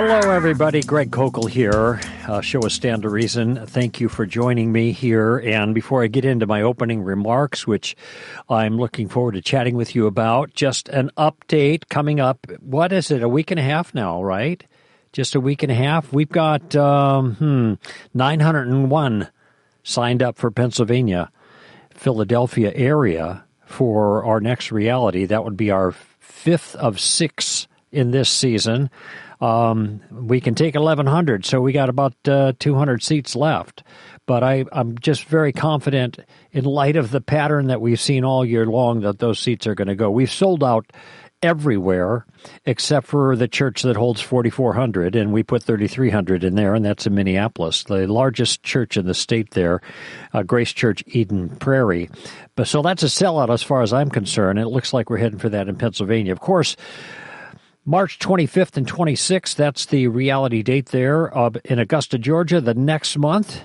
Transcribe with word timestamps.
Hello, 0.00 0.30
everybody. 0.30 0.80
Greg 0.80 1.10
Koukl 1.10 1.50
here. 1.50 2.00
Uh, 2.28 2.40
show 2.40 2.60
a 2.60 2.70
stand 2.70 3.02
to 3.02 3.08
reason. 3.08 3.66
Thank 3.66 3.98
you 3.98 4.08
for 4.08 4.26
joining 4.26 4.70
me 4.70 4.92
here. 4.92 5.38
And 5.38 5.74
before 5.74 6.04
I 6.04 6.06
get 6.06 6.24
into 6.24 6.46
my 6.46 6.62
opening 6.62 7.02
remarks, 7.02 7.66
which 7.66 7.96
I'm 8.48 8.76
looking 8.76 9.08
forward 9.08 9.32
to 9.32 9.40
chatting 9.40 9.74
with 9.74 9.96
you 9.96 10.06
about, 10.06 10.54
just 10.54 10.88
an 10.88 11.10
update 11.18 11.88
coming 11.88 12.20
up. 12.20 12.46
What 12.60 12.92
is 12.92 13.10
it? 13.10 13.24
A 13.24 13.28
week 13.28 13.50
and 13.50 13.58
a 13.58 13.62
half 13.64 13.92
now, 13.92 14.22
right? 14.22 14.62
Just 15.12 15.34
a 15.34 15.40
week 15.40 15.64
and 15.64 15.72
a 15.72 15.74
half. 15.74 16.12
We've 16.12 16.28
got 16.28 16.76
um, 16.76 17.34
hmm, 17.34 17.74
901 18.14 19.28
signed 19.82 20.22
up 20.22 20.38
for 20.38 20.52
Pennsylvania, 20.52 21.32
Philadelphia 21.92 22.70
area 22.72 23.42
for 23.66 24.24
our 24.24 24.38
next 24.38 24.70
reality. 24.70 25.24
That 25.24 25.42
would 25.42 25.56
be 25.56 25.72
our 25.72 25.90
fifth 26.20 26.76
of 26.76 27.00
six 27.00 27.66
in 27.90 28.12
this 28.12 28.30
season. 28.30 28.90
Um, 29.40 30.00
we 30.10 30.40
can 30.40 30.54
take 30.54 30.74
1,100, 30.74 31.44
so 31.44 31.60
we 31.60 31.72
got 31.72 31.88
about 31.88 32.14
uh, 32.26 32.52
200 32.58 33.02
seats 33.02 33.36
left. 33.36 33.82
But 34.26 34.42
I, 34.42 34.64
I'm 34.72 34.98
just 34.98 35.24
very 35.24 35.52
confident, 35.52 36.18
in 36.52 36.64
light 36.64 36.96
of 36.96 37.10
the 37.10 37.20
pattern 37.20 37.68
that 37.68 37.80
we've 37.80 38.00
seen 38.00 38.24
all 38.24 38.44
year 38.44 38.66
long, 38.66 39.00
that 39.00 39.20
those 39.20 39.38
seats 39.38 39.66
are 39.66 39.74
going 39.74 39.88
to 39.88 39.94
go. 39.94 40.10
We've 40.10 40.30
sold 40.30 40.62
out 40.62 40.92
everywhere 41.42 42.26
except 42.66 43.06
for 43.06 43.36
the 43.36 43.48
church 43.48 43.82
that 43.82 43.96
holds 43.96 44.20
4,400, 44.20 45.14
and 45.16 45.32
we 45.32 45.42
put 45.42 45.62
3,300 45.62 46.44
in 46.44 46.54
there, 46.54 46.74
and 46.74 46.84
that's 46.84 47.06
in 47.06 47.14
Minneapolis, 47.14 47.84
the 47.84 48.06
largest 48.06 48.62
church 48.62 48.96
in 48.96 49.06
the 49.06 49.14
state 49.14 49.52
there, 49.52 49.80
uh, 50.32 50.42
Grace 50.42 50.72
Church 50.72 51.02
Eden 51.06 51.48
Prairie. 51.56 52.10
But 52.54 52.68
so 52.68 52.82
that's 52.82 53.02
a 53.02 53.06
sellout 53.06 53.52
as 53.52 53.62
far 53.62 53.82
as 53.82 53.92
I'm 53.92 54.10
concerned. 54.10 54.58
It 54.58 54.68
looks 54.68 54.92
like 54.92 55.10
we're 55.10 55.18
heading 55.18 55.38
for 55.38 55.48
that 55.48 55.68
in 55.68 55.76
Pennsylvania. 55.76 56.32
Of 56.32 56.40
course, 56.40 56.76
March 57.88 58.18
25th 58.18 58.76
and 58.76 58.86
26th, 58.86 59.54
that's 59.54 59.86
the 59.86 60.08
reality 60.08 60.62
date 60.62 60.90
there 60.90 61.34
uh, 61.34 61.48
in 61.64 61.78
Augusta, 61.78 62.18
Georgia. 62.18 62.60
The 62.60 62.74
next 62.74 63.16
month, 63.16 63.62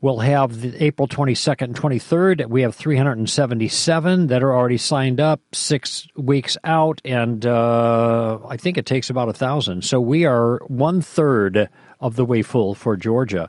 we'll 0.00 0.20
have 0.20 0.62
the 0.62 0.82
April 0.82 1.06
22nd 1.06 1.60
and 1.64 1.76
23rd. 1.76 2.48
We 2.48 2.62
have 2.62 2.74
377 2.74 4.28
that 4.28 4.42
are 4.42 4.56
already 4.56 4.78
signed 4.78 5.20
up, 5.20 5.42
six 5.52 6.08
weeks 6.16 6.56
out, 6.64 7.02
and 7.04 7.44
uh, 7.44 8.38
I 8.48 8.56
think 8.56 8.78
it 8.78 8.86
takes 8.86 9.10
about 9.10 9.28
a 9.28 9.34
thousand. 9.34 9.84
So 9.84 10.00
we 10.00 10.24
are 10.24 10.62
one 10.68 11.02
third 11.02 11.68
of 12.04 12.14
the 12.16 12.24
way 12.24 12.42
full 12.42 12.74
for 12.74 12.96
Georgia. 12.98 13.48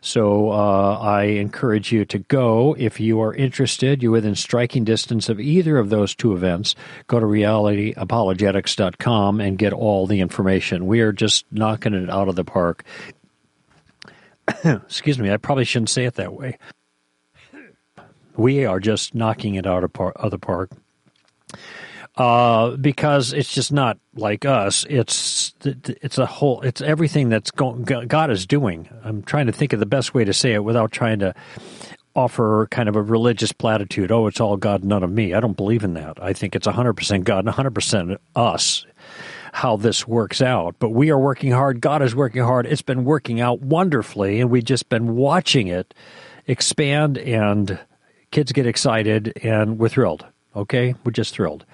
So 0.00 0.52
uh, 0.52 0.98
I 1.00 1.24
encourage 1.24 1.90
you 1.90 2.04
to 2.06 2.20
go 2.20 2.76
if 2.78 3.00
you 3.00 3.20
are 3.20 3.34
interested. 3.34 4.00
You're 4.00 4.12
within 4.12 4.36
striking 4.36 4.84
distance 4.84 5.28
of 5.28 5.40
either 5.40 5.76
of 5.76 5.90
those 5.90 6.14
two 6.14 6.32
events. 6.32 6.76
Go 7.08 7.18
to 7.18 7.26
realityapologetics.com 7.26 9.40
and 9.40 9.58
get 9.58 9.72
all 9.72 10.06
the 10.06 10.20
information. 10.20 10.86
We 10.86 11.00
are 11.00 11.10
just 11.12 11.46
knocking 11.50 11.94
it 11.94 12.08
out 12.08 12.28
of 12.28 12.36
the 12.36 12.44
park. 12.44 12.84
Excuse 14.64 15.18
me, 15.18 15.32
I 15.32 15.36
probably 15.36 15.64
shouldn't 15.64 15.90
say 15.90 16.04
it 16.04 16.14
that 16.14 16.32
way. 16.32 16.58
We 18.36 18.66
are 18.66 18.78
just 18.78 19.16
knocking 19.16 19.56
it 19.56 19.66
out 19.66 19.82
of, 19.82 19.92
par- 19.92 20.12
of 20.14 20.30
the 20.30 20.38
park 20.38 20.70
uh, 22.16 22.76
because 22.76 23.32
it's 23.32 23.52
just 23.52 23.72
not 23.72 23.98
like 24.14 24.44
us. 24.44 24.84
It's 24.88 25.54
it's 25.64 26.18
a 26.18 26.26
whole. 26.26 26.62
It's 26.62 26.80
everything 26.80 27.28
that's 27.28 27.50
going, 27.50 27.82
God 27.82 28.30
is 28.30 28.46
doing. 28.46 28.88
I'm 29.04 29.22
trying 29.22 29.46
to 29.46 29.52
think 29.52 29.72
of 29.72 29.80
the 29.80 29.86
best 29.86 30.14
way 30.14 30.24
to 30.24 30.32
say 30.32 30.54
it 30.54 30.64
without 30.64 30.92
trying 30.92 31.18
to 31.18 31.34
offer 32.14 32.66
kind 32.70 32.88
of 32.88 32.96
a 32.96 33.02
religious 33.02 33.52
platitude. 33.52 34.10
Oh, 34.10 34.26
it's 34.26 34.40
all 34.40 34.56
God, 34.56 34.82
none 34.82 35.02
of 35.02 35.10
me. 35.10 35.34
I 35.34 35.40
don't 35.40 35.56
believe 35.56 35.84
in 35.84 35.92
that. 35.94 36.16
I 36.20 36.32
think 36.32 36.56
it's 36.56 36.66
100% 36.66 37.24
God 37.24 37.46
and 37.46 37.54
100% 37.54 38.16
us. 38.34 38.86
How 39.52 39.76
this 39.76 40.06
works 40.06 40.42
out, 40.42 40.76
but 40.78 40.90
we 40.90 41.10
are 41.10 41.18
working 41.18 41.50
hard. 41.50 41.80
God 41.80 42.02
is 42.02 42.14
working 42.14 42.42
hard. 42.42 42.66
It's 42.66 42.82
been 42.82 43.04
working 43.06 43.40
out 43.40 43.62
wonderfully, 43.62 44.38
and 44.40 44.50
we've 44.50 44.64
just 44.64 44.90
been 44.90 45.16
watching 45.16 45.68
it 45.68 45.94
expand. 46.46 47.16
And 47.16 47.78
kids 48.30 48.52
get 48.52 48.66
excited, 48.66 49.32
and 49.42 49.78
we're 49.78 49.88
thrilled. 49.88 50.26
Okay, 50.54 50.94
we're 51.04 51.12
just 51.12 51.32
thrilled. 51.32 51.64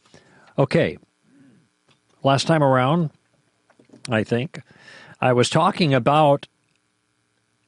Okay, 0.59 0.97
last 2.23 2.45
time 2.45 2.61
around, 2.61 3.11
I 4.09 4.25
think, 4.25 4.61
I 5.21 5.31
was 5.31 5.49
talking 5.49 5.93
about 5.93 6.45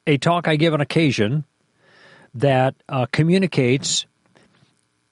a 0.05 0.17
talk 0.17 0.49
I 0.49 0.57
give 0.57 0.73
on 0.73 0.81
occasion 0.81 1.45
that 2.33 2.75
uh, 2.89 3.05
communicates 3.13 4.05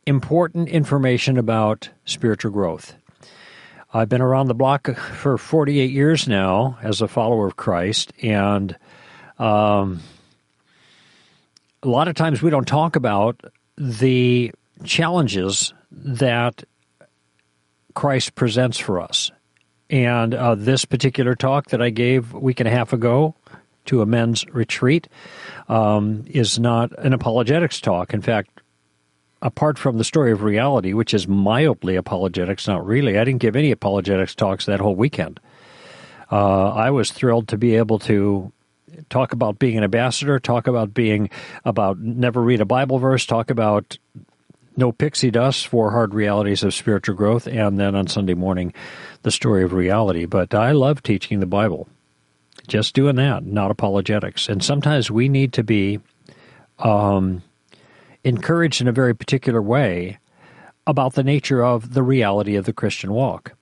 important 0.05 0.67
information 0.67 1.37
about 1.37 1.91
spiritual 2.03 2.51
growth. 2.51 2.97
I've 3.93 4.07
been 4.07 4.21
around 4.21 4.47
the 4.47 4.53
block 4.53 4.95
for 4.95 5.37
48 5.37 5.91
years 5.91 6.27
now 6.27 6.77
as 6.81 7.01
a 7.01 7.07
follower 7.07 7.47
of 7.47 7.57
Christ, 7.57 8.13
and 8.21 8.75
um, 9.37 9.99
a 11.83 11.89
lot 11.89 12.07
of 12.07 12.15
times 12.15 12.41
we 12.41 12.49
don't 12.49 12.67
talk 12.67 12.95
about 12.95 13.41
the 13.77 14.51
challenges 14.85 15.73
that 15.91 16.63
Christ 17.93 18.35
presents 18.35 18.77
for 18.77 19.01
us. 19.01 19.29
And 19.89 20.33
uh, 20.33 20.55
this 20.55 20.85
particular 20.85 21.35
talk 21.35 21.67
that 21.71 21.81
I 21.81 21.89
gave 21.89 22.33
a 22.33 22.39
week 22.39 22.61
and 22.61 22.67
a 22.67 22.71
half 22.71 22.93
ago 22.93 23.35
to 23.85 24.01
a 24.01 24.05
men's 24.05 24.45
retreat 24.47 25.09
um, 25.67 26.23
is 26.27 26.57
not 26.57 26.97
an 26.99 27.11
apologetics 27.11 27.81
talk. 27.81 28.13
In 28.13 28.21
fact, 28.21 28.50
apart 29.41 29.79
from 29.79 29.97
the 29.97 30.03
story 30.03 30.31
of 30.31 30.43
reality, 30.43 30.93
which 30.93 31.13
is 31.13 31.27
mildly 31.27 31.95
apologetics, 31.95 32.67
not 32.67 32.85
really. 32.85 33.17
I 33.17 33.23
didn't 33.23 33.41
give 33.41 33.55
any 33.55 33.71
apologetics 33.71 34.35
talks 34.35 34.65
that 34.65 34.79
whole 34.79 34.95
weekend. 34.95 35.39
Uh, 36.31 36.69
I 36.69 36.91
was 36.91 37.11
thrilled 37.11 37.47
to 37.49 37.57
be 37.57 37.75
able 37.75 37.99
to 37.99 38.51
talk 39.09 39.33
about 39.33 39.59
being 39.59 39.77
an 39.77 39.83
ambassador, 39.83 40.39
talk 40.39 40.67
about 40.67 40.93
being 40.93 41.29
about 41.65 41.99
never 41.99 42.41
read 42.41 42.61
a 42.61 42.65
Bible 42.65 42.99
verse, 42.99 43.25
talk 43.25 43.49
about 43.49 43.97
no 44.77 44.91
pixie 44.91 45.31
dust 45.31 45.67
for 45.67 45.91
hard 45.91 46.13
realities 46.13 46.63
of 46.63 46.73
spiritual 46.73 47.15
growth, 47.15 47.47
and 47.47 47.79
then 47.79 47.95
on 47.95 48.07
Sunday 48.07 48.33
morning, 48.33 48.73
the 49.23 49.31
story 49.31 49.63
of 49.63 49.73
reality. 49.73 50.25
But 50.25 50.53
I 50.53 50.71
love 50.71 51.03
teaching 51.03 51.39
the 51.39 51.45
Bible. 51.45 51.89
Just 52.67 52.93
doing 52.93 53.15
that, 53.15 53.43
not 53.43 53.71
apologetics. 53.71 54.47
And 54.47 54.63
sometimes 54.63 55.11
we 55.11 55.27
need 55.27 55.53
to 55.53 55.63
be 55.63 55.99
um, 56.79 57.43
encouraged 58.23 58.81
in 58.81 58.87
a 58.87 58.91
very 58.91 59.15
particular 59.15 59.61
way 59.61 60.19
about 60.87 61.13
the 61.13 61.23
nature 61.23 61.63
of 61.63 61.93
the 61.93 62.03
reality 62.03 62.55
of 62.55 62.65
the 62.65 62.73
Christian 62.73 63.11
walk. 63.11 63.53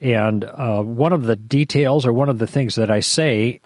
And 0.00 0.44
uh, 0.44 0.82
one 0.82 1.12
of 1.12 1.24
the 1.24 1.36
details, 1.36 2.04
or 2.04 2.12
one 2.12 2.28
of 2.28 2.38
the 2.38 2.46
things 2.46 2.74
that 2.74 2.90
I 2.90 3.00
say 3.00 3.60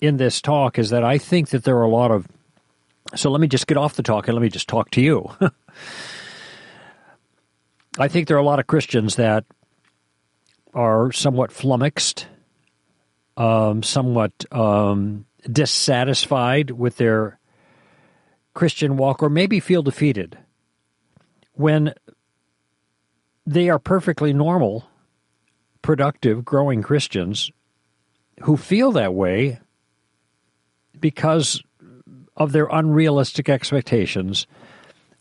in 0.00 0.16
this 0.18 0.40
talk, 0.40 0.78
is 0.78 0.90
that 0.90 1.02
I 1.02 1.18
think 1.18 1.48
that 1.50 1.64
there 1.64 1.76
are 1.76 1.82
a 1.82 1.88
lot 1.88 2.10
of. 2.10 2.28
So 3.16 3.30
let 3.30 3.40
me 3.40 3.48
just 3.48 3.66
get 3.66 3.76
off 3.76 3.94
the 3.94 4.02
talk 4.02 4.28
and 4.28 4.36
let 4.36 4.42
me 4.42 4.48
just 4.48 4.68
talk 4.68 4.90
to 4.92 5.00
you. 5.00 5.30
I 7.98 8.08
think 8.08 8.28
there 8.28 8.36
are 8.36 8.40
a 8.40 8.44
lot 8.44 8.58
of 8.58 8.66
Christians 8.66 9.16
that 9.16 9.44
are 10.72 11.12
somewhat 11.12 11.52
flummoxed, 11.52 12.26
um, 13.36 13.82
somewhat 13.82 14.32
um, 14.52 15.26
dissatisfied 15.50 16.70
with 16.70 16.96
their 16.96 17.38
Christian 18.54 18.96
walk 18.96 19.22
or 19.22 19.28
maybe 19.28 19.60
feel 19.60 19.82
defeated 19.82 20.38
when 21.54 21.92
they 23.46 23.68
are 23.68 23.78
perfectly 23.78 24.32
normal, 24.32 24.88
productive, 25.82 26.44
growing 26.44 26.82
Christians 26.82 27.50
who 28.42 28.56
feel 28.56 28.92
that 28.92 29.14
way 29.14 29.60
because 30.98 31.62
of 32.36 32.52
their 32.52 32.66
unrealistic 32.70 33.48
expectations 33.48 34.46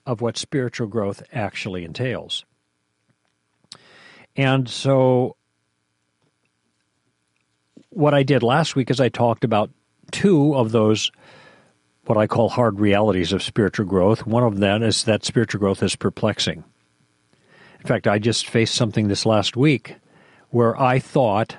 of 0.06 0.22
what 0.22 0.38
spiritual 0.38 0.88
growth 0.88 1.22
actually 1.32 1.84
entails. 1.84 2.46
And 4.36 4.68
so, 4.68 5.36
what 7.90 8.14
I 8.14 8.24
did 8.24 8.42
last 8.42 8.76
week 8.76 8.90
is 8.90 9.00
I 9.00 9.10
talked 9.10 9.44
about 9.44 9.70
two 10.12 10.56
of 10.56 10.72
those 10.72 11.12
what 12.06 12.18
I 12.18 12.28
call 12.28 12.50
hard 12.50 12.80
realities 12.80 13.32
of 13.32 13.42
spiritual 13.44 13.86
growth. 13.86 14.26
One 14.26 14.44
of 14.44 14.60
them 14.60 14.84
is 14.84 15.06
that 15.06 15.24
spiritual 15.24 15.60
growth 15.60 15.82
is 15.82 15.96
perplexing. 15.96 16.64
In 17.80 17.88
fact, 17.88 18.08
I 18.08 18.20
just 18.20 18.48
faced 18.48 18.76
something 18.76 19.08
this 19.08 19.26
last 19.26 19.56
week 19.58 19.96
where 20.50 20.80
I 20.80 21.00
thought 21.00 21.58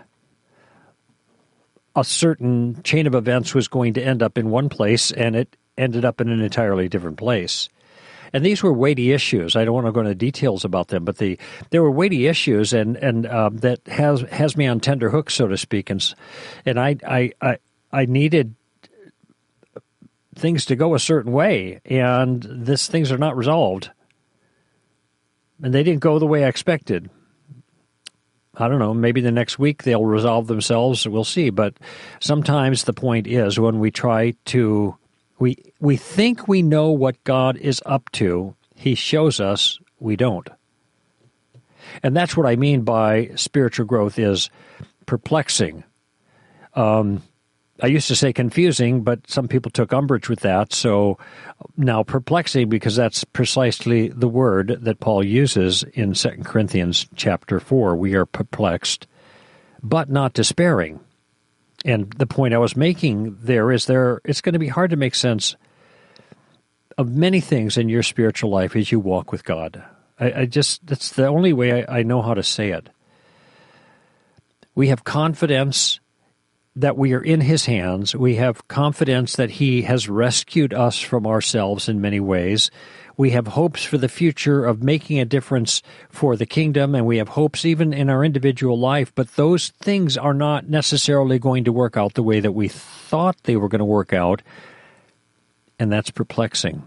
a 1.97 2.05
certain 2.05 2.83
chain 2.83 3.07
of 3.07 3.15
events 3.15 3.55
was 3.55 3.69
going 3.69 3.95
to 3.95 4.03
end 4.03 4.23
up 4.23 4.37
in 4.37 4.51
one 4.51 4.69
place 4.69 5.11
and 5.13 5.37
it 5.37 5.57
ended 5.77 6.05
up 6.05 6.21
in 6.21 6.29
an 6.29 6.41
entirely 6.41 6.89
different 6.89 7.17
place. 7.17 7.69
And 8.33 8.45
these 8.45 8.63
were 8.63 8.73
weighty 8.73 9.13
issues. 9.13 9.55
I 9.55 9.65
don't 9.65 9.75
want 9.75 9.87
to 9.87 9.93
go 9.93 10.01
into 10.01 10.15
details 10.15 10.65
about 10.65 10.89
them, 10.89 11.05
but 11.05 11.19
the 11.19 11.39
there 11.71 11.83
were 11.83 11.91
weighty 11.91 12.27
issues, 12.27 12.73
and 12.73 12.97
and 12.97 13.27
uh, 13.27 13.51
that 13.53 13.87
has 13.87 14.23
has 14.23 14.57
me 14.57 14.67
on 14.67 14.81
tender 14.81 15.09
hooks, 15.09 15.35
so 15.35 15.47
to 15.47 15.57
speak. 15.57 15.89
And 15.89 16.15
and 16.67 16.81
I 16.81 16.97
I 17.07 17.33
I, 17.41 17.59
I 17.93 18.07
needed 18.07 18.57
things 20.45 20.67
to 20.67 20.77
go 20.77 20.95
a 20.95 20.99
certain 20.99 21.33
way, 21.33 21.81
and 21.87 22.43
this 22.43 22.87
things 22.87 23.11
are 23.11 23.17
not 23.17 23.35
resolved. 23.35 23.91
And 25.63 25.73
they 25.73 25.83
didn't 25.83 26.03
go 26.03 26.19
the 26.19 26.27
way 26.27 26.45
I 26.45 26.49
expected. 26.49 27.09
I 28.55 28.69
don't 28.69 28.79
know, 28.79 28.93
maybe 28.93 29.23
the 29.23 29.33
next 29.33 29.59
week 29.59 29.85
they'll 29.85 30.05
resolve 30.05 30.47
themselves. 30.47 31.09
We'll 31.09 31.25
see. 31.25 31.49
But 31.49 31.79
sometimes 32.21 32.85
the 32.85 32.93
point 32.93 33.27
is 33.27 33.59
when 33.59 33.81
we 33.81 33.91
try 33.91 34.35
to, 34.47 34.95
we, 35.39 35.57
we 35.81 35.97
think 35.97 36.47
we 36.47 36.61
know 36.61 36.91
what 36.91 37.25
God 37.25 37.57
is 37.57 37.83
up 37.87 38.13
to, 38.13 38.55
He 38.75 38.95
shows 38.95 39.41
us 39.41 39.79
we 39.99 40.15
don't. 40.15 40.51
And 42.03 42.15
that's 42.15 42.37
what 42.37 42.47
I 42.47 42.57
mean 42.57 42.83
by 42.83 43.31
spiritual 43.37 43.87
growth 43.87 44.19
is 44.19 44.51
perplexing. 45.07 45.85
Um, 46.75 47.23
I 47.83 47.89
used 47.89 48.07
to 48.09 48.17
say 48.17 48.33
confusing, 48.33 49.03
but 49.03 49.29
some 49.29 49.49
people 49.49 49.71
took 49.71 49.93
umbrage 49.93 50.29
with 50.29 50.41
that. 50.41 50.73
So 50.73 51.19
now 51.77 52.05
perplexing 52.05 52.69
because 52.69 52.95
that's 52.95 53.25
precisely 53.25 54.09
the 54.09 54.29
word 54.29 54.79
that 54.83 55.01
Paul 55.01 55.25
uses 55.25 55.83
in 55.83 56.15
2 56.15 56.29
Corinthians 56.45 57.07
chapter 57.17 57.59
4. 57.59 57.97
We 57.97 58.15
are 58.15 58.27
perplexed, 58.27 59.09
but 59.83 60.09
not 60.09 60.35
despairing. 60.35 61.01
And 61.85 62.13
the 62.13 62.27
point 62.27 62.55
I 62.55 62.59
was 62.59 62.77
making 62.77 63.39
there 63.43 63.73
is 63.73 63.87
there 63.87 64.21
it's 64.25 64.41
going 64.41 64.55
to 64.55 64.59
be 64.59 64.69
hard 64.69 64.91
to 64.91 64.97
make 64.97 65.15
sense 65.15 65.57
of 66.97 67.11
many 67.11 67.41
things 67.41 67.77
in 67.77 67.89
your 67.89 68.05
spiritual 68.05 68.51
life 68.51 68.77
as 68.77 68.93
you 68.93 69.01
walk 69.01 69.33
with 69.33 69.45
God. 69.45 69.85
I, 70.19 70.33
I 70.33 70.47
just 70.47 70.87
that's 70.87 71.11
the 71.11 71.27
only 71.27 71.53
way 71.53 71.85
I, 71.85 71.99
I 71.99 72.03
know 72.05 72.23
how 72.23 72.35
to 72.35 72.43
say 72.43 72.71
it. 72.71 72.89
We 74.77 74.89
have 74.89 75.05
confidence 75.05 76.01
that 76.77 76.97
we 76.97 77.13
are 77.13 77.23
in 77.23 77.41
His 77.41 77.67
hands. 77.67 78.17
We 78.17 78.37
have 78.37 78.67
confidence 78.69 79.37
that 79.37 79.51
He 79.51 79.83
has 79.83 80.09
rescued 80.09 80.75
us 80.75 80.99
from 80.99 81.27
ourselves 81.27 81.89
in 81.89 82.01
many 82.01 82.21
ways. 82.21 82.71
We 83.17 83.31
have 83.31 83.47
hopes 83.49 83.85
for 83.85 83.97
the 83.97 84.09
future 84.09 84.65
of 84.65 84.83
making 84.83 85.21
a 85.21 85.25
difference 85.25 85.83
for 86.11 86.37
the 86.37 86.47
kingdom, 86.47 86.97
and 86.97 87.07
we 87.07 87.19
have 87.19 87.29
hopes 87.29 87.65
even 87.65 87.93
in 87.93 88.11
our 88.11 88.25
individual 88.25 88.77
life, 88.77 89.15
but 89.15 89.37
those 89.37 89.69
things 89.69 90.17
are 90.17 90.35
not 90.35 90.69
necessarily 90.69 91.39
going 91.39 91.63
to 91.65 91.73
work 91.73 91.97
out 91.97 92.15
the 92.15 92.25
way 92.25 92.41
that 92.41 92.53
we 92.53 92.67
thought 92.67 93.37
they 93.45 93.55
were 93.55 93.69
going 93.69 93.79
to 93.79 93.85
work 93.85 94.13
out, 94.13 94.43
and 95.79 95.93
that's 95.93 96.11
perplexing. 96.11 96.83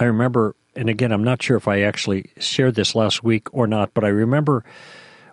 I 0.00 0.04
remember, 0.04 0.56
and 0.74 0.88
again, 0.88 1.12
I'm 1.12 1.24
not 1.24 1.42
sure 1.42 1.56
if 1.56 1.68
I 1.68 1.82
actually 1.82 2.30
shared 2.38 2.74
this 2.74 2.96
last 2.96 3.22
week 3.22 3.46
or 3.54 3.68
not, 3.68 3.94
but 3.94 4.04
I 4.04 4.08
remember 4.08 4.64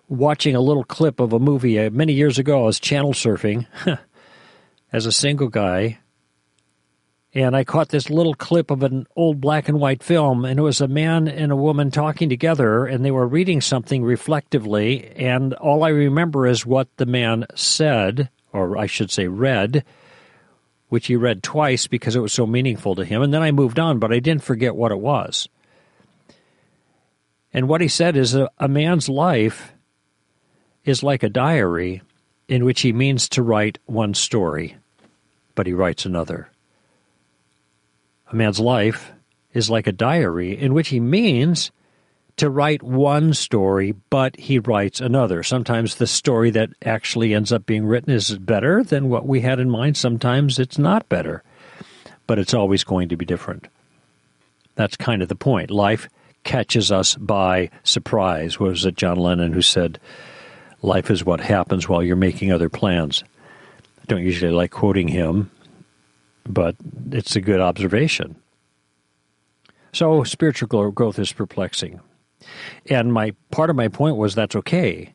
watching 0.07 0.55
a 0.55 0.61
little 0.61 0.83
clip 0.83 1.19
of 1.19 1.33
a 1.33 1.39
movie 1.39 1.79
uh, 1.79 1.89
many 1.89 2.13
years 2.13 2.39
ago. 2.39 2.63
I 2.63 2.65
was 2.65 2.79
channel 2.79 3.13
surfing 3.13 3.65
as 4.93 5.05
a 5.05 5.11
single 5.11 5.49
guy, 5.49 5.99
and 7.33 7.55
I 7.55 7.63
caught 7.63 7.89
this 7.89 8.09
little 8.09 8.33
clip 8.33 8.71
of 8.71 8.83
an 8.83 9.05
old 9.15 9.41
black 9.41 9.67
and 9.67 9.79
white 9.79 10.01
film, 10.01 10.45
and 10.45 10.59
it 10.59 10.63
was 10.63 10.81
a 10.81 10.87
man 10.87 11.27
and 11.27 11.51
a 11.51 11.57
woman 11.57 11.91
talking 11.91 12.29
together, 12.29 12.85
and 12.85 13.03
they 13.03 13.11
were 13.11 13.27
reading 13.27 13.61
something 13.61 14.03
reflectively, 14.03 15.09
and 15.15 15.53
all 15.55 15.83
I 15.83 15.89
remember 15.89 16.47
is 16.47 16.65
what 16.65 16.87
the 16.97 17.05
man 17.05 17.45
said, 17.53 18.29
or 18.53 18.77
I 18.77 18.85
should 18.85 19.11
say 19.11 19.27
read, 19.27 19.83
which 20.89 21.07
he 21.07 21.15
read 21.17 21.43
twice 21.43 21.85
because 21.85 22.15
it 22.15 22.21
was 22.21 22.31
so 22.31 22.47
meaningful 22.47 22.95
to 22.95 23.05
him, 23.05 23.21
and 23.21 23.33
then 23.33 23.41
I 23.41 23.51
moved 23.51 23.77
on, 23.77 23.99
but 23.99 24.13
I 24.13 24.19
didn't 24.19 24.43
forget 24.43 24.75
what 24.75 24.93
it 24.93 24.99
was. 24.99 25.49
And 27.53 27.67
what 27.67 27.81
he 27.81 27.87
said 27.87 28.15
is 28.15 28.35
a, 28.35 28.49
a 28.57 28.67
man's 28.67 29.09
life 29.09 29.73
is 30.87 31.03
like 31.03 31.21
a 31.21 31.29
diary 31.29 32.01
in 32.47 32.63
which 32.63 32.81
he 32.81 32.93
means 32.93 33.27
to 33.27 33.43
write 33.43 33.77
one 33.85 34.13
story, 34.13 34.77
but 35.53 35.67
he 35.67 35.73
writes 35.73 36.05
another. 36.05 36.49
A 38.31 38.35
man's 38.35 38.59
life 38.59 39.11
is 39.53 39.69
like 39.69 39.85
a 39.85 39.91
diary 39.91 40.57
in 40.57 40.73
which 40.73 40.87
he 40.87 41.01
means 41.01 41.71
to 42.37 42.49
write 42.49 42.81
one 42.81 43.33
story, 43.33 43.95
but 44.09 44.37
he 44.39 44.59
writes 44.59 45.01
another. 45.01 45.43
Sometimes 45.43 45.95
the 45.95 46.07
story 46.07 46.51
that 46.51 46.69
actually 46.85 47.33
ends 47.33 47.51
up 47.51 47.65
being 47.65 47.85
written 47.85 48.13
is 48.13 48.37
better 48.37 48.81
than 48.81 49.09
what 49.09 49.27
we 49.27 49.41
had 49.41 49.59
in 49.59 49.69
mind. 49.69 49.97
Sometimes 49.97 50.57
it's 50.57 50.77
not 50.77 51.09
better, 51.09 51.43
but 52.27 52.39
it's 52.39 52.53
always 52.53 52.85
going 52.85 53.09
to 53.09 53.17
be 53.17 53.25
different. 53.25 53.67
That's 54.75 54.95
kind 54.95 55.21
of 55.21 55.27
the 55.27 55.35
point. 55.35 55.69
Life 55.69 56.07
catches 56.45 56.93
us 56.93 57.15
by 57.15 57.71
surprise. 57.83 58.57
Was 58.57 58.85
it 58.85 58.95
John 58.95 59.17
Lennon 59.17 59.51
who 59.51 59.61
said, 59.61 59.99
Life 60.81 61.09
is 61.09 61.25
what 61.25 61.41
happens 61.41 61.89
while 61.89 62.03
you're 62.03 62.15
making 62.15 62.51
other 62.51 62.69
plans. 62.69 63.23
I 64.01 64.05
don't 64.07 64.23
usually 64.23 64.51
like 64.51 64.71
quoting 64.71 65.07
him, 65.07 65.49
but 66.45 66.75
it's 67.11 67.35
a 67.35 67.41
good 67.41 67.59
observation. 67.59 68.35
So 69.93 70.23
spiritual 70.23 70.91
growth 70.91 71.19
is 71.19 71.33
perplexing. 71.33 71.99
And 72.89 73.11
my 73.11 73.33
part 73.51 73.69
of 73.69 73.75
my 73.75 73.87
point 73.87 74.15
was 74.15 74.35
that's 74.35 74.55
okay. 74.55 75.13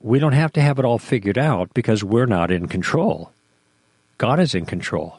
We 0.00 0.18
don't 0.18 0.32
have 0.32 0.52
to 0.52 0.60
have 0.60 0.78
it 0.78 0.84
all 0.84 0.98
figured 0.98 1.38
out 1.38 1.72
because 1.72 2.04
we're 2.04 2.26
not 2.26 2.50
in 2.50 2.68
control. 2.68 3.32
God 4.18 4.38
is 4.38 4.54
in 4.54 4.66
control. 4.66 5.18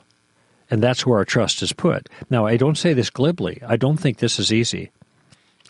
And 0.69 0.83
that's 0.83 1.05
where 1.05 1.17
our 1.17 1.25
trust 1.25 1.61
is 1.61 1.73
put. 1.73 2.09
Now, 2.29 2.45
I 2.45 2.57
don't 2.57 2.77
say 2.77 2.93
this 2.93 3.09
glibly. 3.09 3.61
I 3.65 3.77
don't 3.77 3.97
think 3.97 4.17
this 4.17 4.37
is 4.37 4.53
easy. 4.53 4.91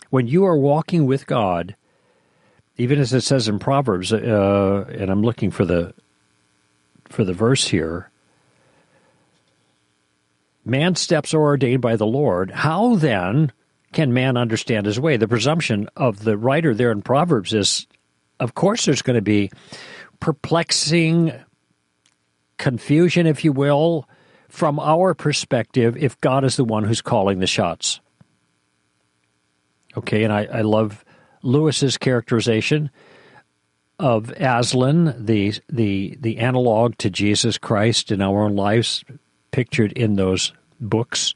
When 0.09 0.27
you 0.27 0.45
are 0.45 0.57
walking 0.57 1.05
with 1.05 1.27
God, 1.27 1.75
even 2.77 2.99
as 2.99 3.13
it 3.13 3.21
says 3.21 3.47
in 3.47 3.59
Proverbs, 3.59 4.13
uh, 4.13 4.85
and 4.89 5.09
I'm 5.09 5.23
looking 5.23 5.51
for 5.51 5.65
the 5.65 5.93
for 7.09 7.23
the 7.23 7.33
verse 7.33 7.67
here. 7.67 8.09
Man's 10.65 10.99
steps 10.99 11.33
are 11.33 11.41
ordained 11.41 11.81
by 11.81 11.95
the 11.95 12.05
Lord. 12.05 12.51
How 12.51 12.95
then 12.95 13.53
can 13.93 14.13
man 14.13 14.35
understand 14.35 14.85
his 14.85 14.99
way? 14.99 15.15
The 15.15 15.27
presumption 15.27 15.89
of 15.95 16.23
the 16.23 16.37
writer 16.37 16.73
there 16.73 16.91
in 16.91 17.01
Proverbs 17.01 17.53
is, 17.53 17.87
of 18.39 18.53
course, 18.53 18.85
there's 18.85 19.01
going 19.01 19.15
to 19.15 19.21
be 19.21 19.49
perplexing 20.19 21.31
confusion, 22.57 23.25
if 23.27 23.45
you 23.45 23.53
will, 23.53 24.09
from 24.49 24.77
our 24.79 25.13
perspective, 25.13 25.95
if 25.95 26.19
God 26.19 26.43
is 26.43 26.57
the 26.57 26.65
one 26.65 26.83
who's 26.83 27.01
calling 27.01 27.39
the 27.39 27.47
shots. 27.47 28.01
Okay, 29.95 30.23
and 30.23 30.33
I, 30.33 30.45
I 30.45 30.61
love 30.61 31.05
Lewis's 31.43 31.97
characterization 31.97 32.89
of 33.99 34.31
Aslan, 34.31 35.25
the 35.25 35.53
the 35.69 36.17
the 36.19 36.37
analog 36.37 36.97
to 36.97 37.09
Jesus 37.09 37.57
Christ 37.57 38.11
in 38.11 38.21
our 38.21 38.43
own 38.43 38.55
lives, 38.55 39.03
pictured 39.51 39.91
in 39.93 40.15
those 40.15 40.53
books. 40.79 41.33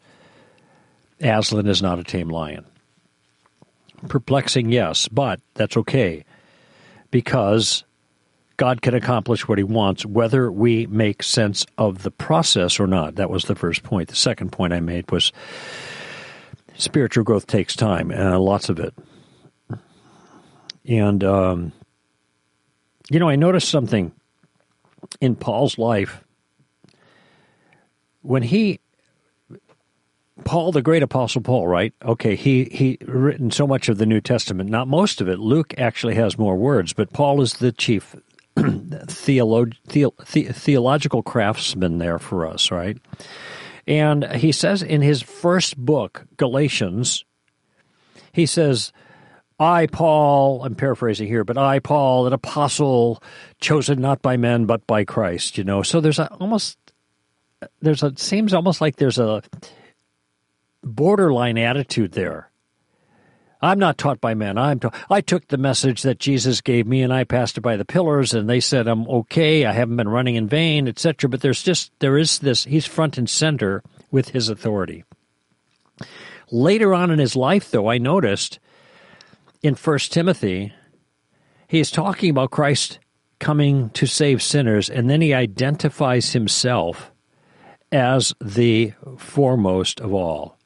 Aslan 1.20 1.68
is 1.68 1.82
not 1.82 2.00
a 2.00 2.04
tame 2.04 2.30
lion. 2.30 2.66
Perplexing, 4.08 4.72
yes, 4.72 5.08
but 5.08 5.40
that's 5.54 5.78
okay 5.78 6.26
because 7.12 7.84
God 8.58 8.82
can 8.82 8.96
accomplish 8.96 9.48
what 9.48 9.58
he 9.58 9.64
wants 9.64 10.06
whether 10.06 10.52
we 10.52 10.88
make 10.88 11.22
sense 11.22 11.66
of 11.78 12.04
the 12.04 12.12
process 12.12 12.80
or 12.80 12.88
not. 12.88 13.16
That 13.16 13.30
was 13.30 13.44
the 13.46 13.56
first 13.56 13.84
point. 13.84 14.10
The 14.10 14.16
second 14.16 14.52
point 14.52 14.74
I 14.74 14.80
made 14.80 15.12
was 15.12 15.32
spiritual 16.76 17.24
growth 17.24 17.48
takes 17.48 17.76
time, 17.76 18.12
and 18.12 18.40
lots 18.40 18.70
of 18.70 18.80
it. 18.80 18.94
And, 20.88 21.24
um, 21.24 21.72
you 23.10 23.20
know, 23.20 23.30
I 23.30 23.36
noticed 23.36 23.70
something 23.70 24.12
in 25.20 25.36
Paul's 25.36 25.78
life. 25.78 26.24
When 28.22 28.44
he, 28.44 28.80
Paul, 30.44 30.72
the 30.72 30.82
great 30.82 31.04
apostle 31.04 31.42
Paul, 31.42 31.68
right? 31.68 31.94
Okay, 32.04 32.36
he 32.36 32.66
he 32.66 32.98
written 33.06 33.52
so 33.52 33.66
much 33.68 33.90
of 33.90 33.98
the 33.98 34.06
New 34.06 34.22
Testament, 34.22 34.70
not 34.70 34.88
most 34.88 35.22
of 35.22 35.28
it. 35.28 35.40
Luke 35.40 35.74
actually 35.78 36.16
has 36.16 36.38
more 36.38 36.56
words, 36.56 36.94
but 36.94 37.14
Paul 37.14 37.42
is 37.42 37.54
the 37.54 37.72
chief 37.72 38.16
theolo- 38.56 39.74
the- 39.90 40.14
the- 40.34 40.54
theological 40.54 41.24
craftsman 41.24 41.98
there 41.98 42.20
for 42.20 42.48
us, 42.48 42.72
right? 42.72 42.98
And 43.88 44.26
he 44.36 44.52
says 44.52 44.84
in 44.84 45.02
his 45.02 45.22
first 45.22 45.78
book, 45.78 46.26
Galatians, 46.38 47.26
he 48.32 48.46
says, 48.46 48.92
I, 49.62 49.86
Paul, 49.86 50.64
I'm 50.64 50.74
paraphrasing 50.74 51.28
here, 51.28 51.44
but 51.44 51.56
I, 51.56 51.78
Paul, 51.78 52.26
an 52.26 52.34
apostle 52.34 53.22
chosen 53.60 54.02
not 54.02 54.24
by 54.24 54.36
men 54.36 54.66
but 54.66 54.88
by 54.88 55.04
Christ, 55.04 55.56
you 55.56 55.64
know. 55.64 55.84
So 55.84 56.02
there's 56.02 56.18
a, 56.18 56.34
almost, 56.34 56.80
there's 57.80 58.02
a, 58.02 58.12
seems 58.18 58.56
almost 58.56 58.82
like 58.82 58.96
there's 58.96 59.20
a 59.20 59.44
borderline 60.84 61.60
attitude 61.60 62.14
there. 62.14 62.50
I'm 63.62 63.78
not 63.78 64.00
taught 64.00 64.20
by 64.20 64.34
men. 64.34 64.58
I'm 64.58 64.80
ta- 64.80 65.06
I 65.12 65.22
took 65.22 65.48
the 65.48 65.58
message 65.58 66.02
that 66.02 66.18
Jesus 66.18 66.62
gave 66.62 66.88
me 66.88 67.04
and 67.04 67.14
I 67.14 67.24
passed 67.24 67.60
it 67.60 67.62
by 67.62 67.78
the 67.78 67.86
pillars 67.86 68.34
and 68.34 68.50
they 68.50 68.62
said 68.62 68.88
I'm 68.88 69.08
okay. 69.08 69.66
I 69.66 69.74
haven't 69.74 69.98
been 69.98 70.10
running 70.10 70.34
in 70.34 70.48
vain, 70.48 70.88
etc. 70.88 71.30
But 71.30 71.42
there's 71.42 71.62
just 71.62 71.92
there 72.00 72.18
is 72.18 72.40
this 72.40 72.64
he's 72.66 72.88
front 72.88 73.20
and 73.20 73.30
center 73.30 73.84
with 74.10 74.30
his 74.30 74.50
authority. 74.50 75.04
Later 76.50 76.96
on 76.96 77.12
in 77.12 77.20
his 77.20 77.36
life 77.36 77.70
though, 77.70 77.88
I 77.88 78.00
noticed 78.00 78.60
in 79.62 79.76
First 79.76 80.12
Timothy, 80.12 80.74
he 81.68 81.80
is 81.80 81.92
talking 81.92 82.30
about 82.30 82.52
Christ 82.52 83.00
coming 83.40 83.90
to 83.92 84.06
save 84.06 84.42
sinners, 84.42 84.90
and 84.90 85.10
then 85.10 85.22
he 85.22 85.34
identifies 85.34 86.34
himself 86.34 87.12
as 87.92 88.34
the 88.40 88.94
foremost 89.18 90.00
of 90.00 90.14
all. 90.14 90.58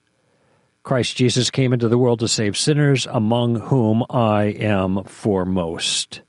Christ 0.84 1.18
Jesus 1.18 1.50
came 1.50 1.74
into 1.74 1.88
the 1.88 1.98
world 1.98 2.20
to 2.20 2.28
save 2.28 2.56
sinners, 2.56 3.08
among 3.10 3.60
whom 3.60 4.04
I 4.10 4.44
am 4.44 5.04
foremost. 5.06 6.22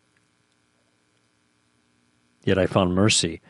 Yet 2.44 2.58
I 2.58 2.66
found 2.66 2.94
mercy. 2.94 3.42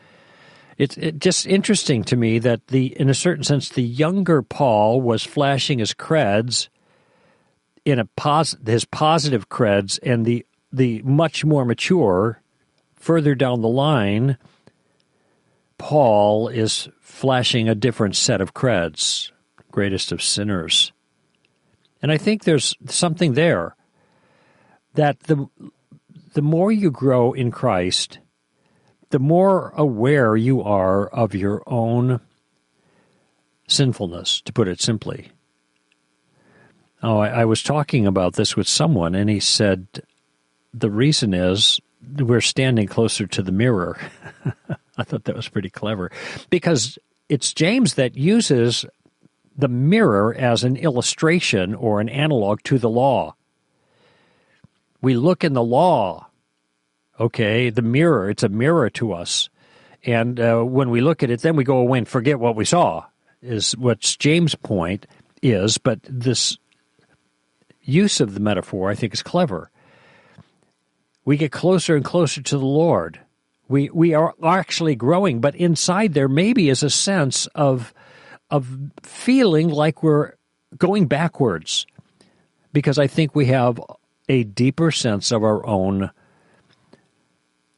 It's 0.77 0.97
it 0.97 1.19
just 1.19 1.47
interesting 1.47 2.03
to 2.05 2.15
me 2.15 2.39
that 2.39 2.67
the, 2.67 2.87
in 2.99 3.09
a 3.09 3.13
certain 3.13 3.43
sense, 3.43 3.69
the 3.69 3.83
younger 3.83 4.41
Paul 4.41 5.01
was 5.01 5.23
flashing 5.23 5.79
his 5.79 5.93
creds 5.93 6.67
in 7.87 7.99
a 7.99 8.05
pos- 8.05 8.57
his 8.65 8.83
positive 8.83 9.47
creds, 9.47 9.97
and 10.03 10.25
the 10.25 10.45
the 10.73 11.01
much 11.03 11.45
more 11.45 11.63
mature, 11.63 12.41
further 12.95 13.33
down 13.33 13.61
the 13.61 13.69
line, 13.69 14.37
Paul 15.77 16.49
is 16.49 16.89
flashing 16.99 17.69
a 17.69 17.75
different 17.75 18.17
set 18.17 18.41
of 18.41 18.53
creds, 18.53 19.31
greatest 19.71 20.11
of 20.11 20.21
sinners. 20.21 20.91
And 22.01 22.11
I 22.11 22.17
think 22.17 22.43
there's 22.43 22.75
something 22.87 23.35
there 23.35 23.73
that 24.95 25.21
the 25.21 25.47
the 26.33 26.41
more 26.41 26.73
you 26.73 26.91
grow 26.91 27.31
in 27.31 27.51
Christ, 27.51 28.19
the 29.11 29.19
more 29.19 29.69
aware 29.77 30.35
you 30.35 30.61
are 30.61 31.07
of 31.07 31.33
your 31.33 31.63
own 31.65 32.19
sinfulness, 33.65 34.41
to 34.41 34.51
put 34.51 34.67
it 34.67 34.81
simply. 34.81 35.31
Oh, 37.03 37.19
I, 37.19 37.41
I 37.41 37.45
was 37.45 37.61
talking 37.61 38.07
about 38.07 38.33
this 38.33 38.55
with 38.55 38.67
someone, 38.67 39.13
and 39.13 39.29
he 39.29 39.39
said 39.39 39.87
the 40.73 40.89
reason 40.89 41.33
is 41.33 41.79
we're 42.17 42.41
standing 42.41 42.87
closer 42.87 43.27
to 43.27 43.41
the 43.41 43.51
mirror. 43.51 43.99
I 44.97 45.03
thought 45.03 45.25
that 45.25 45.35
was 45.35 45.49
pretty 45.49 45.69
clever 45.69 46.11
because 46.49 46.97
it's 47.29 47.53
James 47.53 47.95
that 47.95 48.15
uses 48.15 48.85
the 49.57 49.67
mirror 49.67 50.33
as 50.35 50.63
an 50.63 50.75
illustration 50.77 51.75
or 51.75 51.99
an 51.99 52.09
analog 52.09 52.61
to 52.63 52.77
the 52.77 52.89
law. 52.89 53.35
We 55.01 55.15
look 55.15 55.43
in 55.43 55.53
the 55.53 55.63
law, 55.63 56.27
okay, 57.19 57.69
the 57.69 57.81
mirror, 57.81 58.29
it's 58.29 58.43
a 58.43 58.49
mirror 58.49 58.89
to 58.91 59.13
us. 59.13 59.49
And 60.03 60.39
uh, 60.39 60.61
when 60.61 60.89
we 60.89 61.01
look 61.01 61.23
at 61.23 61.29
it, 61.29 61.41
then 61.41 61.55
we 61.55 61.63
go 61.63 61.77
away 61.77 61.99
and 61.99 62.07
forget 62.07 62.39
what 62.39 62.55
we 62.55 62.65
saw, 62.65 63.05
is 63.41 63.75
what 63.77 63.99
James' 63.99 64.55
point 64.55 65.05
is. 65.41 65.77
But 65.77 65.99
this 66.03 66.57
use 67.87 68.19
of 68.19 68.33
the 68.33 68.39
metaphor, 68.39 68.91
I 68.91 68.95
think, 68.95 69.13
is 69.13 69.23
clever. 69.23 69.71
We 71.25 71.37
get 71.37 71.51
closer 71.51 71.95
and 71.95 72.05
closer 72.05 72.41
to 72.41 72.57
the 72.57 72.65
Lord. 72.65 73.19
We, 73.67 73.89
we 73.89 74.13
are 74.13 74.33
actually 74.43 74.95
growing, 74.95 75.41
but 75.41 75.55
inside 75.55 76.13
there 76.13 76.29
maybe 76.29 76.69
is 76.69 76.83
a 76.83 76.89
sense 76.89 77.47
of 77.47 77.93
of 78.49 78.77
feeling 79.03 79.67
like 79.67 80.01
we're 80.01 80.33
going 80.77 81.05
backwards 81.05 81.85
because 82.71 82.97
I 82.97 83.07
think 83.07 83.35
we 83.35 83.47
have 83.47 83.77
a 84.29 84.45
deeper 84.45 84.89
sense 84.89 85.31
of 85.31 85.43
our 85.43 85.65
own 85.65 86.11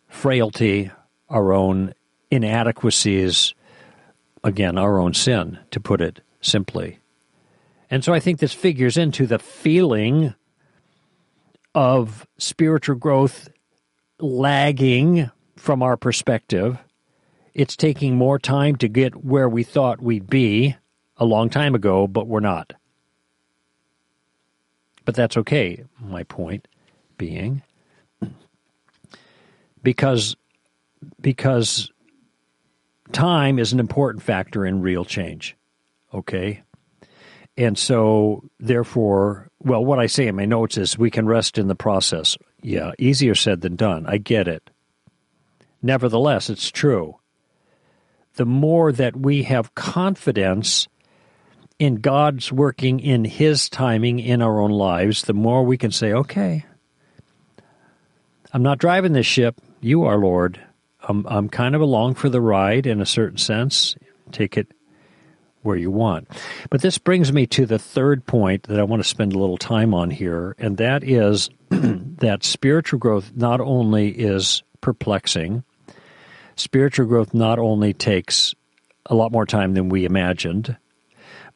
frailty, 0.07 0.91
our 1.27 1.53
own 1.53 1.93
inadequacies, 2.29 3.55
again, 4.43 4.77
our 4.77 4.99
own 4.99 5.13
sin, 5.13 5.57
to 5.71 5.79
put 5.79 6.01
it 6.01 6.21
simply. 6.41 6.99
And 7.89 8.03
so 8.03 8.13
I 8.13 8.19
think 8.19 8.39
this 8.39 8.53
figures 8.53 8.97
into 8.97 9.25
the 9.25 9.39
feeling 9.39 10.35
of 11.73 12.27
spiritual 12.37 12.95
growth 12.95 13.49
lagging 14.19 15.31
from 15.55 15.81
our 15.81 15.97
perspective 15.97 16.77
it's 17.53 17.75
taking 17.75 18.15
more 18.15 18.39
time 18.39 18.75
to 18.77 18.87
get 18.87 19.25
where 19.25 19.49
we 19.49 19.63
thought 19.63 20.01
we'd 20.01 20.29
be 20.29 20.77
a 21.17 21.25
long 21.25 21.49
time 21.49 21.75
ago, 21.75 22.07
but 22.07 22.27
we're 22.27 22.39
not. 22.39 22.73
But 25.03 25.15
that's 25.15 25.35
okay, 25.35 25.83
my 25.99 26.23
point 26.23 26.67
being 27.17 27.63
because 29.83 30.37
because 31.19 31.91
time 33.11 33.59
is 33.59 33.73
an 33.73 33.79
important 33.79 34.23
factor 34.23 34.65
in 34.65 34.81
real 34.81 35.03
change. 35.03 35.57
Okay? 36.13 36.63
And 37.59 37.77
so 37.77 38.43
therefore, 38.59 39.49
well 39.59 39.85
what 39.85 39.99
I 39.99 40.07
say 40.07 40.27
in 40.27 40.35
my 40.35 40.45
notes 40.45 40.77
is 40.77 40.97
we 40.97 41.11
can 41.11 41.27
rest 41.27 41.59
in 41.59 41.67
the 41.67 41.75
process. 41.75 42.37
Yeah, 42.63 42.93
easier 42.97 43.35
said 43.35 43.61
than 43.61 43.75
done. 43.75 44.05
I 44.07 44.17
get 44.17 44.47
it. 44.47 44.69
Nevertheless, 45.81 46.49
it's 46.49 46.71
true 46.71 47.19
the 48.39 48.45
more 48.45 48.93
that 48.93 49.17
we 49.17 49.43
have 49.43 49.75
confidence 49.75 50.87
in 51.77 51.95
God's 51.95 52.53
working 52.53 53.01
in 53.01 53.25
His 53.25 53.67
timing 53.67 54.19
in 54.19 54.41
our 54.41 54.61
own 54.61 54.71
lives, 54.71 55.23
the 55.23 55.33
more 55.33 55.63
we 55.63 55.77
can 55.77 55.91
say, 55.91 56.13
okay, 56.13 56.65
I'm 58.53 58.63
not 58.63 58.77
driving 58.77 59.11
this 59.11 59.25
ship. 59.25 59.59
You 59.81 60.05
are, 60.05 60.17
Lord. 60.17 60.57
I'm, 61.01 61.25
I'm 61.27 61.49
kind 61.49 61.75
of 61.75 61.81
along 61.81 62.15
for 62.15 62.29
the 62.29 62.39
ride 62.39 62.87
in 62.87 63.01
a 63.01 63.05
certain 63.05 63.37
sense. 63.37 63.95
Take 64.31 64.57
it 64.57 64.71
where 65.61 65.75
you 65.75 65.91
want. 65.91 66.27
But 66.69 66.81
this 66.81 66.97
brings 66.97 67.33
me 67.33 67.45
to 67.47 67.65
the 67.65 67.79
third 67.79 68.25
point 68.25 68.63
that 68.63 68.79
I 68.79 68.83
want 68.83 69.01
to 69.01 69.07
spend 69.07 69.33
a 69.33 69.39
little 69.39 69.57
time 69.57 69.93
on 69.93 70.09
here, 70.09 70.55
and 70.57 70.77
that 70.77 71.03
is 71.03 71.49
that 71.69 72.43
spiritual 72.43 72.99
growth 72.99 73.31
not 73.35 73.59
only 73.59 74.09
is 74.09 74.63
perplexing, 74.81 75.63
spiritual 76.55 77.07
growth 77.07 77.33
not 77.33 77.59
only 77.59 77.93
takes 77.93 78.53
a 79.05 79.15
lot 79.15 79.31
more 79.31 79.45
time 79.45 79.73
than 79.73 79.89
we 79.89 80.05
imagined, 80.05 80.77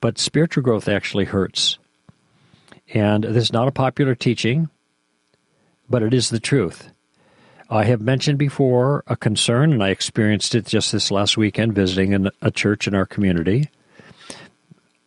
but 0.02 0.18
spiritual 0.18 0.64
growth 0.64 0.88
actually 0.88 1.26
hurts. 1.26 1.78
And 2.94 3.24
this 3.24 3.46
is 3.46 3.54
not 3.54 3.68
a 3.68 3.72
popular 3.72 4.16
teaching, 4.16 4.70
but 5.90 6.04
it 6.04 6.14
is 6.14 6.30
the 6.30 6.40
truth. 6.40 6.90
I 7.70 7.86
have 7.86 8.02
mentioned 8.02 8.38
before 8.38 9.04
a 9.08 9.16
concern, 9.16 9.72
and 9.72 9.84
I 9.84 9.90
experienced 9.90 10.54
it 10.54 10.66
just 10.66 10.92
this 10.92 11.10
last 11.10 11.38
weekend 11.38 11.74
visiting 11.74 12.28
a 12.42 12.52
church 12.52 12.88
in 12.88 12.94
our 12.94 13.06
community. 13.06 13.70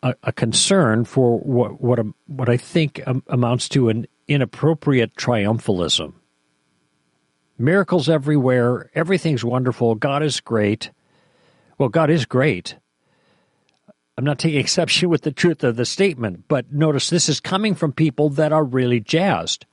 A, 0.07 0.15
a 0.25 0.33
concern 0.33 1.05
for 1.05 1.39
what 1.39 1.81
what, 1.81 1.99
um, 1.99 2.15
what 2.27 2.49
I 2.49 2.57
think 2.57 3.03
um, 3.07 3.23
amounts 3.29 3.69
to 3.71 3.89
an 3.89 4.07
inappropriate 4.29 5.15
triumphalism 5.17 6.15
miracles 7.59 8.09
everywhere, 8.09 8.91
everything's 8.95 9.45
wonderful, 9.45 9.95
God 9.95 10.23
is 10.23 10.41
great. 10.41 10.91
Well, 11.79 11.89
God 11.89 12.11
is 12.11 12.27
great. 12.27 12.77
I'm 14.17 14.25
not 14.25 14.39
taking 14.39 14.61
exception 14.61 15.09
with 15.09 15.23
the 15.23 15.33
truth 15.33 15.65
of 15.65 15.77
the 15.77 15.85
statement, 15.85 16.45
but 16.49 16.73
notice 16.73 17.11
this 17.11 17.29
is 17.29 17.41
coming 17.41 17.75
from 17.75 17.93
people 17.93 18.31
that 18.31 18.53
are 18.53 18.65
really 18.65 19.01
jazzed. 19.01 19.67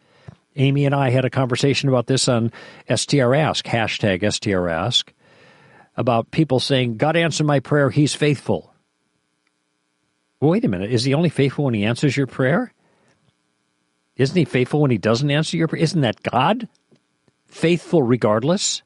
Amy 0.55 0.85
and 0.85 0.93
I 0.93 1.09
had 1.09 1.25
a 1.25 1.31
conversation 1.31 1.89
about 1.89 2.07
this 2.07 2.27
on 2.27 2.51
STR 2.93 3.33
Ask, 3.33 3.65
hashtag 3.65 4.31
STR 4.31 4.69
Ask, 4.69 5.11
about 5.97 6.31
people 6.31 6.59
saying, 6.59 6.97
God 6.97 7.15
answered 7.15 7.45
my 7.45 7.59
prayer, 7.59 7.89
he's 7.89 8.13
faithful. 8.13 8.72
Wait 10.43 10.65
a 10.65 10.67
minute, 10.67 10.91
is 10.91 11.03
he 11.03 11.13
only 11.13 11.29
faithful 11.29 11.65
when 11.65 11.73
he 11.73 11.85
answers 11.85 12.17
your 12.17 12.27
prayer? 12.27 12.73
Isn't 14.15 14.35
he 14.35 14.45
faithful 14.45 14.81
when 14.81 14.91
he 14.91 14.97
doesn't 14.97 15.31
answer 15.31 15.57
your 15.57 15.67
prayer? 15.67 15.81
Isn't 15.81 16.01
that 16.01 16.21
God? 16.21 16.67
faithful 17.53 18.03
regardless? 18.03 18.81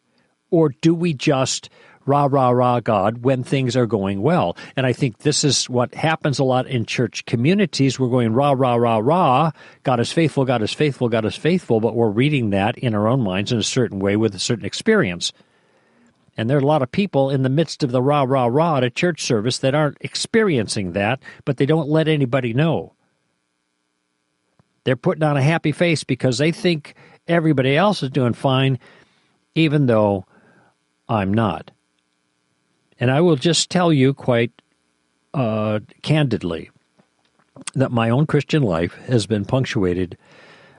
Or 0.52 0.70
do 0.70 0.94
we 0.94 1.14
just 1.14 1.70
rah, 2.06 2.28
rah, 2.30 2.50
rah 2.50 2.80
God 2.80 3.24
when 3.24 3.44
things 3.44 3.76
are 3.76 3.86
going 3.86 4.22
well? 4.22 4.56
And 4.76 4.86
I 4.86 4.94
think 4.94 5.20
this 5.20 5.44
is 5.44 5.70
what 5.70 5.94
happens 5.96 6.40
a 6.40 6.44
lot 6.44 6.68
in 6.68 6.86
church 6.86 7.26
communities. 7.26 8.00
We're 8.00 8.10
going 8.10 8.34
rah, 8.34 8.54
rah, 8.56 8.76
rah, 8.76 9.00
rah. 9.00 9.52
God 9.84 10.00
is 10.00 10.12
faithful, 10.12 10.46
God 10.46 10.62
is 10.62 10.74
faithful, 10.74 11.10
God 11.10 11.26
is 11.26 11.36
faithful, 11.36 11.80
but 11.80 11.96
we're 11.96 12.10
reading 12.10 12.52
that 12.52 12.78
in 12.78 12.94
our 12.94 13.08
own 13.08 13.22
minds 13.22 13.52
in 13.52 13.58
a 13.58 13.64
certain 13.64 14.00
way 14.00 14.16
with 14.16 14.36
a 14.36 14.40
certain 14.40 14.66
experience. 14.66 15.34
And 16.38 16.48
there 16.48 16.58
are 16.58 16.62
a 16.62 16.66
lot 16.66 16.84
of 16.84 16.92
people 16.92 17.32
in 17.32 17.42
the 17.42 17.50
midst 17.50 17.84
of 17.84 17.92
the 17.92 18.02
rah, 18.02 18.24
rah, 18.24 18.46
rah 18.46 18.78
at 18.78 18.84
a 18.84 18.92
church 18.92 19.24
service 19.24 19.58
that 19.58 19.74
aren't 19.74 19.98
experiencing 20.02 20.92
that, 20.92 21.20
but 21.46 21.58
they 21.58 21.66
don't 21.66 21.90
let 21.90 22.08
anybody 22.08 22.54
know. 22.54 22.94
They're 24.84 24.96
putting 24.96 25.24
on 25.24 25.36
a 25.36 25.42
happy 25.42 25.72
face 25.72 26.04
because 26.04 26.38
they 26.38 26.52
think 26.52 26.94
everybody 27.28 27.76
else 27.76 28.04
is 28.04 28.12
doing 28.12 28.34
fine, 28.34 28.78
even 29.56 29.88
though 29.88 30.26
I'm 31.10 31.34
not. 31.34 31.72
And 33.00 33.12
I 33.12 33.22
will 33.22 33.36
just 33.36 33.70
tell 33.70 33.92
you 33.92 34.14
quite 34.14 34.52
uh, 35.34 35.80
candidly 36.04 36.70
that 37.74 37.92
my 37.92 38.10
own 38.10 38.28
Christian 38.28 38.64
life 38.64 38.94
has 39.08 39.26
been 39.26 39.44
punctuated 39.44 40.18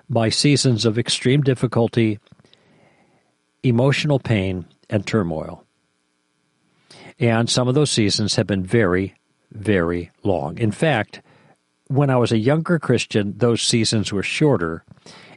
by 0.09 0.29
seasons 0.29 0.85
of 0.85 0.99
extreme 0.99 1.43
difficulty, 1.43 2.19
emotional 3.63 4.19
pain, 4.19 4.65
and 4.89 5.07
turmoil. 5.07 5.65
And 7.19 7.51
some 7.51 7.69
of 7.69 7.75
those 7.75 7.91
seasons 7.91 8.37
have 8.37 8.47
been 8.47 8.65
very, 8.65 9.15
very 9.51 10.11
long. 10.23 10.59
In 10.59 10.71
fact, 10.71 11.21
when 11.89 12.11
I 12.11 12.17
was 12.17 12.33
a 12.33 12.39
younger 12.39 12.79
Christian, 12.79 13.35
those 13.39 13.63
seasons 13.63 14.13
were 14.13 14.23
shorter. 14.23 14.85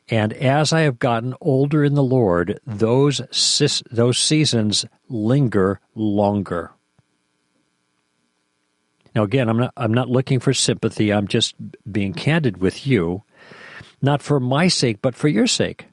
And 0.10 0.34
as 0.34 0.74
I 0.74 0.82
have 0.82 1.00
gotten 1.00 1.34
older 1.42 1.84
in 1.84 1.96
the 1.96 2.04
Lord, 2.04 2.60
those 2.66 3.22
those 3.90 4.18
seasons 4.18 4.86
linger 5.08 5.80
longer. 5.96 6.72
Now, 9.16 9.24
again, 9.24 9.50
I'm 9.50 9.58
not, 9.58 9.74
I'm 9.76 9.94
not 9.94 10.10
looking 10.10 10.40
for 10.40 10.54
sympathy. 10.54 11.12
I'm 11.12 11.28
just 11.28 11.56
being 11.90 12.14
candid 12.14 12.58
with 12.58 12.88
you, 12.88 13.24
not 14.02 14.22
for 14.22 14.40
my 14.40 14.68
sake, 14.68 15.00
but 15.02 15.16
for 15.16 15.28
your 15.28 15.48
sake. 15.48 15.88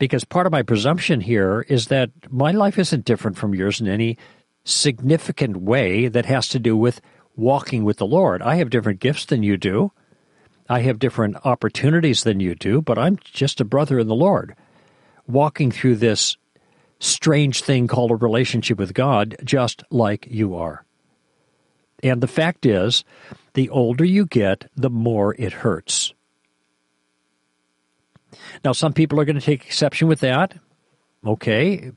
Because 0.00 0.24
part 0.24 0.46
of 0.46 0.50
my 0.50 0.62
presumption 0.62 1.20
here 1.20 1.66
is 1.68 1.88
that 1.88 2.10
my 2.30 2.52
life 2.52 2.78
isn't 2.78 3.04
different 3.04 3.36
from 3.36 3.54
yours 3.54 3.82
in 3.82 3.86
any 3.86 4.16
significant 4.64 5.58
way 5.58 6.08
that 6.08 6.24
has 6.24 6.48
to 6.48 6.58
do 6.58 6.74
with 6.74 7.02
walking 7.36 7.84
with 7.84 7.98
the 7.98 8.06
Lord. 8.06 8.40
I 8.40 8.54
have 8.56 8.70
different 8.70 8.98
gifts 8.98 9.26
than 9.26 9.42
you 9.42 9.58
do. 9.58 9.92
I 10.70 10.80
have 10.80 10.98
different 10.98 11.36
opportunities 11.44 12.22
than 12.22 12.40
you 12.40 12.54
do, 12.54 12.80
but 12.80 12.98
I'm 12.98 13.18
just 13.24 13.60
a 13.60 13.64
brother 13.64 13.98
in 13.98 14.08
the 14.08 14.14
Lord, 14.14 14.56
walking 15.26 15.70
through 15.70 15.96
this 15.96 16.38
strange 16.98 17.62
thing 17.62 17.86
called 17.86 18.10
a 18.10 18.16
relationship 18.16 18.78
with 18.78 18.94
God, 18.94 19.36
just 19.44 19.82
like 19.90 20.26
you 20.30 20.56
are. 20.56 20.86
And 22.02 22.22
the 22.22 22.26
fact 22.26 22.64
is, 22.64 23.04
the 23.52 23.68
older 23.68 24.04
you 24.04 24.24
get, 24.24 24.70
the 24.74 24.88
more 24.88 25.34
it 25.38 25.52
hurts. 25.52 26.14
Now, 28.64 28.72
some 28.72 28.92
people 28.92 29.18
are 29.20 29.24
going 29.24 29.38
to 29.38 29.44
take 29.44 29.64
exception 29.66 30.08
with 30.08 30.20
that. 30.20 30.54
Okay. 31.26 31.92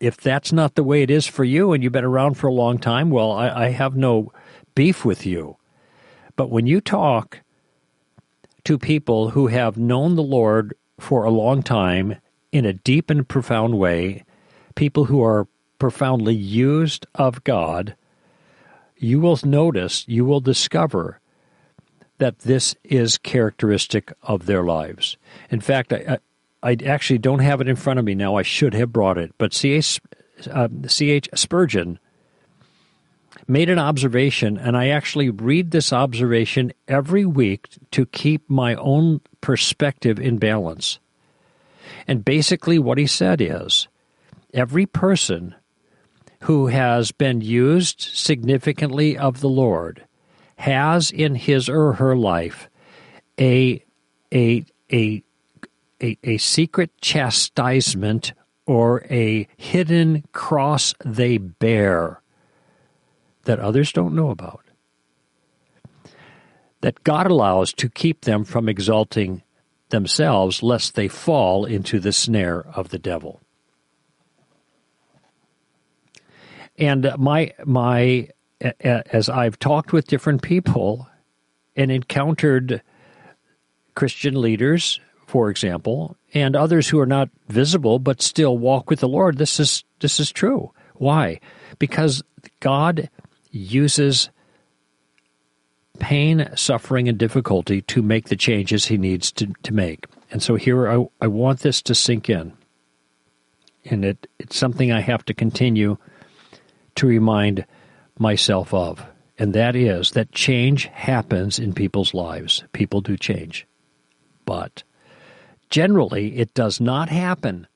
If 0.00 0.16
that's 0.16 0.52
not 0.52 0.74
the 0.74 0.84
way 0.84 1.02
it 1.02 1.10
is 1.10 1.26
for 1.26 1.44
you 1.44 1.72
and 1.72 1.82
you've 1.82 1.92
been 1.92 2.04
around 2.04 2.34
for 2.34 2.46
a 2.48 2.52
long 2.52 2.78
time, 2.78 3.10
well, 3.10 3.32
I, 3.32 3.48
I 3.48 3.68
have 3.70 3.96
no 3.96 4.32
beef 4.74 5.04
with 5.04 5.24
you. 5.24 5.56
But 6.36 6.50
when 6.50 6.66
you 6.66 6.80
talk 6.80 7.40
to 8.64 8.78
people 8.78 9.30
who 9.30 9.48
have 9.48 9.76
known 9.76 10.16
the 10.16 10.22
Lord 10.22 10.74
for 10.98 11.24
a 11.24 11.30
long 11.30 11.62
time 11.62 12.16
in 12.52 12.64
a 12.64 12.72
deep 12.72 13.10
and 13.10 13.28
profound 13.28 13.78
way, 13.78 14.24
people 14.74 15.06
who 15.06 15.22
are 15.22 15.48
profoundly 15.78 16.34
used 16.34 17.06
of 17.14 17.44
God, 17.44 17.94
you 18.96 19.20
will 19.20 19.38
notice, 19.44 20.04
you 20.08 20.24
will 20.24 20.40
discover 20.40 21.20
that 22.18 22.40
this 22.40 22.74
is 22.84 23.18
characteristic 23.18 24.12
of 24.22 24.46
their 24.46 24.62
lives. 24.62 25.16
In 25.50 25.60
fact, 25.60 25.92
I, 25.92 26.18
I, 26.62 26.70
I 26.70 26.76
actually 26.86 27.18
don't 27.18 27.40
have 27.40 27.60
it 27.60 27.68
in 27.68 27.76
front 27.76 27.98
of 27.98 28.04
me 28.04 28.14
now. 28.14 28.36
I 28.36 28.42
should 28.42 28.74
have 28.74 28.92
brought 28.92 29.18
it. 29.18 29.32
But 29.38 29.52
C.H. 29.52 30.00
Uh, 30.50 30.68
C.H. 30.86 31.28
Spurgeon 31.34 31.98
made 33.46 33.68
an 33.68 33.78
observation, 33.78 34.56
and 34.56 34.76
I 34.76 34.88
actually 34.88 35.28
read 35.28 35.70
this 35.70 35.92
observation 35.92 36.72
every 36.88 37.26
week 37.26 37.68
to 37.90 38.06
keep 38.06 38.48
my 38.48 38.74
own 38.76 39.20
perspective 39.40 40.18
in 40.18 40.38
balance. 40.38 40.98
And 42.06 42.24
basically, 42.24 42.78
what 42.78 42.98
he 42.98 43.06
said 43.06 43.40
is 43.40 43.88
every 44.52 44.86
person 44.86 45.54
who 46.42 46.68
has 46.68 47.12
been 47.12 47.40
used 47.40 48.00
significantly 48.00 49.16
of 49.16 49.40
the 49.40 49.48
Lord 49.48 50.04
has 50.56 51.10
in 51.10 51.34
his 51.34 51.68
or 51.68 51.94
her 51.94 52.16
life 52.16 52.68
a 53.38 53.82
a 54.32 54.64
a 54.92 55.22
a, 56.02 56.18
a 56.22 56.38
secret 56.38 56.90
chastisement 57.00 58.32
or 58.66 59.04
a 59.10 59.48
hidden 59.56 60.24
cross 60.32 60.94
they 61.04 61.38
bear 61.38 62.20
that 63.44 63.60
others 63.60 63.92
don't 63.92 64.14
know 64.14 64.30
about. 64.30 64.62
That 66.80 67.04
God 67.04 67.26
allows 67.30 67.72
to 67.74 67.88
keep 67.88 68.22
them 68.22 68.44
from 68.44 68.68
exalting 68.68 69.42
themselves 69.90 70.62
lest 70.62 70.94
they 70.94 71.08
fall 71.08 71.64
into 71.64 72.00
the 72.00 72.12
snare 72.12 72.66
of 72.74 72.88
the 72.88 72.98
devil. 72.98 73.40
And 76.76 77.12
my 77.18 77.52
my 77.64 78.28
as 78.60 79.28
I've 79.28 79.58
talked 79.58 79.92
with 79.92 80.06
different 80.06 80.42
people 80.42 81.08
and 81.76 81.90
encountered 81.90 82.82
Christian 83.94 84.40
leaders, 84.40 85.00
for 85.26 85.50
example, 85.50 86.16
and 86.32 86.56
others 86.56 86.88
who 86.88 86.98
are 86.98 87.06
not 87.06 87.30
visible 87.48 87.98
but 87.98 88.22
still 88.22 88.58
walk 88.58 88.90
with 88.90 89.00
the 89.00 89.08
Lord, 89.08 89.38
this 89.38 89.60
is 89.60 89.84
this 90.00 90.20
is 90.20 90.30
true. 90.32 90.72
Why? 90.94 91.40
Because 91.78 92.22
God 92.60 93.10
uses 93.50 94.30
pain, 95.98 96.48
suffering, 96.56 97.08
and 97.08 97.18
difficulty 97.18 97.80
to 97.82 98.02
make 98.02 98.28
the 98.28 98.36
changes 98.36 98.86
he 98.86 98.98
needs 98.98 99.30
to, 99.32 99.46
to 99.62 99.72
make. 99.72 100.06
And 100.30 100.42
so 100.42 100.56
here 100.56 100.88
I, 100.88 101.06
I 101.20 101.26
want 101.28 101.60
this 101.60 101.80
to 101.82 101.94
sink 101.94 102.28
in. 102.28 102.52
And 103.84 104.04
it, 104.04 104.26
it's 104.38 104.56
something 104.56 104.90
I 104.90 105.00
have 105.00 105.24
to 105.26 105.34
continue 105.34 105.98
to 106.96 107.06
remind 107.06 107.64
myself 108.18 108.72
of. 108.72 109.04
And 109.38 109.52
that 109.54 109.74
is 109.74 110.12
that 110.12 110.32
change 110.32 110.86
happens 110.86 111.58
in 111.58 111.72
people's 111.72 112.14
lives. 112.14 112.64
People 112.72 113.00
do 113.00 113.16
change. 113.16 113.66
But 114.44 114.84
generally, 115.70 116.36
it 116.36 116.54
does 116.54 116.80
not 116.80 117.08
happen 117.08 117.66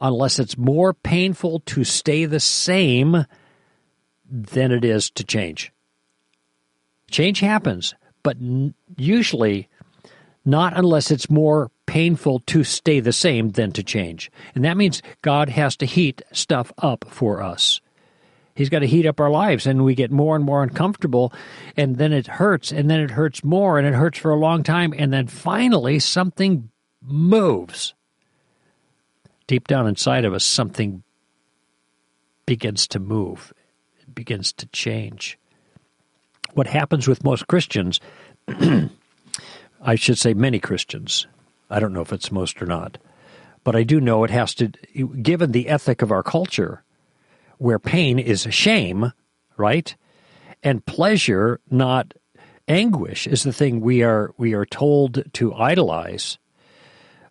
unless 0.00 0.38
it's 0.38 0.56
more 0.56 0.94
painful 0.94 1.60
to 1.60 1.82
stay 1.82 2.24
the 2.24 2.40
same 2.40 3.26
than 4.30 4.70
it 4.70 4.84
is 4.84 5.10
to 5.10 5.24
change. 5.24 5.72
Change 7.10 7.40
happens, 7.40 7.94
but 8.22 8.36
usually 8.96 9.68
not 10.44 10.76
unless 10.76 11.10
it's 11.10 11.28
more 11.28 11.70
painful 11.86 12.40
to 12.40 12.62
stay 12.62 13.00
the 13.00 13.12
same 13.12 13.50
than 13.50 13.72
to 13.72 13.82
change. 13.82 14.30
And 14.54 14.64
that 14.64 14.76
means 14.76 15.02
God 15.22 15.48
has 15.48 15.76
to 15.78 15.86
heat 15.86 16.22
stuff 16.32 16.72
up 16.78 17.04
for 17.08 17.42
us. 17.42 17.80
He's 18.60 18.68
got 18.68 18.80
to 18.80 18.86
heat 18.86 19.06
up 19.06 19.20
our 19.20 19.30
lives, 19.30 19.66
and 19.66 19.86
we 19.86 19.94
get 19.94 20.10
more 20.10 20.36
and 20.36 20.44
more 20.44 20.62
uncomfortable, 20.62 21.32
and 21.78 21.96
then 21.96 22.12
it 22.12 22.26
hurts, 22.26 22.72
and 22.72 22.90
then 22.90 23.00
it 23.00 23.12
hurts 23.12 23.42
more, 23.42 23.78
and 23.78 23.88
it 23.88 23.94
hurts 23.94 24.18
for 24.18 24.30
a 24.30 24.36
long 24.36 24.62
time, 24.62 24.92
and 24.98 25.10
then 25.10 25.28
finally 25.28 25.98
something 25.98 26.68
moves. 27.00 27.94
Deep 29.46 29.66
down 29.66 29.86
inside 29.86 30.26
of 30.26 30.34
us, 30.34 30.44
something 30.44 31.02
begins 32.44 32.86
to 32.88 32.98
move 32.98 33.54
it 33.98 34.14
begins 34.14 34.52
to 34.52 34.66
change. 34.66 35.38
What 36.52 36.66
happens 36.66 37.08
with 37.08 37.24
most 37.24 37.46
Christians, 37.46 37.98
I 39.80 39.94
should 39.94 40.18
say 40.18 40.34
many 40.34 40.58
Christians, 40.58 41.26
I 41.70 41.80
don't 41.80 41.94
know 41.94 42.02
if 42.02 42.12
it's 42.12 42.30
most 42.30 42.60
or 42.60 42.66
not, 42.66 42.98
but 43.64 43.74
I 43.74 43.84
do 43.84 44.02
know 44.02 44.22
it 44.24 44.30
has 44.30 44.54
to, 44.56 44.68
given 44.68 45.52
the 45.52 45.70
ethic 45.70 46.02
of 46.02 46.12
our 46.12 46.22
culture, 46.22 46.84
where 47.60 47.78
pain 47.78 48.18
is 48.18 48.46
shame, 48.50 49.12
right? 49.58 49.94
And 50.62 50.84
pleasure, 50.86 51.60
not 51.70 52.14
anguish, 52.66 53.26
is 53.26 53.42
the 53.42 53.52
thing 53.52 53.82
we 53.82 54.02
are 54.02 54.32
we 54.38 54.54
are 54.54 54.64
told 54.64 55.22
to 55.34 55.54
idolize. 55.54 56.38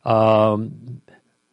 Um, 0.06 1.02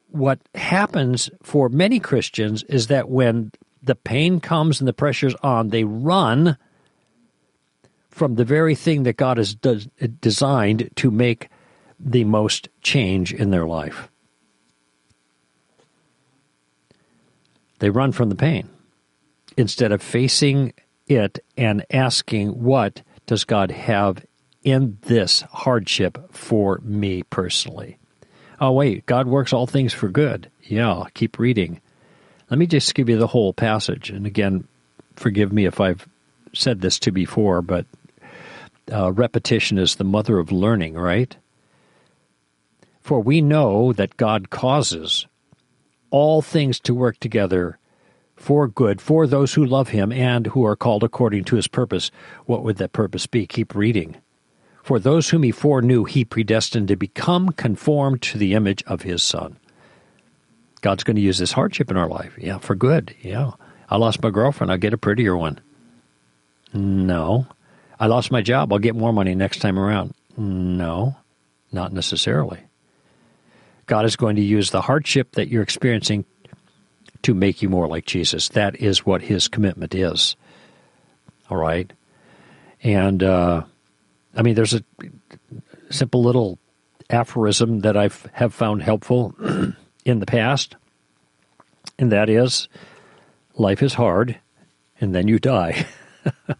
what 0.08 0.40
happens 0.54 1.30
for 1.42 1.70
many 1.70 2.00
Christians 2.00 2.64
is 2.64 2.88
that 2.88 3.08
when 3.08 3.50
the 3.82 3.94
pain 3.94 4.40
comes 4.40 4.78
and 4.80 4.86
the 4.86 4.92
pressure's 4.92 5.34
on, 5.36 5.70
they 5.70 5.84
run 5.84 6.58
from 8.10 8.34
the 8.34 8.44
very 8.44 8.74
thing 8.74 9.04
that 9.04 9.16
God 9.16 9.38
has 9.38 9.54
designed 9.54 10.90
to 10.96 11.10
make 11.10 11.48
the 11.98 12.24
most 12.24 12.68
change 12.82 13.32
in 13.32 13.50
their 13.50 13.66
life. 13.66 14.10
They 17.78 17.90
run 17.90 18.12
from 18.12 18.28
the 18.28 18.34
pain 18.34 18.68
instead 19.56 19.92
of 19.92 20.02
facing 20.02 20.72
it 21.06 21.44
and 21.56 21.84
asking, 21.90 22.62
What 22.62 23.02
does 23.26 23.44
God 23.44 23.70
have 23.70 24.24
in 24.62 24.98
this 25.02 25.42
hardship 25.42 26.18
for 26.32 26.80
me 26.82 27.22
personally? 27.24 27.98
Oh, 28.60 28.72
wait, 28.72 29.04
God 29.06 29.26
works 29.26 29.52
all 29.52 29.66
things 29.66 29.92
for 29.92 30.08
good. 30.08 30.50
Yeah, 30.62 31.04
keep 31.14 31.38
reading. 31.38 31.80
Let 32.50 32.58
me 32.58 32.66
just 32.66 32.94
give 32.94 33.08
you 33.08 33.18
the 33.18 33.26
whole 33.26 33.52
passage. 33.52 34.10
And 34.10 34.26
again, 34.26 34.66
forgive 35.16 35.52
me 35.52 35.66
if 35.66 35.80
I've 35.80 36.08
said 36.52 36.80
this 36.80 36.98
to 37.00 37.10
before, 37.10 37.60
but 37.60 37.86
uh, 38.90 39.12
repetition 39.12 39.78
is 39.78 39.96
the 39.96 40.04
mother 40.04 40.38
of 40.38 40.52
learning, 40.52 40.94
right? 40.94 41.36
For 43.02 43.20
we 43.20 43.40
know 43.40 43.92
that 43.92 44.16
God 44.16 44.50
causes 44.50 45.26
all 46.10 46.42
things 46.42 46.80
to 46.80 46.94
work 46.94 47.18
together 47.18 47.78
for 48.36 48.68
good 48.68 49.00
for 49.00 49.26
those 49.26 49.54
who 49.54 49.64
love 49.64 49.88
him 49.88 50.12
and 50.12 50.48
who 50.48 50.64
are 50.64 50.76
called 50.76 51.02
according 51.02 51.44
to 51.44 51.56
his 51.56 51.68
purpose. 51.68 52.10
What 52.44 52.62
would 52.62 52.76
that 52.76 52.92
purpose 52.92 53.26
be? 53.26 53.46
Keep 53.46 53.74
reading. 53.74 54.16
For 54.82 54.98
those 54.98 55.30
whom 55.30 55.42
he 55.42 55.50
foreknew, 55.50 56.04
he 56.04 56.24
predestined 56.24 56.88
to 56.88 56.96
become 56.96 57.48
conformed 57.50 58.22
to 58.22 58.38
the 58.38 58.54
image 58.54 58.84
of 58.86 59.02
his 59.02 59.22
Son. 59.22 59.58
God's 60.80 61.02
going 61.02 61.16
to 61.16 61.22
use 61.22 61.38
this 61.38 61.52
hardship 61.52 61.90
in 61.90 61.96
our 61.96 62.08
life. 62.08 62.34
Yeah, 62.38 62.58
for 62.58 62.74
good. 62.74 63.14
Yeah. 63.20 63.52
I 63.88 63.96
lost 63.96 64.22
my 64.22 64.30
girlfriend. 64.30 64.70
I'll 64.70 64.78
get 64.78 64.94
a 64.94 64.98
prettier 64.98 65.36
one. 65.36 65.60
No. 66.72 67.46
I 67.98 68.06
lost 68.06 68.30
my 68.30 68.42
job. 68.42 68.72
I'll 68.72 68.78
get 68.78 68.94
more 68.94 69.12
money 69.12 69.34
next 69.34 69.58
time 69.60 69.78
around. 69.78 70.14
No, 70.36 71.16
not 71.72 71.92
necessarily. 71.92 72.60
God 73.86 74.04
is 74.04 74.16
going 74.16 74.36
to 74.36 74.42
use 74.42 74.70
the 74.70 74.82
hardship 74.82 75.32
that 75.32 75.48
you're 75.48 75.62
experiencing 75.62 76.24
to 77.22 77.34
make 77.34 77.62
you 77.62 77.68
more 77.68 77.88
like 77.88 78.04
Jesus. 78.04 78.48
That 78.50 78.76
is 78.76 79.06
what 79.06 79.22
his 79.22 79.48
commitment 79.48 79.94
is. 79.94 80.36
All 81.50 81.56
right. 81.56 81.90
And, 82.82 83.22
uh, 83.22 83.62
I 84.34 84.42
mean, 84.42 84.54
there's 84.54 84.74
a 84.74 84.82
simple 85.90 86.22
little 86.22 86.58
aphorism 87.10 87.80
that 87.80 87.96
I 87.96 88.10
have 88.32 88.54
found 88.54 88.82
helpful 88.82 89.34
in 90.04 90.20
the 90.20 90.26
past, 90.26 90.76
and 91.98 92.12
that 92.12 92.28
is 92.28 92.68
life 93.54 93.82
is 93.82 93.94
hard, 93.94 94.38
and 95.00 95.14
then 95.14 95.28
you 95.28 95.38
die. 95.38 95.86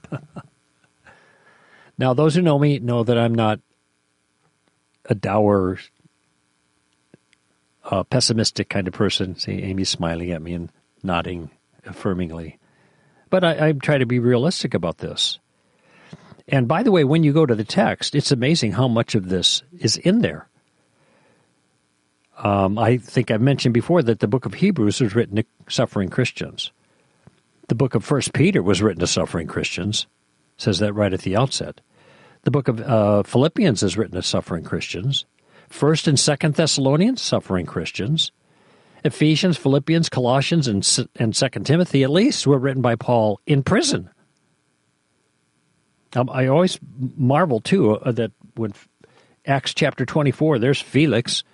now, 1.99 2.15
those 2.15 2.35
who 2.35 2.43
know 2.43 2.59
me 2.59 2.79
know 2.79 3.05
that 3.05 3.19
I'm 3.19 3.35
not 3.35 3.61
a 5.05 5.15
dour, 5.15 5.79
uh, 7.91 8.03
pessimistic 8.05 8.69
kind 8.69 8.89
of 8.89 8.95
person. 8.95 9.37
See, 9.37 9.63
Amy's 9.63 9.89
smiling 9.89 10.31
at 10.31 10.43
me 10.43 10.55
and 10.55 10.71
nodding 11.03 11.51
affirmingly. 11.87 12.59
But 13.31 13.45
I, 13.45 13.69
I 13.69 13.73
try 13.73 13.99
to 13.99 14.07
be 14.07 14.19
realistic 14.19 14.75
about 14.75 14.99
this. 14.99 15.39
And 16.49 16.69
by 16.69 16.83
the 16.83 16.93
way, 16.93 17.05
when 17.05 17.25
you 17.25 17.33
go 17.33 17.47
to 17.47 17.55
the 17.55 17.65
text, 17.65 18.15
it's 18.15 18.31
amazing 18.31 18.73
how 18.73 18.87
much 18.87 19.15
of 19.15 19.29
this 19.29 19.63
is 19.79 19.97
in 19.97 20.21
there. 20.21 20.49
Um, 22.39 22.79
I 22.79 22.99
think 22.99 23.31
I've 23.31 23.41
mentioned 23.41 23.75
before 23.75 24.03
that 24.03 24.21
the 24.21 24.29
book 24.29 24.47
of 24.47 24.55
Hebrews 24.55 25.01
was 25.01 25.15
written 25.15 25.37
to 25.37 25.45
suffering 25.69 26.09
Christians. 26.09 26.71
The 27.69 27.75
book 27.75 27.95
of 27.95 28.05
First 28.05 28.33
Peter 28.33 28.63
was 28.63 28.83
written 28.83 29.01
to 29.01 29.07
suffering 29.07 29.47
Christians. 29.47 30.07
Says 30.57 30.79
that 30.79 30.93
right 30.93 31.13
at 31.13 31.23
the 31.23 31.37
outset. 31.37 31.81
The 32.43 32.51
book 32.51 32.69
of 32.69 32.81
uh, 32.81 33.23
Philippians 33.25 33.83
is 33.83 33.97
written 33.97 34.15
to 34.15 34.23
suffering 34.23 34.65
Christians. 34.65 35.25
First 35.69 36.09
and 36.09 36.19
Second 36.19 36.55
Thessalonians, 36.55 37.21
suffering 37.23 37.67
Christians. 37.67 38.33
Ephesians, 39.05 39.57
Philippians, 39.57 40.09
Colossians, 40.09 40.67
and 40.67 41.09
and 41.17 41.37
Second 41.37 41.65
Timothy, 41.65 42.03
at 42.03 42.11
least, 42.11 42.47
were 42.47 42.59
written 42.59 42.83
by 42.83 42.97
Paul 42.97 43.41
in 43.47 43.63
prison. 43.63 44.11
Um, 46.15 46.31
I 46.31 46.47
always 46.47 46.79
marvel 47.17 47.61
too 47.61 47.93
uh, 47.93 48.11
that 48.13 48.33
when 48.57 48.73
Acts 49.45 49.75
chapter 49.75 50.05
twenty-four, 50.05 50.59
there's 50.59 50.81
Felix, 50.81 51.45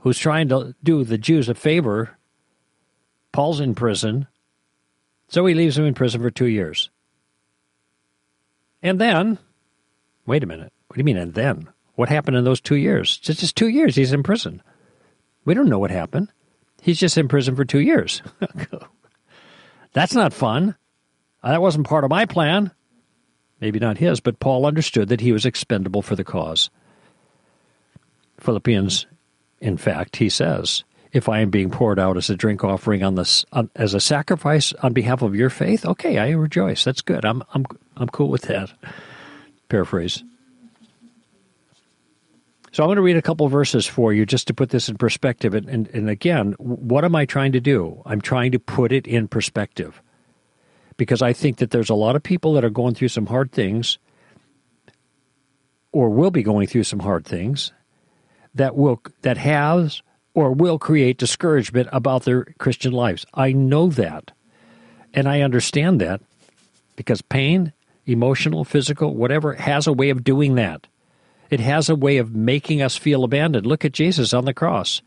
who's 0.00 0.18
trying 0.18 0.48
to 0.50 0.74
do 0.84 1.02
the 1.02 1.18
Jews 1.18 1.48
a 1.48 1.54
favor. 1.54 2.16
Paul's 3.32 3.58
in 3.58 3.74
prison, 3.74 4.28
so 5.26 5.44
he 5.46 5.54
leaves 5.54 5.76
him 5.76 5.86
in 5.86 5.94
prison 5.94 6.20
for 6.20 6.30
two 6.30 6.46
years. 6.46 6.90
And 8.82 9.00
then, 9.00 9.38
wait 10.26 10.44
a 10.44 10.46
minute. 10.46 10.72
What 10.86 10.94
do 10.94 11.00
you 11.00 11.04
mean, 11.04 11.16
and 11.16 11.34
then? 11.34 11.68
What 11.94 12.08
happened 12.08 12.36
in 12.36 12.44
those 12.44 12.60
two 12.60 12.76
years? 12.76 13.20
It's 13.24 13.40
just 13.40 13.56
two 13.56 13.68
years 13.68 13.96
he's 13.96 14.12
in 14.12 14.22
prison. 14.22 14.62
We 15.44 15.54
don't 15.54 15.68
know 15.68 15.78
what 15.78 15.90
happened. 15.90 16.28
He's 16.82 16.98
just 16.98 17.16
in 17.16 17.28
prison 17.28 17.56
for 17.56 17.64
two 17.64 17.80
years. 17.80 18.22
That's 19.92 20.14
not 20.14 20.32
fun. 20.32 20.76
Uh, 21.42 21.50
that 21.50 21.62
wasn't 21.62 21.86
part 21.86 22.04
of 22.04 22.10
my 22.10 22.26
plan. 22.26 22.72
Maybe 23.60 23.78
not 23.78 23.98
his, 23.98 24.20
but 24.20 24.40
Paul 24.40 24.66
understood 24.66 25.08
that 25.08 25.20
he 25.20 25.32
was 25.32 25.46
expendable 25.46 26.02
for 26.02 26.16
the 26.16 26.24
cause. 26.24 26.68
Philippians, 28.40 29.06
in 29.60 29.76
fact, 29.76 30.16
he 30.16 30.28
says, 30.28 30.84
if 31.12 31.28
I 31.28 31.40
am 31.40 31.50
being 31.50 31.70
poured 31.70 31.98
out 31.98 32.16
as 32.16 32.28
a 32.28 32.36
drink 32.36 32.64
offering 32.64 33.04
on 33.04 33.14
this 33.14 33.44
on, 33.52 33.70
as 33.76 33.94
a 33.94 34.00
sacrifice 34.00 34.72
on 34.82 34.92
behalf 34.92 35.22
of 35.22 35.36
your 35.36 35.48
faith, 35.48 35.86
okay, 35.86 36.18
I 36.18 36.30
rejoice. 36.30 36.82
That's 36.82 37.02
good. 37.02 37.24
I'm 37.24 37.42
I'm 37.54 37.64
I'm 37.96 38.08
cool 38.08 38.28
with 38.28 38.42
that. 38.42 38.72
Paraphrase. 39.68 40.24
So 42.74 42.82
I'm 42.82 42.88
going 42.88 42.96
to 42.96 43.02
read 43.02 43.16
a 43.16 43.22
couple 43.22 43.46
verses 43.46 43.86
for 43.86 44.12
you 44.12 44.26
just 44.26 44.48
to 44.48 44.52
put 44.52 44.70
this 44.70 44.88
in 44.88 44.96
perspective. 44.96 45.54
And, 45.54 45.68
and, 45.68 45.88
and 45.94 46.10
again, 46.10 46.56
what 46.58 47.04
am 47.04 47.14
I 47.14 47.24
trying 47.24 47.52
to 47.52 47.60
do? 47.60 48.02
I'm 48.04 48.20
trying 48.20 48.50
to 48.50 48.58
put 48.58 48.90
it 48.90 49.06
in 49.06 49.28
perspective 49.28 50.02
because 50.96 51.22
I 51.22 51.34
think 51.34 51.58
that 51.58 51.70
there's 51.70 51.88
a 51.88 51.94
lot 51.94 52.16
of 52.16 52.24
people 52.24 52.52
that 52.54 52.64
are 52.64 52.70
going 52.70 52.96
through 52.96 53.10
some 53.10 53.26
hard 53.26 53.52
things 53.52 53.98
or 55.92 56.08
will 56.08 56.32
be 56.32 56.42
going 56.42 56.66
through 56.66 56.82
some 56.82 56.98
hard 56.98 57.24
things 57.24 57.72
that 58.56 58.74
will 58.74 59.00
that 59.22 59.36
has 59.36 60.02
or 60.34 60.50
will 60.50 60.80
create 60.80 61.16
discouragement 61.16 61.88
about 61.92 62.24
their 62.24 62.42
Christian 62.58 62.90
lives. 62.92 63.24
I 63.34 63.52
know 63.52 63.86
that. 63.90 64.32
And 65.12 65.28
I 65.28 65.42
understand 65.42 66.00
that 66.00 66.22
because 66.96 67.22
pain, 67.22 67.72
emotional, 68.04 68.64
physical, 68.64 69.14
whatever, 69.14 69.52
has 69.54 69.86
a 69.86 69.92
way 69.92 70.10
of 70.10 70.24
doing 70.24 70.56
that. 70.56 70.88
It 71.50 71.60
has 71.60 71.88
a 71.88 71.94
way 71.94 72.18
of 72.18 72.34
making 72.34 72.82
us 72.82 72.96
feel 72.96 73.24
abandoned. 73.24 73.66
Look 73.66 73.84
at 73.84 73.92
Jesus 73.92 74.32
on 74.32 74.44
the 74.44 74.54
cross. 74.54 75.02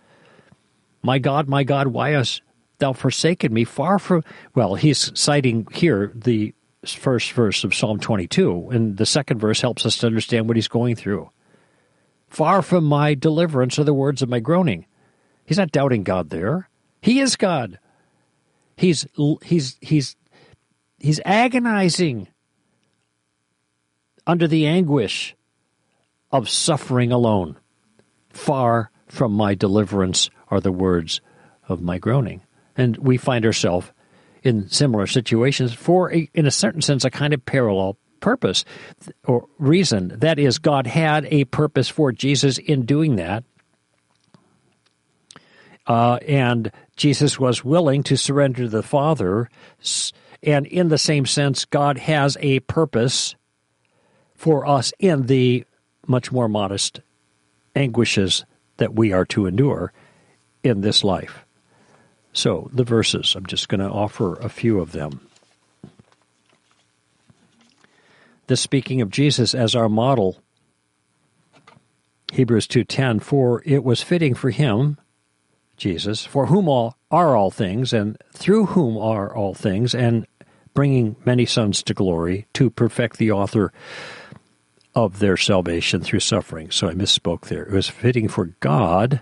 My 1.01 1.19
God, 1.19 1.47
my 1.47 1.63
God, 1.63 1.87
why 1.87 2.11
hast 2.11 2.41
thou 2.79 2.93
forsaken 2.93 3.53
me? 3.53 3.63
Far 3.63 3.99
from, 3.99 4.23
well, 4.55 4.75
he's 4.75 5.11
citing 5.19 5.67
here 5.71 6.11
the 6.13 6.53
first 6.85 7.31
verse 7.31 7.63
of 7.63 7.73
Psalm 7.73 7.99
22, 7.99 8.69
and 8.71 8.97
the 8.97 9.05
second 9.05 9.39
verse 9.39 9.61
helps 9.61 9.85
us 9.85 9.97
to 9.97 10.07
understand 10.07 10.47
what 10.47 10.57
he's 10.57 10.67
going 10.67 10.95
through. 10.95 11.29
Far 12.29 12.61
from 12.61 12.83
my 12.83 13.13
deliverance 13.13 13.79
are 13.79 13.83
the 13.83 13.93
words 13.93 14.21
of 14.21 14.29
my 14.29 14.39
groaning. 14.39 14.85
He's 15.45 15.57
not 15.57 15.71
doubting 15.71 16.03
God 16.03 16.29
there. 16.29 16.69
He 17.01 17.19
is 17.19 17.35
God. 17.35 17.79
He's 18.75 19.07
he's 19.43 19.77
he's 19.81 20.15
he's 20.99 21.21
agonizing 21.25 22.27
under 24.27 24.47
the 24.47 24.67
anguish 24.67 25.36
of 26.31 26.49
suffering 26.49 27.11
alone. 27.11 27.57
Far 28.29 28.91
from 29.07 29.31
my 29.31 29.55
deliverance 29.55 30.29
are 30.49 30.59
the 30.59 30.71
words 30.71 31.21
of 31.67 31.81
my 31.81 31.97
groaning. 31.97 32.41
And 32.75 32.97
we 32.97 33.17
find 33.17 33.45
ourselves 33.45 33.91
in 34.43 34.69
similar 34.69 35.07
situations 35.07 35.73
for, 35.73 36.13
a, 36.13 36.29
in 36.33 36.45
a 36.45 36.51
certain 36.51 36.81
sense, 36.81 37.03
a 37.03 37.09
kind 37.09 37.33
of 37.33 37.45
parallel 37.45 37.97
purpose 38.19 38.65
or 39.25 39.47
reason. 39.57 40.13
That 40.19 40.39
is, 40.39 40.59
God 40.59 40.87
had 40.87 41.25
a 41.25 41.45
purpose 41.45 41.89
for 41.89 42.11
Jesus 42.11 42.57
in 42.57 42.85
doing 42.85 43.15
that. 43.17 43.43
Uh, 45.85 46.19
and 46.27 46.71
Jesus 46.97 47.39
was 47.39 47.63
willing 47.63 48.03
to 48.03 48.17
surrender 48.17 48.63
to 48.63 48.69
the 48.69 48.83
Father. 48.83 49.49
And 50.43 50.65
in 50.67 50.89
the 50.89 50.97
same 50.97 51.25
sense, 51.25 51.65
God 51.65 51.97
has 51.97 52.37
a 52.41 52.59
purpose 52.61 53.35
for 54.35 54.67
us 54.67 54.93
in 54.99 55.27
the 55.27 55.65
much 56.07 56.31
more 56.31 56.47
modest 56.47 57.01
anguishes 57.75 58.45
that 58.77 58.95
we 58.95 59.11
are 59.11 59.25
to 59.25 59.45
endure 59.45 59.91
in 60.63 60.81
this 60.81 61.03
life. 61.03 61.45
So, 62.33 62.69
the 62.73 62.83
verses, 62.83 63.35
I'm 63.35 63.45
just 63.45 63.69
going 63.69 63.81
to 63.81 63.89
offer 63.89 64.35
a 64.35 64.49
few 64.49 64.79
of 64.79 64.91
them. 64.91 65.27
This 68.47 68.61
speaking 68.61 69.01
of 69.01 69.09
Jesus 69.09 69.53
as 69.53 69.75
our 69.75 69.89
model, 69.89 70.37
Hebrews 72.31 72.67
2:10, 72.67 73.21
for 73.21 73.61
it 73.65 73.83
was 73.83 74.01
fitting 74.01 74.33
for 74.33 74.51
him 74.51 74.97
Jesus, 75.77 76.25
for 76.25 76.47
whom 76.47 76.67
all 76.67 76.97
are 77.11 77.35
all 77.35 77.51
things, 77.51 77.93
and 77.93 78.17
through 78.33 78.65
whom 78.67 78.97
are 78.97 79.33
all 79.33 79.53
things, 79.53 79.93
and 79.95 80.25
bringing 80.73 81.15
many 81.23 81.45
sons 81.45 81.81
to 81.83 81.93
glory, 81.93 82.47
to 82.53 82.69
perfect 82.69 83.17
the 83.17 83.31
author 83.31 83.71
of 84.97 85.19
their 85.19 85.37
salvation 85.37 86.01
through 86.01 86.19
suffering. 86.19 86.71
So 86.71 86.87
I 86.87 86.93
misspoke 86.93 87.41
there. 87.41 87.61
It 87.61 87.71
was 87.71 87.87
fitting 87.87 88.27
for 88.27 88.45
God, 88.61 89.21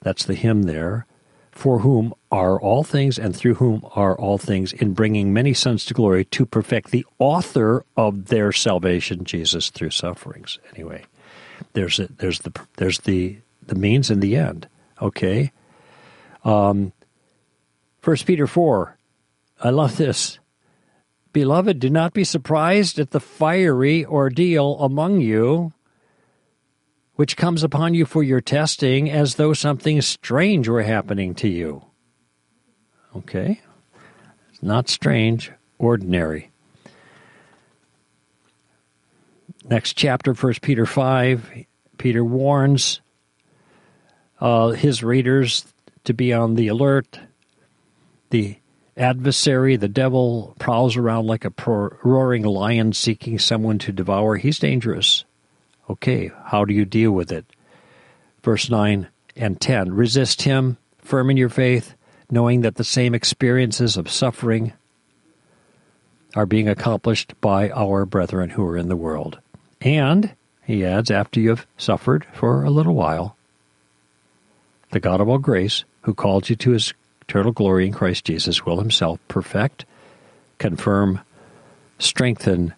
that's 0.00 0.24
the 0.24 0.34
him 0.34 0.64
there, 0.64 1.06
for 1.52 1.78
whom 1.78 2.12
are 2.32 2.60
all 2.60 2.82
things, 2.82 3.16
and 3.16 3.36
through 3.36 3.54
whom 3.54 3.86
are 3.94 4.18
all 4.18 4.38
things, 4.38 4.72
in 4.72 4.92
bringing 4.92 5.32
many 5.32 5.54
sons 5.54 5.84
to 5.84 5.94
glory, 5.94 6.24
to 6.24 6.44
perfect 6.44 6.90
the 6.90 7.06
author 7.20 7.84
of 7.96 8.26
their 8.26 8.50
salvation, 8.50 9.22
Jesus, 9.22 9.70
through 9.70 9.90
sufferings. 9.90 10.58
Anyway, 10.74 11.04
there's 11.74 12.00
a, 12.00 12.08
there's 12.08 12.40
the 12.40 12.52
there's 12.78 12.98
the 13.00 13.38
the 13.64 13.76
means 13.76 14.10
and 14.10 14.20
the 14.20 14.34
end. 14.34 14.66
Okay. 15.00 15.52
Um, 16.44 16.92
First 18.00 18.26
Peter 18.26 18.48
4. 18.48 18.98
I 19.62 19.70
love 19.70 19.96
this. 19.96 20.40
Beloved, 21.32 21.78
do 21.78 21.88
not 21.88 22.12
be 22.12 22.24
surprised 22.24 22.98
at 22.98 23.10
the 23.10 23.20
fiery 23.20 24.04
ordeal 24.04 24.78
among 24.80 25.20
you, 25.20 25.72
which 27.14 27.36
comes 27.36 27.62
upon 27.62 27.94
you 27.94 28.04
for 28.04 28.22
your 28.22 28.40
testing, 28.40 29.10
as 29.10 29.36
though 29.36 29.54
something 29.54 30.00
strange 30.02 30.68
were 30.68 30.82
happening 30.82 31.34
to 31.36 31.48
you. 31.48 31.84
Okay? 33.16 33.60
It's 34.50 34.62
not 34.62 34.88
strange, 34.88 35.52
ordinary. 35.78 36.50
Next 39.64 39.94
chapter, 39.94 40.34
First 40.34 40.60
Peter 40.60 40.84
5, 40.84 41.64
Peter 41.96 42.24
warns 42.24 43.00
uh, 44.40 44.70
his 44.70 45.02
readers 45.02 45.72
to 46.04 46.12
be 46.12 46.32
on 46.32 46.56
the 46.56 46.68
alert. 46.68 47.20
The 48.30 48.56
adversary, 48.96 49.76
the 49.76 49.88
devil, 49.88 50.54
prowls 50.58 50.96
around 50.96 51.26
like 51.26 51.44
a 51.44 51.52
roaring 52.02 52.42
lion 52.44 52.92
seeking 52.92 53.38
someone 53.38 53.78
to 53.78 53.92
devour. 53.92 54.36
He's 54.36 54.58
dangerous. 54.58 55.24
Okay, 55.88 56.30
how 56.46 56.64
do 56.64 56.74
you 56.74 56.84
deal 56.84 57.12
with 57.12 57.32
it? 57.32 57.44
Verse 58.42 58.70
9 58.70 59.08
and 59.36 59.60
10 59.60 59.92
Resist 59.92 60.42
him, 60.42 60.78
firm 60.98 61.30
in 61.30 61.36
your 61.36 61.48
faith, 61.48 61.94
knowing 62.30 62.62
that 62.62 62.76
the 62.76 62.84
same 62.84 63.14
experiences 63.14 63.96
of 63.96 64.10
suffering 64.10 64.72
are 66.34 66.46
being 66.46 66.68
accomplished 66.68 67.38
by 67.40 67.70
our 67.70 68.06
brethren 68.06 68.50
who 68.50 68.64
are 68.66 68.76
in 68.76 68.88
the 68.88 68.96
world. 68.96 69.38
And, 69.80 70.34
he 70.64 70.84
adds, 70.84 71.10
after 71.10 71.40
you 71.40 71.50
have 71.50 71.66
suffered 71.76 72.26
for 72.32 72.64
a 72.64 72.70
little 72.70 72.94
while, 72.94 73.36
the 74.90 75.00
God 75.00 75.20
of 75.20 75.28
all 75.28 75.38
grace, 75.38 75.84
who 76.02 76.14
called 76.14 76.48
you 76.48 76.56
to 76.56 76.70
his 76.70 76.94
eternal 77.32 77.52
glory 77.52 77.86
in 77.86 77.94
Christ 77.94 78.26
Jesus, 78.26 78.66
will 78.66 78.78
himself 78.78 79.18
perfect, 79.26 79.86
confirm, 80.58 81.18
strengthen, 81.98 82.74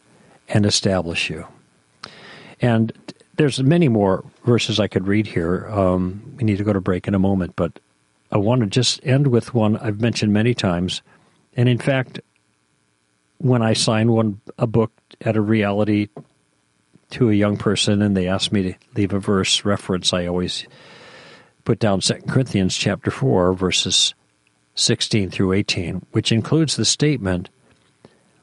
and 0.48 0.64
establish 0.64 1.28
you. 1.28 1.44
And 2.60 2.92
there's 3.34 3.60
many 3.60 3.88
more 3.88 4.24
verses 4.44 4.78
I 4.78 4.86
could 4.86 5.08
read 5.08 5.26
here. 5.26 5.66
Um, 5.68 6.36
we 6.36 6.44
need 6.44 6.58
to 6.58 6.64
go 6.64 6.72
to 6.72 6.80
break 6.80 7.08
in 7.08 7.16
a 7.16 7.18
moment, 7.18 7.56
but 7.56 7.80
I 8.30 8.38
want 8.38 8.60
to 8.60 8.68
just 8.68 9.04
end 9.04 9.26
with 9.26 9.54
one 9.54 9.76
I've 9.78 10.00
mentioned 10.00 10.32
many 10.32 10.54
times. 10.54 11.02
And 11.56 11.68
in 11.68 11.78
fact, 11.78 12.20
when 13.38 13.60
I 13.60 13.72
sign 13.72 14.12
one 14.12 14.40
a 14.56 14.68
book 14.68 14.92
at 15.20 15.34
a 15.34 15.40
reality 15.40 16.10
to 17.10 17.28
a 17.28 17.34
young 17.34 17.56
person 17.56 18.02
and 18.02 18.16
they 18.16 18.28
ask 18.28 18.52
me 18.52 18.62
to 18.62 18.74
leave 18.94 19.12
a 19.12 19.18
verse 19.18 19.64
reference, 19.64 20.12
I 20.12 20.26
always 20.26 20.64
put 21.64 21.80
down 21.80 21.98
2 21.98 22.14
Corinthians 22.28 22.76
chapter 22.76 23.10
4 23.10 23.52
verses 23.54 24.14
16 24.74 25.30
through 25.30 25.52
18, 25.52 26.04
which 26.12 26.32
includes 26.32 26.76
the 26.76 26.84
statement 26.84 27.48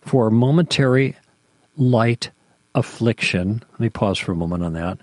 for 0.01 0.29
momentary 0.29 1.15
light 1.77 2.31
affliction. 2.73 3.63
Let 3.71 3.79
me 3.79 3.89
pause 3.89 4.17
for 4.17 4.31
a 4.31 4.35
moment 4.35 4.63
on 4.63 4.73
that. 4.73 4.99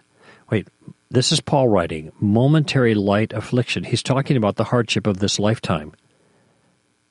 Wait, 0.51 0.69
this 1.11 1.33
is 1.33 1.41
Paul 1.41 1.69
writing 1.69 2.13
momentary 2.21 2.95
light 2.95 3.33
affliction. 3.33 3.85
He's 3.85 4.03
talking 4.03 4.37
about 4.37 4.57
the 4.57 4.65
hardship 4.65 5.07
of 5.07 5.19
this 5.19 5.39
lifetime. 5.39 5.93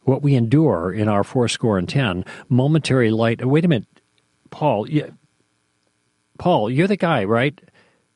What 0.03 0.21
we 0.21 0.35
endure 0.35 0.93
in 0.93 1.07
our 1.07 1.23
fourscore 1.23 1.77
and 1.77 1.87
ten, 1.87 2.25
momentary 2.49 3.11
light. 3.11 3.45
Wait 3.45 3.65
a 3.65 3.67
minute, 3.67 3.87
Paul. 4.49 4.89
You, 4.89 5.13
Paul, 6.37 6.69
you're 6.69 6.87
the 6.87 6.97
guy, 6.97 7.23
right? 7.25 7.59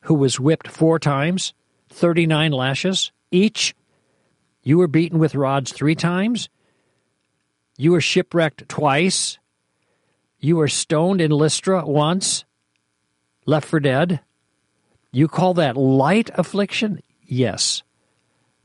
Who 0.02 0.14
was 0.14 0.40
whipped 0.40 0.68
four 0.68 0.98
times, 0.98 1.52
39 1.90 2.52
lashes 2.52 3.12
each? 3.30 3.74
You 4.62 4.78
were 4.78 4.88
beaten 4.88 5.18
with 5.18 5.34
rods 5.34 5.72
three 5.72 5.94
times? 5.94 6.48
You 7.76 7.92
were 7.92 8.00
shipwrecked 8.00 8.68
twice? 8.68 9.38
You 10.38 10.56
were 10.56 10.68
stoned 10.68 11.20
in 11.20 11.30
Lystra 11.30 11.84
once, 11.84 12.44
left 13.46 13.68
for 13.68 13.80
dead. 13.80 14.20
You 15.10 15.28
call 15.28 15.54
that 15.54 15.76
light 15.76 16.30
affliction? 16.34 17.00
Yes. 17.24 17.82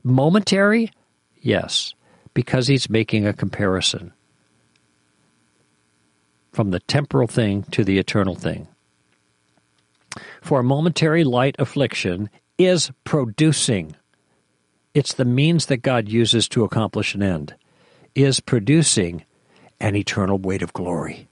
Momentary? 0.02 0.90
Yes. 1.40 1.94
Because 2.34 2.66
he's 2.66 2.90
making 2.90 3.26
a 3.26 3.32
comparison 3.32 4.12
from 6.52 6.70
the 6.70 6.80
temporal 6.80 7.28
thing 7.28 7.62
to 7.70 7.84
the 7.84 7.98
eternal 7.98 8.34
thing. 8.34 8.66
For 10.42 10.60
a 10.60 10.64
momentary 10.64 11.22
light 11.22 11.56
affliction 11.58 12.30
is 12.58 12.90
producing. 13.04 13.94
It's 14.98 15.14
the 15.14 15.24
means 15.24 15.66
that 15.66 15.82
God 15.82 16.08
uses 16.08 16.48
to 16.48 16.64
accomplish 16.64 17.14
an 17.14 17.22
end, 17.22 17.54
is 18.16 18.40
producing 18.40 19.24
an 19.78 19.94
eternal 19.94 20.38
weight 20.38 20.60
of 20.60 20.72
glory 20.72 21.28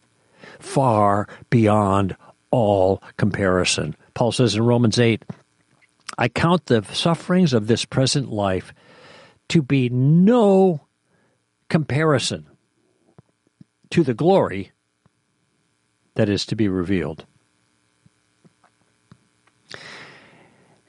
far 0.61 1.27
beyond 1.51 2.15
all 2.53 3.03
comparison. 3.17 3.97
Paul 4.15 4.31
says 4.31 4.55
in 4.55 4.63
Romans 4.65 5.01
8, 5.01 5.25
I 6.17 6.29
count 6.29 6.67
the 6.67 6.85
sufferings 6.93 7.53
of 7.53 7.67
this 7.67 7.85
present 7.85 8.31
life 8.31 8.73
to 9.49 9.63
be 9.63 9.89
no 9.89 10.87
comparison 11.69 12.47
to 13.91 14.05
the 14.05 14.15
glory 14.15 14.71
that 16.15 16.29
is 16.29 16.47
to 16.47 16.55
be 16.55 16.69
revealed. 16.69 17.27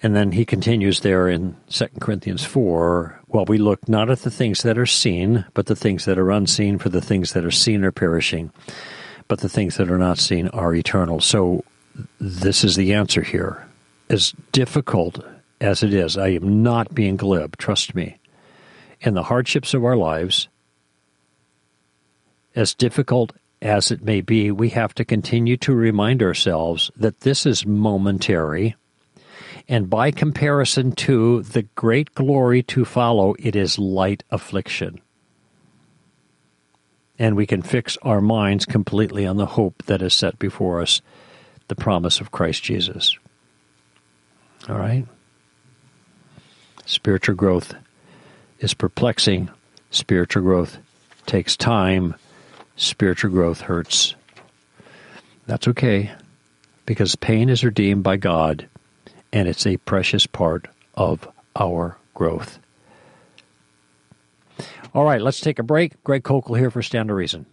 And 0.04 0.16
then 0.16 0.32
he 0.34 0.46
continues 0.46 1.00
there 1.00 1.28
in 1.28 1.56
2 1.70 1.88
Corinthians 2.00 2.44
4 2.46 3.22
Well, 3.28 3.46
we 3.46 3.58
look 3.58 3.90
not 3.90 4.10
at 4.10 4.20
the 4.20 4.32
things 4.32 4.62
that 4.62 4.78
are 4.78 4.86
seen, 4.86 5.46
but 5.54 5.66
the 5.66 5.76
things 5.76 6.06
that 6.06 6.20
are 6.20 6.32
unseen, 6.32 6.78
for 6.78 6.90
the 6.90 7.02
things 7.02 7.34
that 7.34 7.44
are 7.44 7.52
seen 7.52 7.84
are 7.84 7.92
perishing 7.92 8.52
but 9.28 9.40
the 9.40 9.50
things 9.50 9.78
that 9.78 9.92
are 9.92 9.98
not 9.98 10.18
seen 10.18 10.48
are 10.50 10.74
eternal. 10.74 11.20
So 11.20 11.64
this 12.20 12.64
is 12.64 12.76
the 12.76 12.94
answer 12.94 13.22
here. 13.22 13.68
As 14.10 14.34
difficult 14.52 15.24
as 15.60 15.84
it 15.84 15.94
is, 15.94 16.18
I 16.18 16.30
am 16.30 16.64
not 16.64 16.94
being 16.94 17.18
glib, 17.18 17.58
trust 17.58 17.96
me. 17.96 18.18
In 19.02 19.14
the 19.14 19.24
hardships 19.24 19.74
of 19.74 19.84
our 19.84 19.98
lives, 19.98 20.48
as 22.56 22.74
difficult 22.74 23.34
as 23.62 23.92
it 23.92 24.04
may 24.04 24.22
be, 24.22 24.52
we 24.52 24.70
have 24.70 24.94
to 24.96 25.06
continue 25.06 25.58
to 25.58 25.74
remind 25.74 26.24
ourselves 26.24 26.90
that 26.96 27.22
this 27.22 27.46
is 27.46 27.66
momentary. 27.66 28.76
And 29.70 29.90
by 29.90 30.12
comparison 30.12 30.94
to 30.94 31.44
the 31.44 31.64
great 31.76 32.14
glory 32.14 32.64
to 32.64 32.86
follow, 32.86 33.36
it 33.40 33.56
is 33.56 33.78
light 33.78 34.24
affliction 34.32 35.02
and 37.20 37.36
we 37.36 37.48
can 37.48 37.62
fix 37.62 37.98
our 38.02 38.22
minds 38.22 38.66
completely 38.66 39.26
on 39.26 39.38
the 39.38 39.46
hope 39.46 39.84
that 39.84 40.02
is 40.02 40.14
set 40.14 40.38
before 40.38 40.82
us, 40.82 41.02
the 41.68 41.76
promise 41.76 42.22
of 42.22 42.32
Christ 42.32 42.64
Jesus. 42.64 43.18
All 44.70 44.78
right? 44.78 45.06
Spiritual 46.86 47.36
growth 47.36 47.74
is 48.60 48.74
perplexing. 48.74 49.50
Spiritual 49.92 50.44
growth 50.44 50.78
takes 51.26 51.58
time. 51.58 52.16
Spiritual 52.76 53.32
growth 53.32 53.62
hurts. 53.62 54.16
That's 55.48 55.68
okay 55.70 56.12
because 56.86 57.16
pain 57.16 57.50
is 57.50 57.64
redeemed 57.64 58.04
by 58.04 58.18
God 58.18 58.68
and 59.38 59.48
it's 59.48 59.68
a 59.68 59.78
precious 59.78 60.26
part 60.26 60.68
of 60.96 61.28
our 61.56 61.96
growth. 62.16 62.58
All 64.96 65.06
right, 65.06 65.22
let's 65.22 65.40
take 65.40 65.60
a 65.60 65.64
break. 65.64 66.04
Greg 66.04 66.24
Koukl 66.24 66.58
here 66.58 66.72
for 66.72 66.82
Stand 66.82 67.10
to 67.10 67.14
Reason. 67.14 67.46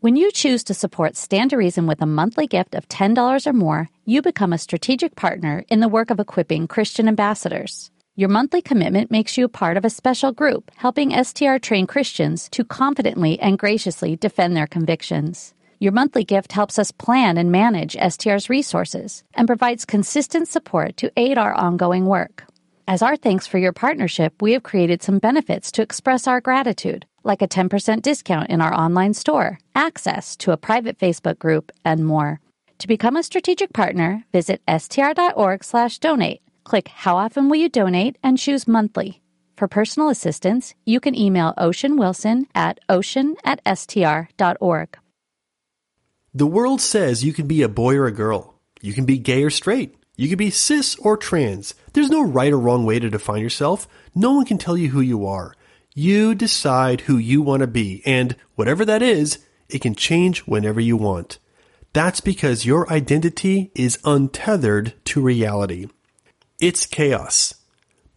When 0.00 0.16
you 0.16 0.30
choose 0.30 0.62
to 0.64 0.74
support 0.74 1.16
Stand 1.16 1.50
to 1.50 1.56
Reason 1.56 1.86
with 1.86 2.02
a 2.02 2.06
monthly 2.06 2.46
gift 2.46 2.74
of 2.74 2.86
$10 2.90 3.46
or 3.46 3.52
more, 3.54 3.88
you 4.04 4.20
become 4.20 4.52
a 4.52 4.58
strategic 4.58 5.16
partner 5.16 5.64
in 5.70 5.80
the 5.80 5.88
work 5.88 6.10
of 6.10 6.20
equipping 6.20 6.68
Christian 6.68 7.08
ambassadors. 7.08 7.90
Your 8.14 8.28
monthly 8.28 8.60
commitment 8.60 9.10
makes 9.10 9.38
you 9.38 9.46
a 9.46 9.48
part 9.48 9.78
of 9.78 9.84
a 9.86 9.90
special 9.90 10.32
group 10.32 10.70
helping 10.76 11.24
STR 11.24 11.56
trained 11.56 11.88
Christians 11.88 12.50
to 12.50 12.64
confidently 12.64 13.40
and 13.40 13.58
graciously 13.58 14.14
defend 14.14 14.54
their 14.54 14.66
convictions. 14.66 15.54
Your 15.80 15.92
monthly 15.92 16.24
gift 16.24 16.52
helps 16.52 16.76
us 16.76 16.90
plan 16.90 17.38
and 17.38 17.52
manage 17.52 17.94
STR's 17.94 18.50
resources 18.50 19.22
and 19.34 19.46
provides 19.46 19.84
consistent 19.84 20.48
support 20.48 20.96
to 20.96 21.12
aid 21.16 21.38
our 21.38 21.54
ongoing 21.54 22.06
work. 22.06 22.44
As 22.88 23.00
our 23.00 23.16
thanks 23.16 23.46
for 23.46 23.58
your 23.58 23.72
partnership, 23.72 24.42
we 24.42 24.52
have 24.54 24.64
created 24.64 25.04
some 25.04 25.20
benefits 25.20 25.70
to 25.72 25.82
express 25.82 26.26
our 26.26 26.40
gratitude, 26.40 27.06
like 27.22 27.42
a 27.42 27.48
10% 27.48 28.02
discount 28.02 28.50
in 28.50 28.60
our 28.60 28.74
online 28.74 29.14
store, 29.14 29.60
access 29.76 30.36
to 30.38 30.50
a 30.50 30.56
private 30.56 30.98
Facebook 30.98 31.38
group, 31.38 31.70
and 31.84 32.04
more. 32.04 32.40
To 32.78 32.88
become 32.88 33.16
a 33.16 33.22
strategic 33.22 33.72
partner, 33.72 34.24
visit 34.32 34.62
str.org/donate. 34.66 36.42
Click 36.64 36.88
how 36.88 37.16
often 37.16 37.48
will 37.48 37.56
you 37.56 37.68
donate 37.68 38.18
and 38.22 38.36
choose 38.36 38.66
monthly. 38.66 39.22
For 39.56 39.68
personal 39.68 40.08
assistance, 40.08 40.74
you 40.84 40.98
can 40.98 41.14
email 41.14 41.54
Ocean 41.56 41.96
Wilson 41.96 42.46
at 42.54 42.80
ocean 42.88 43.36
at 43.44 43.60
str.org. 43.64 44.98
The 46.38 46.46
world 46.46 46.80
says 46.80 47.24
you 47.24 47.32
can 47.32 47.48
be 47.48 47.62
a 47.62 47.68
boy 47.68 47.96
or 47.96 48.06
a 48.06 48.12
girl. 48.12 48.54
You 48.80 48.92
can 48.92 49.04
be 49.04 49.18
gay 49.18 49.42
or 49.42 49.50
straight. 49.50 49.96
You 50.14 50.28
can 50.28 50.38
be 50.38 50.50
cis 50.50 50.94
or 50.94 51.16
trans. 51.16 51.74
There's 51.94 52.10
no 52.10 52.22
right 52.22 52.52
or 52.52 52.60
wrong 52.60 52.84
way 52.84 53.00
to 53.00 53.10
define 53.10 53.42
yourself. 53.42 53.88
No 54.14 54.34
one 54.34 54.46
can 54.46 54.56
tell 54.56 54.76
you 54.76 54.90
who 54.90 55.00
you 55.00 55.26
are. 55.26 55.56
You 55.96 56.36
decide 56.36 57.00
who 57.00 57.18
you 57.18 57.42
want 57.42 57.62
to 57.62 57.66
be, 57.66 58.02
and 58.06 58.36
whatever 58.54 58.84
that 58.84 59.02
is, 59.02 59.44
it 59.68 59.80
can 59.80 59.96
change 59.96 60.46
whenever 60.46 60.80
you 60.80 60.96
want. 60.96 61.40
That's 61.92 62.20
because 62.20 62.64
your 62.64 62.88
identity 62.88 63.72
is 63.74 63.98
untethered 64.04 64.94
to 65.06 65.20
reality. 65.20 65.88
It's 66.60 66.86
chaos. 66.86 67.52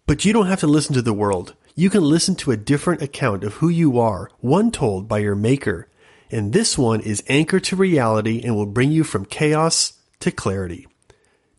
But 0.06 0.26
you 0.26 0.32
don't 0.32 0.46
have 0.46 0.60
to 0.60 0.68
listen 0.68 0.94
to 0.94 1.02
the 1.02 1.12
world. 1.12 1.56
You 1.74 1.90
can 1.90 2.04
listen 2.04 2.36
to 2.36 2.52
a 2.52 2.56
different 2.56 3.02
account 3.02 3.44
of 3.44 3.56
who 3.56 3.70
you 3.70 4.00
are, 4.00 4.30
one 4.42 4.70
told 4.70 5.08
by 5.08 5.18
your 5.18 5.34
maker. 5.34 5.88
And 6.32 6.54
this 6.54 6.78
one 6.78 7.02
is 7.02 7.24
anchored 7.28 7.66
to 7.66 7.76
reality 7.76 8.42
and 8.44 8.56
will 8.56 8.66
bring 8.66 8.92
you 8.92 9.04
from 9.04 9.26
chaos 9.26 9.94
to 10.22 10.32
clarity. 10.32 10.88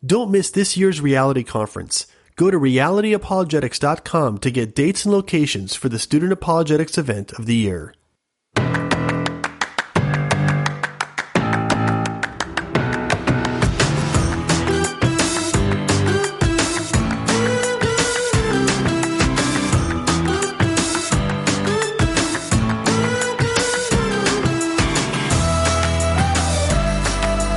Don't 0.05 0.31
miss 0.31 0.49
this 0.49 0.75
year's 0.75 0.99
reality 0.99 1.43
conference. 1.43 2.07
Go 2.35 2.49
to 2.49 2.57
realityapologetics.com 2.57 4.39
to 4.39 4.51
get 4.51 4.75
dates 4.75 5.05
and 5.05 5.13
locations 5.13 5.75
for 5.75 5.87
the 5.87 5.99
Student 5.99 6.33
Apologetics 6.33 6.97
event 6.97 7.31
of 7.33 7.45
the 7.45 7.55
year. 7.55 7.93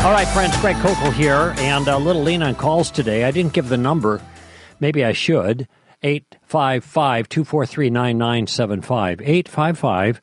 All 0.07 0.13
right, 0.13 0.29
friends, 0.29 0.57
Greg 0.61 0.77
Koukl 0.77 1.13
here, 1.15 1.53
and 1.59 1.89
a 1.89 1.99
little 1.99 2.23
lean 2.23 2.41
on 2.41 2.55
calls 2.55 2.93
today. 2.93 3.25
I 3.25 3.33
didn't 3.33 3.55
give 3.55 3.69
the 3.69 3.77
number. 3.77 4.23
Maybe 4.79 5.05
I 5.05 5.11
should. 5.11 5.67
855 6.05 7.29
243 7.29 7.91
9975. 7.91 9.21
855 9.21 10.23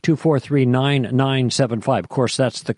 243 0.00 0.64
9975. 0.64 2.04
Of 2.04 2.08
course, 2.08 2.38
that's 2.38 2.62
the, 2.62 2.74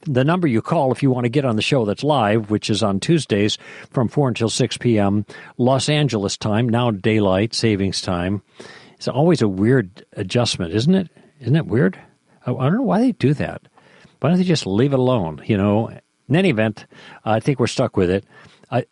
the 0.00 0.24
number 0.24 0.48
you 0.48 0.60
call 0.60 0.90
if 0.90 1.04
you 1.04 1.10
want 1.12 1.24
to 1.24 1.30
get 1.30 1.44
on 1.44 1.54
the 1.54 1.62
show 1.62 1.84
that's 1.84 2.02
live, 2.02 2.50
which 2.50 2.68
is 2.68 2.82
on 2.82 2.98
Tuesdays 2.98 3.56
from 3.90 4.08
4 4.08 4.26
until 4.26 4.48
6 4.48 4.78
p.m. 4.78 5.24
Los 5.56 5.88
Angeles 5.88 6.36
time, 6.36 6.68
now 6.68 6.90
daylight 6.90 7.54
savings 7.54 8.02
time. 8.02 8.42
It's 8.94 9.06
always 9.06 9.40
a 9.40 9.46
weird 9.46 10.04
adjustment, 10.14 10.74
isn't 10.74 10.96
it? 10.96 11.10
Isn't 11.38 11.54
it 11.54 11.66
weird? 11.66 11.96
I, 12.44 12.50
I 12.50 12.64
don't 12.64 12.78
know 12.78 12.82
why 12.82 13.02
they 13.02 13.12
do 13.12 13.34
that. 13.34 13.62
Why 14.22 14.28
don't 14.28 14.38
they 14.38 14.44
just 14.44 14.66
leave 14.66 14.92
it 14.92 15.00
alone? 15.00 15.42
You 15.44 15.56
know, 15.56 15.88
in 16.28 16.36
any 16.36 16.50
event, 16.50 16.86
I 17.24 17.40
think 17.40 17.58
we're 17.58 17.66
stuck 17.66 17.96
with 17.96 18.08
it. 18.08 18.24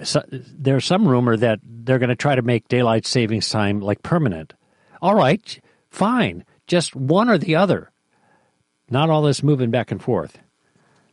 So, 0.02 0.24
there's 0.28 0.84
some 0.84 1.06
rumor 1.06 1.36
that 1.36 1.60
they're 1.62 2.00
going 2.00 2.10
to 2.10 2.16
try 2.16 2.34
to 2.34 2.42
make 2.42 2.66
daylight 2.66 3.06
savings 3.06 3.48
time 3.48 3.80
like 3.80 4.02
permanent. 4.02 4.54
All 5.00 5.14
right, 5.14 5.60
fine, 5.88 6.44
just 6.66 6.96
one 6.96 7.30
or 7.30 7.38
the 7.38 7.54
other. 7.54 7.90
Not 8.90 9.08
all 9.08 9.22
this 9.22 9.42
moving 9.44 9.70
back 9.70 9.92
and 9.92 10.02
forth, 10.02 10.38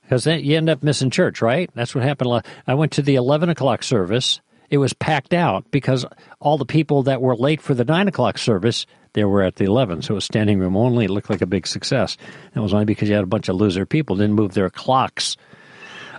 because 0.01 0.25
you 0.25 0.57
end 0.57 0.67
up 0.67 0.81
missing 0.81 1.11
church, 1.11 1.41
right? 1.41 1.69
That's 1.75 1.93
what 1.93 2.03
happened. 2.03 2.41
I 2.65 2.73
went 2.73 2.93
to 2.93 3.03
the 3.03 3.15
11 3.15 3.49
o'clock 3.49 3.83
service. 3.83 4.41
It 4.69 4.79
was 4.79 4.93
packed 4.93 5.33
out 5.33 5.69
because 5.69 6.05
all 6.39 6.57
the 6.57 6.65
people 6.65 7.03
that 7.03 7.21
were 7.21 7.35
late 7.35 7.61
for 7.61 7.75
the 7.75 7.85
9 7.85 8.07
o'clock 8.07 8.39
service 8.39 8.87
they 9.17 9.25
were 9.25 9.41
at 9.41 9.55
the 9.55 9.65
11, 9.65 10.03
so 10.03 10.13
it 10.13 10.15
was 10.15 10.25
standing 10.25 10.59
room 10.59 10.77
only. 10.77 11.05
It 11.05 11.09
looked 11.09 11.31
like 11.31 11.41
a 11.41 11.47
big 11.47 11.65
success. 11.65 12.17
It 12.53 12.59
was 12.59 12.71
only 12.71 12.85
because 12.85 13.09
you 13.09 13.15
had 13.15 13.23
a 13.23 13.27
bunch 13.27 13.49
of 13.49 13.55
loser 13.55 13.83
people 13.83 14.15
didn't 14.15 14.35
move 14.35 14.53
their 14.53 14.69
clocks. 14.69 15.37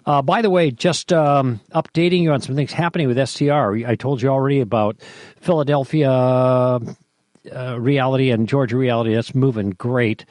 Uh, 0.05 0.21
by 0.21 0.43
the 0.43 0.51
way, 0.51 0.73
just 0.73 1.13
um, 1.13 1.61
updating 1.73 2.23
you 2.23 2.33
on 2.33 2.41
some 2.41 2.57
things 2.57 2.73
happening 2.73 3.07
with 3.07 3.29
STR. 3.29 3.87
I 3.87 3.95
told 3.95 4.21
you 4.21 4.31
already 4.31 4.59
about 4.59 4.97
Philadelphia 5.37 6.11
uh, 6.11 6.81
reality 7.79 8.31
and 8.31 8.49
Georgia 8.49 8.77
reality. 8.77 9.15
That's 9.15 9.33
moving 9.33 9.71
great. 9.71 10.25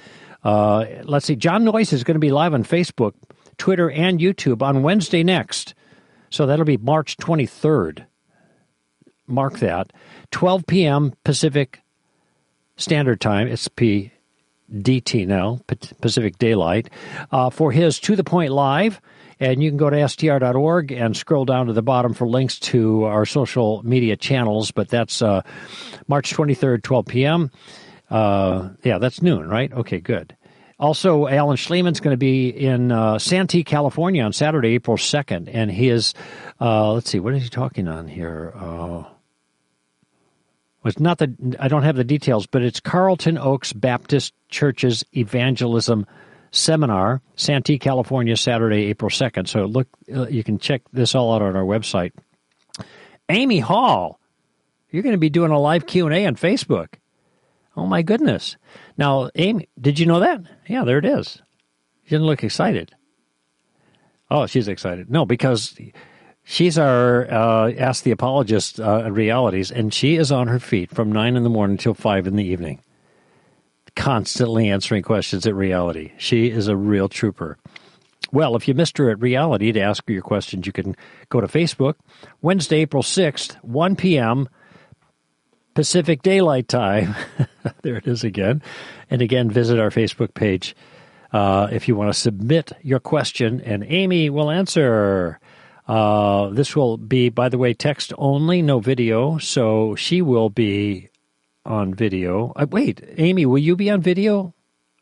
Uh, 0.44 0.88
let's 1.04 1.26
see. 1.26 1.38
Jon 1.38 1.64
Noyes 1.64 1.94
is 1.94 2.04
going 2.04 2.16
to 2.16 2.20
be 2.20 2.32
live 2.32 2.54
on 2.54 2.66
Facebook, 2.66 3.14
Twitter, 3.58 3.90
and 3.90 4.20
YouTube 4.20 4.62
on 4.62 4.84
Wednesday 4.84 5.24
next. 5.24 5.74
So 6.32 6.46
that'll 6.46 6.66
be 6.66 6.76
March 6.76 7.16
23rd. 7.16 8.08
Mark 9.26 9.60
that. 9.60 9.94
12 10.32 10.68
p.m. 10.68 11.14
Pacific 11.24 11.80
Standard 12.78 13.20
Time. 13.20 13.48
It's 13.48 13.68
PDT 13.68 15.28
now, 15.28 15.60
Pacific 16.02 16.38
Daylight, 16.38 16.90
uh, 17.32 17.50
for 17.50 17.72
his 17.72 18.00
To 18.02 18.16
the 18.16 18.24
Point 18.24 18.52
Live. 18.52 19.02
And 19.40 19.62
you 19.62 19.70
can 19.70 19.78
go 19.78 19.90
to 19.90 20.08
str.org 20.08 20.92
and 20.92 21.16
scroll 21.16 21.46
down 21.46 21.68
to 21.68 21.74
the 21.74 21.84
bottom 21.84 22.16
for 22.16 22.28
links 22.28 22.58
to 22.60 23.04
our 23.04 23.26
social 23.26 23.84
media 23.84 24.16
channels. 24.16 24.72
But 24.72 24.90
that's 24.90 25.22
uh, 25.22 25.44
March 26.08 26.34
23rd, 26.34 26.82
12 26.82 27.06
p.m. 27.06 27.52
Uh, 28.10 28.70
yeah, 28.84 28.98
that's 28.98 29.22
noon, 29.22 29.48
right? 29.48 29.72
Okay, 29.72 30.00
good. 30.00 30.36
Also, 30.80 31.28
Alan 31.28 31.58
Shlemon's 31.58 32.00
going 32.00 32.14
to 32.14 32.18
be 32.18 32.50
in 32.50 32.92
uh, 32.92 33.18
Santee, 33.18 33.64
California 33.64 34.24
on 34.24 34.34
Saturday, 34.34 34.70
April 34.70 34.98
2nd. 34.98 35.50
And 35.52 35.72
he 35.72 35.90
is, 35.90 36.14
uh, 36.62 36.94
let's 36.94 37.10
see, 37.10 37.20
what 37.20 37.34
is 37.34 37.44
he 37.44 37.50
talking 37.50 37.88
on 37.88 38.08
here? 38.08 38.54
It's 40.88 41.00
not 41.00 41.18
the 41.18 41.56
I 41.60 41.68
don't 41.68 41.84
have 41.84 41.96
the 41.96 42.04
details, 42.04 42.46
but 42.46 42.62
it's 42.62 42.80
Carlton 42.80 43.38
Oaks 43.38 43.74
Baptist 43.74 44.34
Church's 44.50 45.04
evangelism 45.16 46.06
seminar, 46.52 47.22
Santee, 47.36 47.78
California, 47.78 48.38
Saturday, 48.38 48.86
April 48.86 49.10
second. 49.10 49.48
So 49.48 49.66
look, 49.66 49.88
uh, 50.14 50.28
you 50.28 50.44
can 50.44 50.60
check 50.60 50.82
this 50.94 51.16
all 51.16 51.34
out 51.34 51.42
on 51.42 51.56
our 51.56 51.64
website. 51.64 52.12
Amy 53.30 53.60
Hall, 53.60 54.20
you're 54.90 55.04
going 55.04 55.14
to 55.14 55.20
be 55.20 55.30
doing 55.30 55.52
a 55.52 55.60
live 55.60 55.86
Q 55.86 56.08
and 56.08 56.16
A 56.16 56.26
on 56.26 56.36
Facebook. 56.36 56.96
Oh 57.76 57.86
my 57.86 58.02
goodness! 58.02 58.58
Now, 58.98 59.30
Amy, 59.36 59.68
did 59.80 60.00
you 60.00 60.06
know 60.06 60.22
that? 60.22 60.42
Yeah, 60.68 60.84
there 60.84 60.98
it 60.98 61.06
is. 61.06 61.42
She 62.04 62.12
didn't 62.12 62.26
look 62.26 62.44
excited. 62.44 62.94
Oh, 64.32 64.46
she's 64.46 64.68
excited. 64.68 65.10
No, 65.10 65.26
because 65.26 65.78
She's 66.50 66.78
our 66.78 67.30
uh, 67.30 67.74
Ask 67.74 68.06
the 68.06 68.12
Apologist 68.12 68.80
uh, 68.80 69.12
realities, 69.12 69.70
and 69.70 69.94
she 69.94 70.16
is 70.16 70.32
on 70.32 70.48
her 70.48 70.60
feet 70.60 70.90
from 70.90 71.12
9 71.12 71.36
in 71.36 71.44
the 71.44 71.50
morning 71.50 71.74
until 71.74 71.94
5 71.94 72.26
in 72.26 72.38
the 72.38 72.46
evening, 72.46 72.80
constantly 73.98 74.70
answering 74.70 75.04
questions 75.04 75.46
at 75.46 75.54
reality. 75.54 76.14
She 76.18 76.50
is 76.50 76.70
a 76.70 76.78
real 76.78 77.10
trooper. 77.10 77.58
Well, 78.32 78.56
if 78.56 78.66
you 78.66 78.74
missed 78.76 78.98
her 78.98 79.10
at 79.10 79.20
reality 79.20 79.74
to 79.74 79.82
ask 79.82 80.08
her 80.08 80.14
your 80.14 80.22
questions, 80.22 80.66
you 80.66 80.72
can 80.72 80.96
go 81.28 81.42
to 81.42 81.48
Facebook, 81.48 81.96
Wednesday, 82.42 82.78
April 82.78 83.04
6th, 83.04 83.56
1 83.56 83.98
p.m. 83.98 84.48
Pacific 85.74 86.22
Daylight 86.22 86.70
Time. 86.70 87.14
there 87.82 87.98
it 87.98 88.08
is 88.08 88.24
again. 88.24 88.62
And 89.10 89.22
again, 89.22 89.52
visit 89.52 89.80
our 89.80 89.90
Facebook 89.90 90.34
page 90.34 90.78
uh, 91.34 91.68
if 91.74 91.90
you 91.90 91.98
want 91.98 92.14
to 92.14 92.18
submit 92.18 92.72
your 92.84 93.02
question, 93.02 93.60
and 93.66 93.84
Amy 93.86 94.30
will 94.30 94.50
answer. 94.50 95.42
Uh, 95.88 96.50
this 96.50 96.76
will 96.76 96.98
be, 96.98 97.30
by 97.30 97.50
the 97.50 97.58
way, 97.58 97.74
text 97.74 98.12
only, 98.18 98.62
no 98.62 98.80
video. 98.80 99.38
So 99.38 99.96
she 99.96 100.22
will 100.22 100.50
be 100.50 101.10
on 101.66 101.94
video. 101.94 102.54
Uh, 102.56 102.66
wait, 102.70 103.02
Amy, 103.18 103.46
will 103.46 103.58
you 103.58 103.76
be 103.76 103.90
on 103.90 104.02
video 104.02 104.54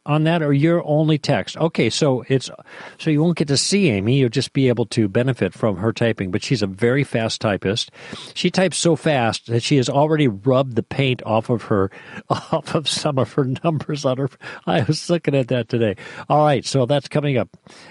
on 0.05 0.23
that, 0.23 0.41
or 0.41 0.53
you're 0.53 0.85
only 0.85 1.17
text? 1.17 1.57
Okay, 1.57 1.89
so 1.89 2.23
it's 2.27 2.49
so 2.97 3.09
you 3.09 3.21
won't 3.23 3.37
get 3.37 3.47
to 3.47 3.57
see 3.57 3.89
Amy. 3.89 4.17
You'll 4.17 4.29
just 4.29 4.53
be 4.53 4.67
able 4.67 4.85
to 4.87 5.07
benefit 5.07 5.53
from 5.53 5.77
her 5.77 5.91
typing. 5.91 6.31
But 6.31 6.43
she's 6.43 6.61
a 6.61 6.67
very 6.67 7.03
fast 7.03 7.41
typist. 7.41 7.91
She 8.33 8.51
types 8.51 8.77
so 8.77 8.95
fast 8.95 9.47
that 9.47 9.63
she 9.63 9.77
has 9.77 9.89
already 9.89 10.27
rubbed 10.27 10.75
the 10.75 10.83
paint 10.83 11.23
off 11.25 11.49
of 11.49 11.63
her, 11.63 11.89
off 12.29 12.75
of 12.75 12.87
some 12.87 13.17
of 13.17 13.33
her 13.33 13.45
numbers 13.63 14.05
on 14.05 14.17
her. 14.17 14.29
I 14.67 14.83
was 14.83 15.09
looking 15.09 15.35
at 15.35 15.47
that 15.49 15.69
today. 15.69 15.95
All 16.29 16.45
right, 16.45 16.65
so 16.65 16.85
that's 16.85 17.07
coming 17.07 17.37
up, 17.37 17.49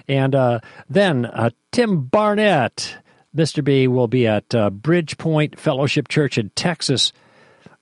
and 0.08 0.34
uh, 0.34 0.60
then 0.88 1.26
uh, 1.26 1.50
Tim 1.72 2.04
Barnett. 2.04 2.98
Mr. 3.36 3.64
B 3.64 3.88
will 3.88 4.06
be 4.06 4.28
at 4.28 4.54
uh, 4.54 4.70
Bridgepoint 4.70 5.58
Fellowship 5.58 6.06
Church 6.06 6.38
in 6.38 6.50
Texas 6.50 7.12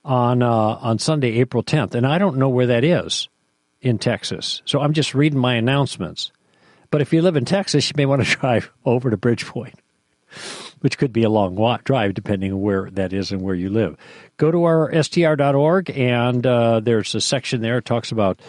on 0.03 0.41
uh, 0.41 0.49
on 0.49 0.97
Sunday, 0.97 1.39
April 1.39 1.61
10th, 1.61 1.93
and 1.93 2.07
I 2.07 2.17
don't 2.17 2.37
know 2.37 2.49
where 2.49 2.65
that 2.65 2.83
is 2.83 3.29
in 3.83 3.99
Texas. 3.99 4.61
So 4.65 4.79
I'm 4.79 4.93
just 4.93 5.13
reading 5.13 5.37
my 5.37 5.55
announcements. 5.55 6.31
But 6.89 7.01
if 7.01 7.13
you 7.13 7.21
live 7.21 7.35
in 7.35 7.45
Texas, 7.45 7.89
you 7.89 7.93
may 7.97 8.05
want 8.05 8.23
to 8.23 8.35
drive 8.39 8.71
over 8.85 9.11
to 9.11 9.17
Bridgepoint, 9.17 9.75
which 10.79 10.97
could 10.97 11.13
be 11.13 11.23
a 11.23 11.29
long 11.29 11.55
walk, 11.55 11.83
drive 11.83 12.13
depending 12.13 12.53
on 12.53 12.61
where 12.61 12.89
that 12.91 13.13
is 13.13 13.31
and 13.31 13.41
where 13.41 13.53
you 13.53 13.69
live. 13.69 13.97
Go 14.37 14.49
to 14.51 14.63
our 14.63 15.03
str.org, 15.03 15.91
and 15.91 16.47
uh, 16.47 16.79
there's 16.79 17.13
a 17.13 17.21
section 17.21 17.61
there 17.61 17.75
that 17.75 17.85
talks 17.85 18.11
about 18.11 18.39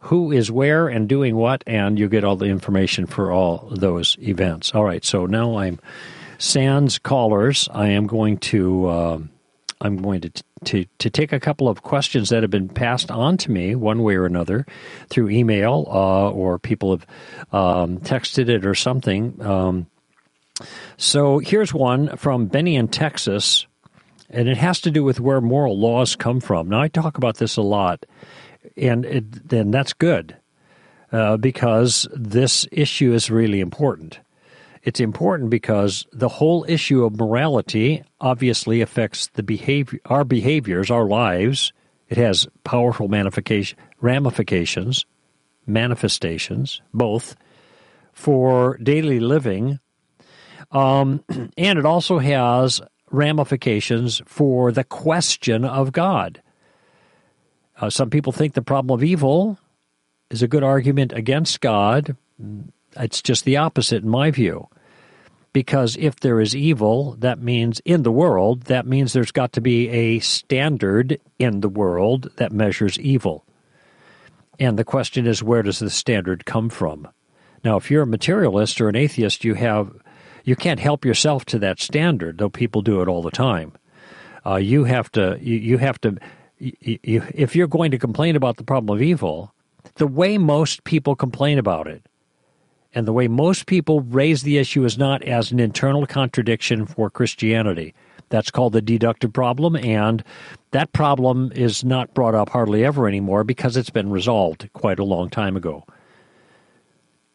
who 0.00 0.32
is 0.32 0.50
where 0.50 0.88
and 0.88 1.08
doing 1.08 1.36
what, 1.36 1.62
and 1.66 1.98
you 1.98 2.08
get 2.08 2.24
all 2.24 2.36
the 2.36 2.46
information 2.46 3.06
for 3.06 3.30
all 3.30 3.68
those 3.70 4.16
events. 4.20 4.74
All 4.74 4.84
right, 4.84 5.04
so 5.04 5.26
now 5.26 5.58
I'm 5.58 5.78
sans 6.38 6.98
callers. 6.98 7.68
I 7.72 7.88
am 7.88 8.06
going 8.06 8.38
to. 8.38 8.86
Uh, 8.86 9.18
I'm 9.82 10.00
going 10.00 10.20
to, 10.22 10.30
to 10.64 10.84
to 10.98 11.10
take 11.10 11.32
a 11.32 11.40
couple 11.40 11.68
of 11.68 11.82
questions 11.82 12.28
that 12.30 12.42
have 12.42 12.50
been 12.50 12.68
passed 12.68 13.10
on 13.10 13.36
to 13.38 13.50
me 13.50 13.74
one 13.74 14.02
way 14.02 14.14
or 14.14 14.24
another 14.24 14.64
through 15.08 15.30
email 15.30 15.84
uh, 15.88 16.30
or 16.30 16.58
people 16.58 16.92
have 16.92 17.06
um, 17.52 17.98
texted 17.98 18.48
it 18.48 18.64
or 18.64 18.74
something. 18.74 19.40
Um, 19.42 19.86
so 20.96 21.38
here's 21.38 21.74
one 21.74 22.16
from 22.16 22.46
Benny 22.46 22.76
in 22.76 22.88
Texas, 22.88 23.66
and 24.30 24.48
it 24.48 24.56
has 24.56 24.80
to 24.82 24.90
do 24.90 25.02
with 25.02 25.18
where 25.18 25.40
moral 25.40 25.78
laws 25.78 26.14
come 26.14 26.40
from. 26.40 26.68
Now 26.68 26.80
I 26.80 26.88
talk 26.88 27.18
about 27.18 27.38
this 27.38 27.56
a 27.56 27.62
lot, 27.62 28.06
and 28.76 29.04
then 29.04 29.70
that's 29.72 29.92
good 29.92 30.36
uh, 31.10 31.36
because 31.36 32.06
this 32.14 32.66
issue 32.70 33.12
is 33.12 33.30
really 33.30 33.60
important. 33.60 34.20
It's 34.82 35.00
important 35.00 35.50
because 35.50 36.06
the 36.12 36.28
whole 36.28 36.64
issue 36.68 37.04
of 37.04 37.16
morality 37.16 38.02
obviously 38.20 38.80
affects 38.80 39.28
the 39.28 39.42
behavior, 39.42 40.00
our 40.06 40.24
behaviors, 40.24 40.90
our 40.90 41.06
lives. 41.06 41.72
It 42.08 42.16
has 42.16 42.48
powerful 42.64 43.08
ramifications, 43.08 45.06
manifestations, 45.66 46.82
both 46.92 47.36
for 48.12 48.76
daily 48.78 49.20
living, 49.20 49.78
um, 50.72 51.22
and 51.56 51.78
it 51.78 51.86
also 51.86 52.18
has 52.18 52.80
ramifications 53.10 54.22
for 54.26 54.72
the 54.72 54.84
question 54.84 55.64
of 55.64 55.92
God. 55.92 56.42
Uh, 57.80 57.90
some 57.90 58.10
people 58.10 58.32
think 58.32 58.54
the 58.54 58.62
problem 58.62 58.94
of 58.96 59.04
evil 59.04 59.58
is 60.30 60.42
a 60.42 60.48
good 60.48 60.62
argument 60.62 61.12
against 61.12 61.60
God. 61.60 62.16
It's 62.96 63.22
just 63.22 63.44
the 63.44 63.56
opposite 63.56 64.02
in 64.02 64.08
my 64.08 64.30
view. 64.30 64.68
Because 65.52 65.96
if 65.96 66.20
there 66.20 66.40
is 66.40 66.56
evil, 66.56 67.14
that 67.18 67.38
means 67.38 67.80
in 67.84 68.04
the 68.04 68.12
world, 68.12 68.62
that 68.62 68.86
means 68.86 69.12
there's 69.12 69.32
got 69.32 69.52
to 69.52 69.60
be 69.60 69.88
a 69.90 70.18
standard 70.20 71.20
in 71.38 71.60
the 71.60 71.68
world 71.68 72.30
that 72.36 72.52
measures 72.52 72.98
evil. 72.98 73.44
And 74.58 74.78
the 74.78 74.84
question 74.84 75.26
is, 75.26 75.42
where 75.42 75.62
does 75.62 75.78
the 75.78 75.90
standard 75.90 76.46
come 76.46 76.70
from? 76.70 77.08
Now, 77.64 77.76
if 77.76 77.90
you're 77.90 78.02
a 78.02 78.06
materialist 78.06 78.80
or 78.80 78.88
an 78.88 78.96
atheist, 78.96 79.44
you 79.44 79.54
have 79.54 79.92
you 80.44 80.56
can't 80.56 80.80
help 80.80 81.04
yourself 81.04 81.44
to 81.46 81.58
that 81.60 81.80
standard, 81.80 82.38
though 82.38 82.50
people 82.50 82.82
do 82.82 83.00
it 83.00 83.08
all 83.08 83.22
the 83.22 83.30
time. 83.30 83.72
Uh, 84.44 84.56
you 84.56 84.84
have 84.84 85.10
to 85.12 85.38
you, 85.40 85.56
you 85.56 85.78
have 85.78 86.00
to 86.00 86.16
you, 86.58 86.98
you, 87.02 87.22
if 87.34 87.54
you're 87.54 87.66
going 87.66 87.90
to 87.90 87.98
complain 87.98 88.36
about 88.36 88.56
the 88.56 88.64
problem 88.64 88.96
of 88.96 89.02
evil, 89.02 89.54
the 89.94 90.06
way 90.06 90.38
most 90.38 90.84
people 90.84 91.14
complain 91.14 91.58
about 91.58 91.86
it, 91.86 92.04
and 92.94 93.06
the 93.06 93.12
way 93.12 93.28
most 93.28 93.66
people 93.66 94.00
raise 94.00 94.42
the 94.42 94.58
issue 94.58 94.84
is 94.84 94.98
not 94.98 95.22
as 95.22 95.50
an 95.50 95.60
internal 95.60 96.06
contradiction 96.06 96.86
for 96.86 97.10
Christianity. 97.10 97.94
That's 98.28 98.50
called 98.50 98.72
the 98.72 98.82
deductive 98.82 99.32
problem, 99.32 99.76
and 99.76 100.24
that 100.70 100.92
problem 100.92 101.52
is 101.54 101.84
not 101.84 102.14
brought 102.14 102.34
up 102.34 102.48
hardly 102.48 102.84
ever 102.84 103.06
anymore 103.06 103.44
because 103.44 103.76
it's 103.76 103.90
been 103.90 104.10
resolved 104.10 104.70
quite 104.72 104.98
a 104.98 105.04
long 105.04 105.28
time 105.28 105.56
ago. 105.56 105.84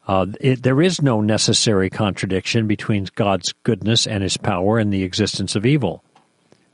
Uh, 0.08 0.28
it, 0.39 0.64
there 0.64 0.82
is 0.82 1.01
no 1.01 1.22
necessary 1.22 1.89
contradiction 1.89 2.66
between 2.66 3.08
God's 3.16 3.53
goodness 3.64 4.08
and 4.08 4.24
his 4.24 4.38
power 4.38 4.80
and 4.80 4.91
the 4.91 5.03
existence 5.03 5.55
of 5.55 5.66
evil, 5.66 6.03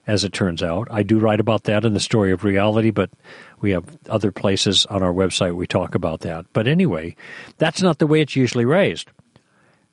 as 0.06 0.24
it 0.24 0.32
turns 0.32 0.62
out. 0.62 0.88
I 0.92 1.04
do 1.04 1.20
write 1.20 1.40
about 1.40 1.64
that 1.64 1.84
in 1.84 1.94
the 1.94 2.00
story 2.00 2.32
of 2.32 2.44
reality, 2.44 2.92
but 2.92 3.10
we 3.64 3.72
have 3.72 3.98
other 4.10 4.32
places 4.32 4.86
on 4.88 5.02
our 5.02 5.14
website 5.14 5.56
we 5.56 5.66
talk 5.66 5.96
about 5.96 6.20
that. 6.20 6.46
But 6.54 6.68
anyway, 6.68 7.16
that's 7.58 7.82
not 7.82 7.98
the 7.98 8.06
way 8.06 8.22
it's 8.22 8.36
usually 8.36 8.66
raised. 8.66 9.10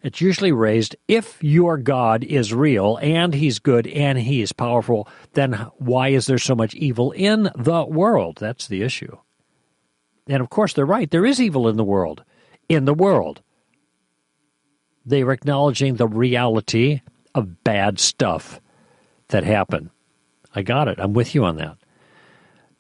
It's 0.02 0.20
usually 0.20 0.52
raised 0.52 0.96
if 1.08 1.42
your 1.42 1.78
God 1.78 2.24
is 2.24 2.52
real 2.52 2.98
and 3.00 3.32
he's 3.32 3.58
good 3.58 3.86
and 3.86 4.18
he 4.18 4.42
is 4.42 4.52
powerful, 4.52 5.08
then 5.32 5.52
why 5.76 6.08
is 6.08 6.26
there 6.26 6.38
so 6.38 6.54
much 6.54 6.74
evil 6.74 7.12
in 7.12 7.50
the 7.54 7.84
world? 7.84 8.38
That's 8.38 8.66
the 8.66 8.82
issue. 8.82 9.16
And 10.26 10.42
of 10.42 10.50
course, 10.50 10.72
they're 10.72 10.86
right. 10.86 11.10
There 11.10 11.26
is 11.26 11.40
evil 11.40 11.68
in 11.68 11.76
the 11.76 11.84
world 11.84 12.24
in 12.70 12.84
the 12.84 12.94
world. 12.94 13.42
They 15.04 15.22
are 15.22 15.32
acknowledging 15.32 15.96
the 15.96 16.06
reality 16.06 17.00
of 17.34 17.64
bad 17.64 17.98
stuff 17.98 18.60
that 19.28 19.42
happen. 19.42 19.90
I 20.54 20.62
got 20.62 20.86
it. 20.86 21.00
I'm 21.00 21.12
with 21.12 21.34
you 21.34 21.44
on 21.44 21.56
that. 21.56 21.76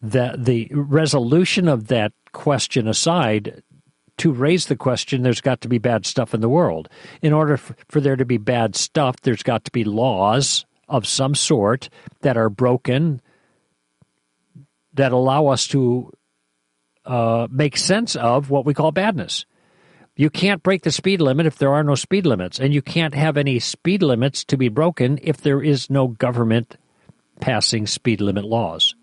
That 0.02 0.44
the 0.44 0.68
resolution 0.72 1.68
of 1.68 1.88
that 1.88 2.12
question 2.32 2.88
aside, 2.88 3.62
to 4.18 4.32
raise 4.32 4.66
the 4.66 4.76
question, 4.76 5.22
there's 5.22 5.40
got 5.40 5.60
to 5.62 5.68
be 5.68 5.78
bad 5.78 6.06
stuff 6.06 6.34
in 6.34 6.40
the 6.40 6.48
world. 6.48 6.88
In 7.22 7.32
order 7.32 7.56
for 7.56 8.00
there 8.00 8.16
to 8.16 8.24
be 8.24 8.38
bad 8.38 8.76
stuff, 8.76 9.20
there's 9.20 9.42
got 9.42 9.64
to 9.64 9.70
be 9.70 9.84
laws 9.84 10.64
of 10.88 11.06
some 11.06 11.34
sort 11.34 11.88
that 12.22 12.36
are 12.36 12.50
broken 12.50 13.20
that 14.94 15.12
allow 15.12 15.46
us 15.46 15.66
to 15.68 16.12
uh, 17.04 17.46
make 17.50 17.76
sense 17.76 18.16
of 18.16 18.50
what 18.50 18.64
we 18.64 18.74
call 18.74 18.92
badness. 18.92 19.46
You 20.16 20.28
can't 20.28 20.62
break 20.62 20.82
the 20.82 20.90
speed 20.90 21.20
limit 21.20 21.46
if 21.46 21.56
there 21.56 21.72
are 21.72 21.84
no 21.84 21.94
speed 21.94 22.26
limits, 22.26 22.58
and 22.58 22.74
you 22.74 22.82
can't 22.82 23.14
have 23.14 23.36
any 23.36 23.58
speed 23.58 24.02
limits 24.02 24.44
to 24.46 24.58
be 24.58 24.68
broken 24.68 25.18
if 25.22 25.38
there 25.38 25.62
is 25.62 25.88
no 25.88 26.08
government 26.08 26.76
passing 27.40 27.86
speed 27.86 28.20
limit 28.20 28.44
laws. 28.44 28.94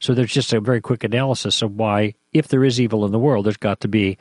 So 0.00 0.14
there's 0.14 0.32
just 0.32 0.52
a 0.52 0.60
very 0.60 0.80
quick 0.80 1.04
analysis 1.04 1.62
of 1.62 1.76
why, 1.76 2.14
if 2.32 2.48
there 2.48 2.64
is 2.64 2.80
evil 2.80 3.04
in 3.04 3.12
the 3.12 3.18
world, 3.18 3.46
there's 3.46 3.56
got 3.56 3.80
to 3.80 3.88
be 3.88 4.18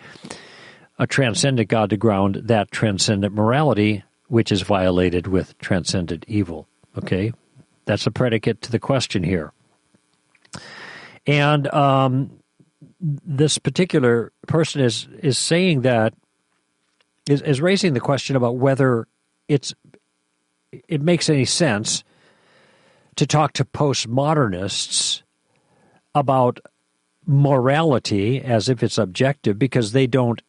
a 1.00 1.08
transcendent 1.08 1.70
God 1.70 1.90
to 1.90 1.98
ground 1.98 2.36
that 2.46 2.72
transcendent 2.72 3.34
morality, 3.34 4.04
which 4.28 4.52
is 4.52 4.62
violated 4.62 5.28
with 5.28 5.58
transcendent 5.58 6.26
evil. 6.28 6.68
Okay? 6.98 7.34
That's 7.86 8.08
a 8.08 8.12
predicate 8.12 8.62
to 8.62 8.72
the 8.72 8.80
question 8.80 9.24
here. 9.24 9.52
And 11.26 11.74
um, 11.74 12.40
this 13.00 13.58
particular 13.58 14.32
person 14.48 14.82
is 14.82 15.08
is 15.20 15.38
saying 15.38 15.82
that 15.82 16.14
is, 17.28 17.42
is 17.42 17.62
raising 17.62 17.94
the 17.94 18.00
question 18.00 18.36
about 18.36 18.58
whether 18.58 19.08
it's 19.48 19.74
it 20.88 21.02
makes 21.02 21.30
any 21.30 21.46
sense 21.46 22.04
to 23.16 23.28
talk 23.28 23.54
to 23.54 23.66
postmodernists 23.66 25.23
about 26.16 26.60
morality 27.26 28.42
as 28.42 28.70
if 28.70 28.84
it's 28.84 28.98
objective 28.98 29.58
because 29.58 29.92
they 29.92 30.08
don't 30.08 30.42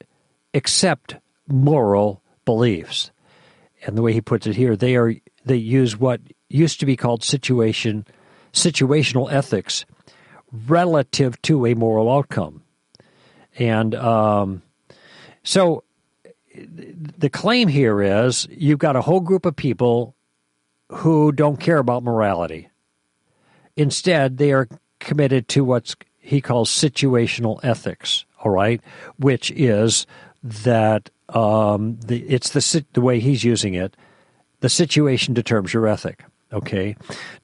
accept 0.52 1.16
moral 1.48 2.22
beliefs. 2.44 3.10
And 3.86 3.96
the 3.96 4.02
way 4.02 4.12
he 4.12 4.20
puts 4.20 4.46
it 4.46 4.56
here, 4.56 4.76
they 4.76 4.96
are 4.96 5.14
they 5.44 5.56
use 5.56 5.98
what 5.98 6.20
used 6.48 6.80
to 6.80 6.86
be 6.86 6.96
called 6.96 7.22
situation 7.22 8.06
situational 8.52 9.30
ethics 9.30 9.84
relative 10.66 11.40
to 11.42 11.66
a 11.66 11.74
moral 11.74 12.10
outcome. 12.10 12.62
And 13.58 13.94
um, 13.94 14.62
so 15.42 15.84
the 16.54 17.30
claim 17.30 17.68
here 17.68 18.00
is 18.00 18.46
you've 18.50 18.78
got 18.78 18.96
a 18.96 19.02
whole 19.02 19.20
group 19.20 19.44
of 19.44 19.56
people 19.56 20.14
who 20.90 21.32
don't 21.32 21.58
care 21.58 21.78
about 21.78 22.04
morality. 22.04 22.68
Instead, 23.76 24.38
they 24.38 24.52
are 24.52 24.68
committed 25.04 25.48
to 25.48 25.64
what 25.64 25.94
he 26.18 26.40
calls 26.40 26.70
situational 26.70 27.60
ethics, 27.62 28.24
all 28.42 28.50
right, 28.50 28.80
which 29.18 29.50
is 29.52 30.06
that 30.42 31.10
um, 31.28 31.98
the, 32.04 32.20
it's 32.22 32.50
the, 32.50 32.84
the 32.92 33.00
way 33.00 33.20
he's 33.20 33.44
using 33.44 33.74
it, 33.74 33.96
the 34.60 34.68
situation 34.68 35.34
determines 35.34 35.74
your 35.74 35.86
ethic. 35.86 36.24
Okay. 36.52 36.94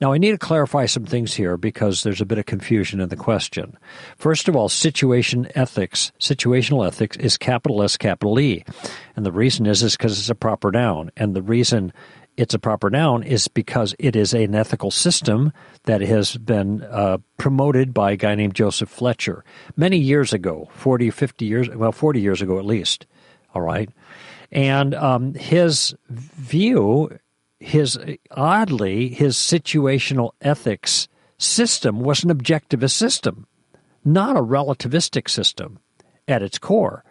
Now, 0.01 0.13
I 0.13 0.19
need 0.19 0.31
to 0.31 0.39
clarify 0.39 0.87
some 0.87 1.05
things 1.05 1.35
here 1.35 1.57
because 1.57 2.05
there's 2.05 2.21
a 2.21 2.27
bit 2.27 2.39
of 2.39 2.47
confusion 2.47 3.01
in 3.01 3.09
the 3.09 3.17
question. 3.17 3.77
First 4.17 4.49
of 4.49 4.55
all, 4.55 4.69
situation 4.69 5.49
ethics, 5.57 6.13
situational 6.21 6.87
ethics 6.87 7.17
is 7.17 7.37
capital 7.37 7.83
S, 7.83 7.97
capital 7.97 8.39
E. 8.39 8.65
And 9.17 9.27
the 9.27 9.33
reason 9.33 9.67
is, 9.67 9.83
is 9.83 9.97
because 9.97 10.17
it's 10.17 10.31
a 10.31 10.35
proper 10.37 10.71
noun. 10.71 11.11
And 11.17 11.35
the 11.35 11.43
reason 11.43 11.93
it's 12.41 12.55
a 12.55 12.59
proper 12.59 12.89
noun 12.89 13.23
is 13.23 13.49
because 13.49 13.95
it 13.99 14.17
is 14.17 14.33
an 14.33 14.55
ethical 14.55 14.91
system 14.91 15.53
that 15.85 16.01
has 16.01 16.39
been 16.39 16.83
uh, 16.85 17.19
promoted 17.37 17.93
by 17.93 18.13
a 18.13 18.17
guy 18.17 18.35
named 18.35 18.55
Joseph 18.55 18.89
Fletcher 18.89 19.45
many 19.77 19.99
years 19.99 20.33
ago, 20.33 20.71
40, 20.73 21.11
50 21.11 21.45
years, 21.45 21.69
well, 21.69 21.93
40 21.93 22.19
years 22.19 22.41
ago 22.41 22.59
at 22.59 22.65
least. 22.65 23.05
All 23.55 23.61
right. 23.61 23.91
And 24.51 24.95
um, 24.95 25.35
his 25.35 25.95
view 26.09 27.19
his 27.59 27.99
oddly 28.31 29.09
his 29.09 29.37
situational 29.37 30.31
ethics 30.41 31.09
system 31.37 32.01
was 32.01 32.25
an 32.25 32.31
objectivist 32.31 32.93
system, 32.93 33.47
not 34.03 34.35
a 34.35 34.41
relativistic 34.41 35.29
system 35.29 35.79
at 36.27 36.43
its 36.43 36.59
core. 36.59 37.05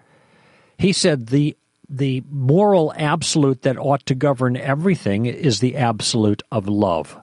He 0.80 0.92
said 0.92 1.28
the 1.28 1.56
the 1.90 2.24
moral 2.30 2.94
absolute 2.96 3.64
that 3.64 3.78
ought 3.78 4.06
to 4.06 4.16
govern 4.16 4.56
everything 4.56 5.26
is 5.26 5.60
the 5.60 5.76
absolute 5.76 6.44
of 6.52 6.68
love. 6.68 7.20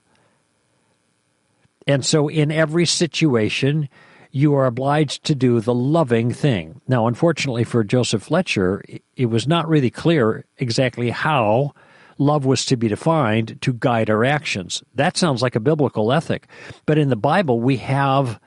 And 1.87 2.05
so 2.05 2.29
in 2.29 2.51
every 2.51 2.85
situation, 2.85 3.89
you 4.33 4.55
are 4.55 4.67
obliged 4.67 5.25
to 5.25 5.35
do 5.35 5.61
the 5.61 5.75
loving 5.75 6.33
thing. 6.33 6.81
Now, 6.89 7.07
unfortunately 7.07 7.65
for 7.65 7.85
Joseph 7.85 8.25
Fletcher, 8.25 8.83
it 9.17 9.27
was 9.27 9.47
not 9.47 9.69
really 9.69 9.91
clear 9.91 10.45
exactly 10.59 11.11
how 11.11 11.73
love 12.19 12.45
was 12.45 12.65
to 12.67 12.77
be 12.77 12.89
defined 12.89 13.61
to 13.63 13.73
guide 13.73 14.11
our 14.11 14.25
actions. 14.25 14.83
That 14.95 15.17
sounds 15.17 15.43
like 15.43 15.55
a 15.55 15.61
biblical 15.61 16.13
ethic, 16.13 16.49
but 16.87 16.99
in 16.99 17.09
the 17.09 17.17
Bible 17.17 17.61
we 17.61 17.77
have 17.79 18.41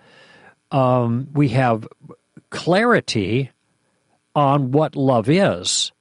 um, 0.72 1.30
we 1.34 1.50
have 1.50 1.88
clarity 2.50 3.52
on 4.36 4.72
what 4.72 4.96
love 4.96 5.30
is. 5.30 5.92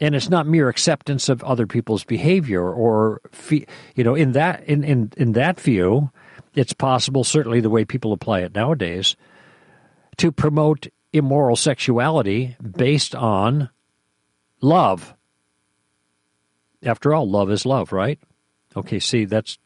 And 0.00 0.14
it's 0.14 0.28
not 0.28 0.46
mere 0.46 0.68
acceptance 0.68 1.28
of 1.28 1.42
other 1.42 1.66
people's 1.66 2.04
behavior, 2.04 2.72
or 2.72 3.20
you 3.50 4.04
know, 4.04 4.14
in 4.14 4.32
that 4.32 4.62
in, 4.64 4.84
in, 4.84 5.12
in 5.16 5.32
that 5.32 5.58
view, 5.58 6.10
it's 6.54 6.72
possible, 6.72 7.24
certainly 7.24 7.60
the 7.60 7.70
way 7.70 7.84
people 7.84 8.12
apply 8.12 8.40
it 8.40 8.54
nowadays, 8.54 9.16
to 10.18 10.30
promote 10.30 10.86
immoral 11.12 11.56
sexuality 11.56 12.56
based 12.60 13.14
on 13.14 13.70
love. 14.60 15.14
After 16.82 17.12
all, 17.12 17.28
love 17.28 17.50
is 17.50 17.66
love, 17.66 17.92
right? 17.92 18.20
Okay, 18.76 19.00
see, 19.00 19.24
that's 19.24 19.58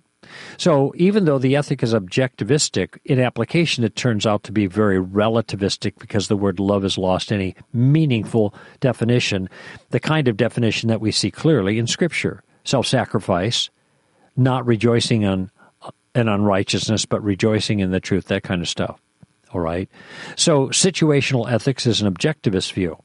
so 0.57 0.93
even 0.97 1.25
though 1.25 1.39
the 1.39 1.57
ethic 1.57 1.83
is 1.83 1.95
objectivistic, 1.95 2.99
in 3.05 3.21
application 3.21 3.85
it 3.85 3.97
turns 3.97 4.27
out 4.27 4.43
to 4.45 4.53
be 4.53 4.67
very 4.67 5.01
relativistic 5.01 5.99
because 5.99 6.29
the 6.29 6.37
word 6.37 6.61
love 6.61 6.83
has 6.83 6.99
lost 6.99 7.33
any 7.33 7.55
meaningful 7.73 8.55
definition, 8.81 9.49
the 9.91 10.01
kind 10.01 10.29
of 10.29 10.37
definition 10.37 10.89
that 10.89 11.01
we 11.01 11.11
see 11.11 11.31
clearly 11.31 11.79
in 11.79 11.87
Scripture 11.87 12.43
self 12.65 12.87
sacrifice, 12.87 13.71
not 14.37 14.67
rejoicing 14.67 15.25
on 15.25 15.51
in 16.15 16.29
unrighteousness, 16.29 17.07
but 17.07 17.23
rejoicing 17.23 17.81
in 17.81 17.91
the 17.91 18.01
truth, 18.01 18.27
that 18.27 18.43
kind 18.43 18.61
of 18.61 18.69
stuff. 18.69 19.01
All 19.53 19.61
right? 19.61 19.89
So 20.37 20.69
situational 20.69 21.51
ethics 21.51 21.87
is 21.87 22.03
an 22.03 22.13
objectivist 22.13 22.73
view. 22.73 22.99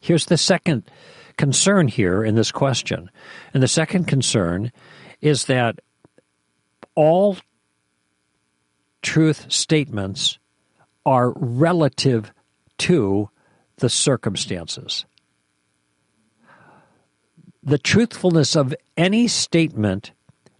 Here's 0.00 0.26
the 0.26 0.38
second 0.38 0.84
concern 1.36 1.88
here 1.88 2.24
in 2.24 2.34
this 2.34 2.52
question. 2.52 3.10
And 3.52 3.62
the 3.62 3.68
second 3.68 4.06
concern 4.06 4.72
is 5.20 5.46
that 5.46 5.80
all 6.94 7.36
truth 9.02 9.50
statements 9.50 10.38
are 11.04 11.32
relative 11.36 12.32
to 12.78 13.28
the 13.76 13.88
circumstances. 13.88 15.04
The 17.62 17.78
truthfulness 17.78 18.56
of 18.56 18.74
any 18.96 19.28
statement 19.28 20.12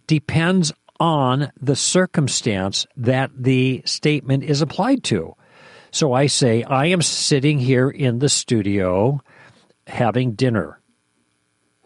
depends 0.07 0.71
on 0.99 1.51
the 1.59 1.75
circumstance 1.75 2.85
that 2.95 3.31
the 3.37 3.81
statement 3.85 4.43
is 4.43 4.61
applied 4.61 5.03
to. 5.05 5.35
So 5.91 6.13
I 6.13 6.27
say, 6.27 6.63
I 6.63 6.87
am 6.87 7.01
sitting 7.01 7.59
here 7.59 7.89
in 7.89 8.19
the 8.19 8.29
studio 8.29 9.21
having 9.87 10.33
dinner. 10.33 10.79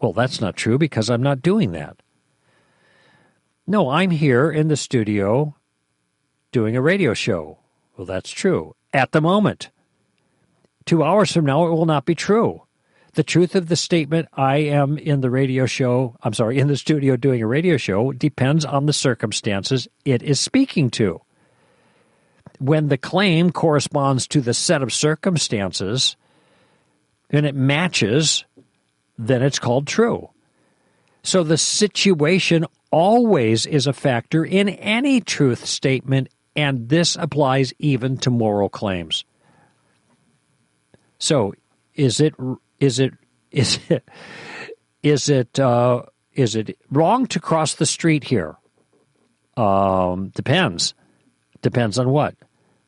Well, 0.00 0.12
that's 0.12 0.40
not 0.40 0.56
true 0.56 0.78
because 0.78 1.10
I'm 1.10 1.22
not 1.22 1.42
doing 1.42 1.72
that. 1.72 1.96
No, 3.70 3.90
I'm 3.90 4.10
here 4.10 4.50
in 4.50 4.68
the 4.68 4.78
studio 4.78 5.54
doing 6.52 6.74
a 6.74 6.80
radio 6.80 7.12
show. 7.12 7.58
Well, 7.98 8.06
that's 8.06 8.30
true 8.30 8.74
at 8.94 9.12
the 9.12 9.20
moment. 9.20 9.68
Two 10.86 11.04
hours 11.04 11.30
from 11.30 11.44
now, 11.44 11.66
it 11.66 11.70
will 11.70 11.84
not 11.84 12.06
be 12.06 12.14
true. 12.14 12.62
The 13.12 13.22
truth 13.22 13.54
of 13.54 13.68
the 13.68 13.76
statement, 13.76 14.28
I 14.32 14.56
am 14.56 14.96
in 14.96 15.20
the 15.20 15.28
radio 15.28 15.66
show, 15.66 16.16
I'm 16.22 16.32
sorry, 16.32 16.58
in 16.58 16.68
the 16.68 16.78
studio 16.78 17.16
doing 17.16 17.42
a 17.42 17.46
radio 17.46 17.76
show, 17.76 18.10
depends 18.12 18.64
on 18.64 18.86
the 18.86 18.94
circumstances 18.94 19.86
it 20.06 20.22
is 20.22 20.40
speaking 20.40 20.88
to. 20.92 21.20
When 22.60 22.88
the 22.88 22.96
claim 22.96 23.50
corresponds 23.50 24.26
to 24.28 24.40
the 24.40 24.54
set 24.54 24.82
of 24.82 24.94
circumstances 24.94 26.16
and 27.28 27.44
it 27.44 27.54
matches, 27.54 28.46
then 29.18 29.42
it's 29.42 29.58
called 29.58 29.86
true. 29.86 30.30
So 31.28 31.42
the 31.42 31.58
situation 31.58 32.64
always 32.90 33.66
is 33.66 33.86
a 33.86 33.92
factor 33.92 34.46
in 34.46 34.70
any 34.70 35.20
truth 35.20 35.66
statement, 35.66 36.30
and 36.56 36.88
this 36.88 37.16
applies 37.16 37.74
even 37.78 38.16
to 38.20 38.30
moral 38.30 38.70
claims. 38.70 39.26
So, 41.18 41.52
is 41.94 42.18
it 42.18 42.32
is 42.80 42.98
it 42.98 43.12
is 43.50 43.78
it 43.90 44.08
is 45.02 45.28
it 45.28 45.60
uh, 45.60 46.04
is 46.32 46.56
it 46.56 46.78
wrong 46.90 47.26
to 47.26 47.38
cross 47.38 47.74
the 47.74 47.84
street 47.84 48.24
here? 48.24 48.56
Um, 49.54 50.30
depends. 50.34 50.94
Depends 51.60 51.98
on 51.98 52.08
what 52.08 52.36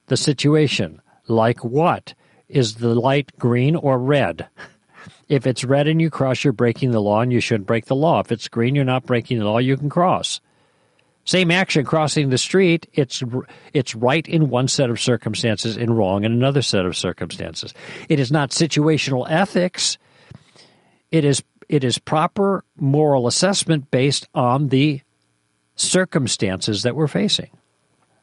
the 0.07 0.17
situation. 0.17 1.03
Like 1.29 1.63
what 1.63 2.15
is 2.49 2.77
the 2.77 2.95
light 2.95 3.33
green 3.39 3.77
or 3.77 3.99
red? 3.99 4.49
If 5.31 5.47
it's 5.47 5.63
red 5.63 5.87
and 5.87 6.03
you 6.03 6.11
cross, 6.11 6.43
you're 6.43 6.53
breaking 6.53 6.91
the 6.91 7.01
law 7.01 7.21
and 7.21 7.33
you 7.33 7.41
shouldn't 7.41 7.69
break 7.69 7.87
the 7.87 7.95
law. 7.95 8.19
If 8.19 8.33
it's 8.33 8.49
green, 8.49 8.75
you're 8.75 8.85
not 8.85 9.07
breaking 9.07 9.39
the 9.39 9.45
law, 9.45 9.59
you 9.59 9.77
can 9.77 9.89
cross. 9.89 10.41
Same 11.25 11.53
action 11.53 11.85
crossing 11.85 12.31
the 12.31 12.39
street, 12.39 12.89
it's 12.95 13.23
it's 13.73 13.95
right 13.95 14.27
in 14.27 14.51
one 14.51 14.67
set 14.67 14.91
of 14.91 15.01
circumstances 15.01 15.77
and 15.77 15.97
wrong 15.97 16.25
in 16.25 16.33
another 16.33 16.63
set 16.63 16.85
of 16.85 16.97
circumstances. 16.97 17.73
It 18.09 18.19
is 18.19 18.33
not 18.33 18.51
situational 18.51 19.25
ethics. 19.31 19.99
It 21.13 21.25
is 21.25 21.45
it 21.69 21.85
is 21.85 21.99
proper 21.99 22.65
moral 22.77 23.29
assessment 23.29 23.93
based 23.93 24.27
on 24.35 24.69
the 24.69 25.01
circumstances 25.77 26.83
that 26.83 26.97
we're 26.97 27.07
facing. 27.07 27.51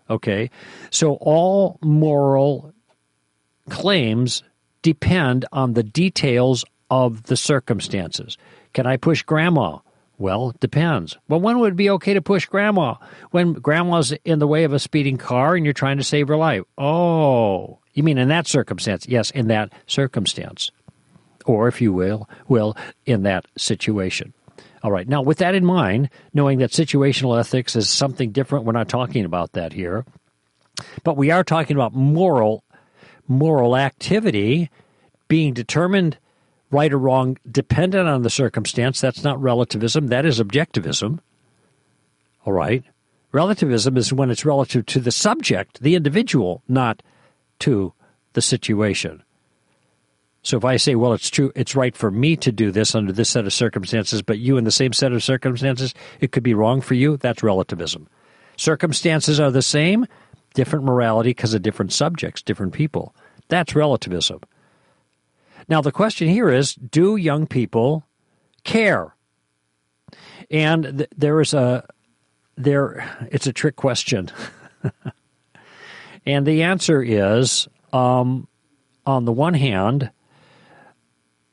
Okay? 0.09 0.49
So 0.89 1.13
all 1.21 1.79
moral 1.81 2.73
claims 3.69 4.43
depend 4.81 5.45
on 5.53 5.73
the 5.73 5.83
details 5.83 6.65
of 6.89 7.23
the 7.23 7.37
circumstances. 7.37 8.37
Can 8.73 8.85
I 8.85 8.97
push 8.97 9.23
grandma? 9.23 9.79
Well, 10.17 10.49
it 10.49 10.59
depends. 10.59 11.17
Well, 11.27 11.39
when 11.39 11.59
would 11.59 11.73
it 11.73 11.77
be 11.77 11.89
okay 11.91 12.13
to 12.15 12.21
push 12.21 12.47
grandma? 12.47 12.95
When 13.31 13.53
grandma's 13.53 14.13
in 14.25 14.39
the 14.39 14.47
way 14.47 14.63
of 14.63 14.73
a 14.73 14.79
speeding 14.79 15.17
car 15.17 15.55
and 15.55 15.65
you're 15.65 15.73
trying 15.73 15.97
to 15.97 16.03
save 16.03 16.27
her 16.27 16.37
life. 16.37 16.63
Oh, 16.77 17.79
you 17.93 18.03
mean 18.03 18.17
in 18.17 18.29
that 18.29 18.47
circumstance? 18.47 19.07
Yes, 19.07 19.29
in 19.31 19.47
that 19.47 19.73
circumstance. 19.85 20.71
Or, 21.45 21.67
if 21.67 21.81
you 21.81 21.93
will, 21.93 22.27
will 22.47 22.75
in 23.05 23.23
that 23.23 23.45
situation. 23.57 24.33
All 24.83 24.91
right. 24.91 25.07
Now, 25.07 25.21
with 25.21 25.37
that 25.37 25.55
in 25.55 25.65
mind, 25.65 26.09
knowing 26.33 26.59
that 26.59 26.71
situational 26.71 27.39
ethics 27.39 27.75
is 27.75 27.89
something 27.89 28.31
different, 28.31 28.65
we're 28.65 28.73
not 28.73 28.89
talking 28.89 29.23
about 29.23 29.53
that 29.53 29.73
here. 29.73 30.05
But 31.03 31.17
we 31.17 31.31
are 31.31 31.43
talking 31.43 31.75
about 31.75 31.93
moral 31.93 32.63
moral 33.27 33.75
activity 33.75 34.69
being 35.27 35.53
determined 35.53 36.17
right 36.71 36.91
or 36.91 36.97
wrong 36.97 37.37
dependent 37.49 38.07
on 38.07 38.23
the 38.23 38.29
circumstance. 38.29 39.01
That's 39.01 39.23
not 39.23 39.41
relativism, 39.41 40.07
that 40.07 40.25
is 40.25 40.39
objectivism. 40.39 41.19
All 42.45 42.53
right. 42.53 42.83
Relativism 43.31 43.97
is 43.97 44.13
when 44.13 44.31
it's 44.31 44.45
relative 44.45 44.85
to 44.87 44.99
the 44.99 45.11
subject, 45.11 45.81
the 45.81 45.95
individual, 45.95 46.63
not 46.67 47.03
to 47.59 47.93
the 48.33 48.41
situation. 48.41 49.21
So 50.43 50.55
if 50.55 50.63
I 50.63 50.77
say, 50.77 50.95
well, 50.95 51.11
it's 51.11 51.29
true, 51.29 51.51
it's 51.55 51.75
right 51.75 51.95
for 51.95 52.09
me 52.09 52.37
to 52.37 52.53
do 52.53 52.71
this 52.71 52.95
under 52.95 53.11
this 53.11 53.29
set 53.29 53.45
of 53.45 53.51
circumstances, 53.51 54.21
but 54.21 54.39
you 54.39 54.57
in 54.57 54.63
the 54.63 54.71
same 54.71 54.93
set 54.93 55.11
of 55.11 55.23
circumstances, 55.23 55.93
it 56.21 56.31
could 56.31 56.43
be 56.43 56.53
wrong 56.53 56.79
for 56.79 56.93
you, 56.93 57.17
that's 57.17 57.43
relativism. 57.43 58.07
Circumstances 58.55 59.41
are 59.41 59.51
the 59.51 59.61
same, 59.61 60.05
different 60.53 60.85
morality 60.85 61.31
because 61.31 61.53
of 61.53 61.61
different 61.61 61.91
subjects, 61.91 62.41
different 62.41 62.73
people. 62.73 63.13
That's 63.49 63.75
relativism. 63.75 64.39
Now, 65.67 65.81
the 65.81 65.91
question 65.91 66.29
here 66.29 66.49
is 66.49 66.75
do 66.75 67.15
young 67.15 67.45
people 67.47 68.05
care? 68.63 69.15
And 70.49 70.99
th- 70.99 71.09
there 71.15 71.41
is 71.41 71.53
a 71.53 71.85
there 72.55 73.27
it's 73.31 73.47
a 73.47 73.53
trick 73.53 73.75
question. 73.75 74.31
and 76.25 76.47
the 76.47 76.63
answer 76.63 77.03
is 77.03 77.67
um, 77.91 78.47
on 79.05 79.25
the 79.25 79.31
one 79.31 79.53
hand, 79.53 80.11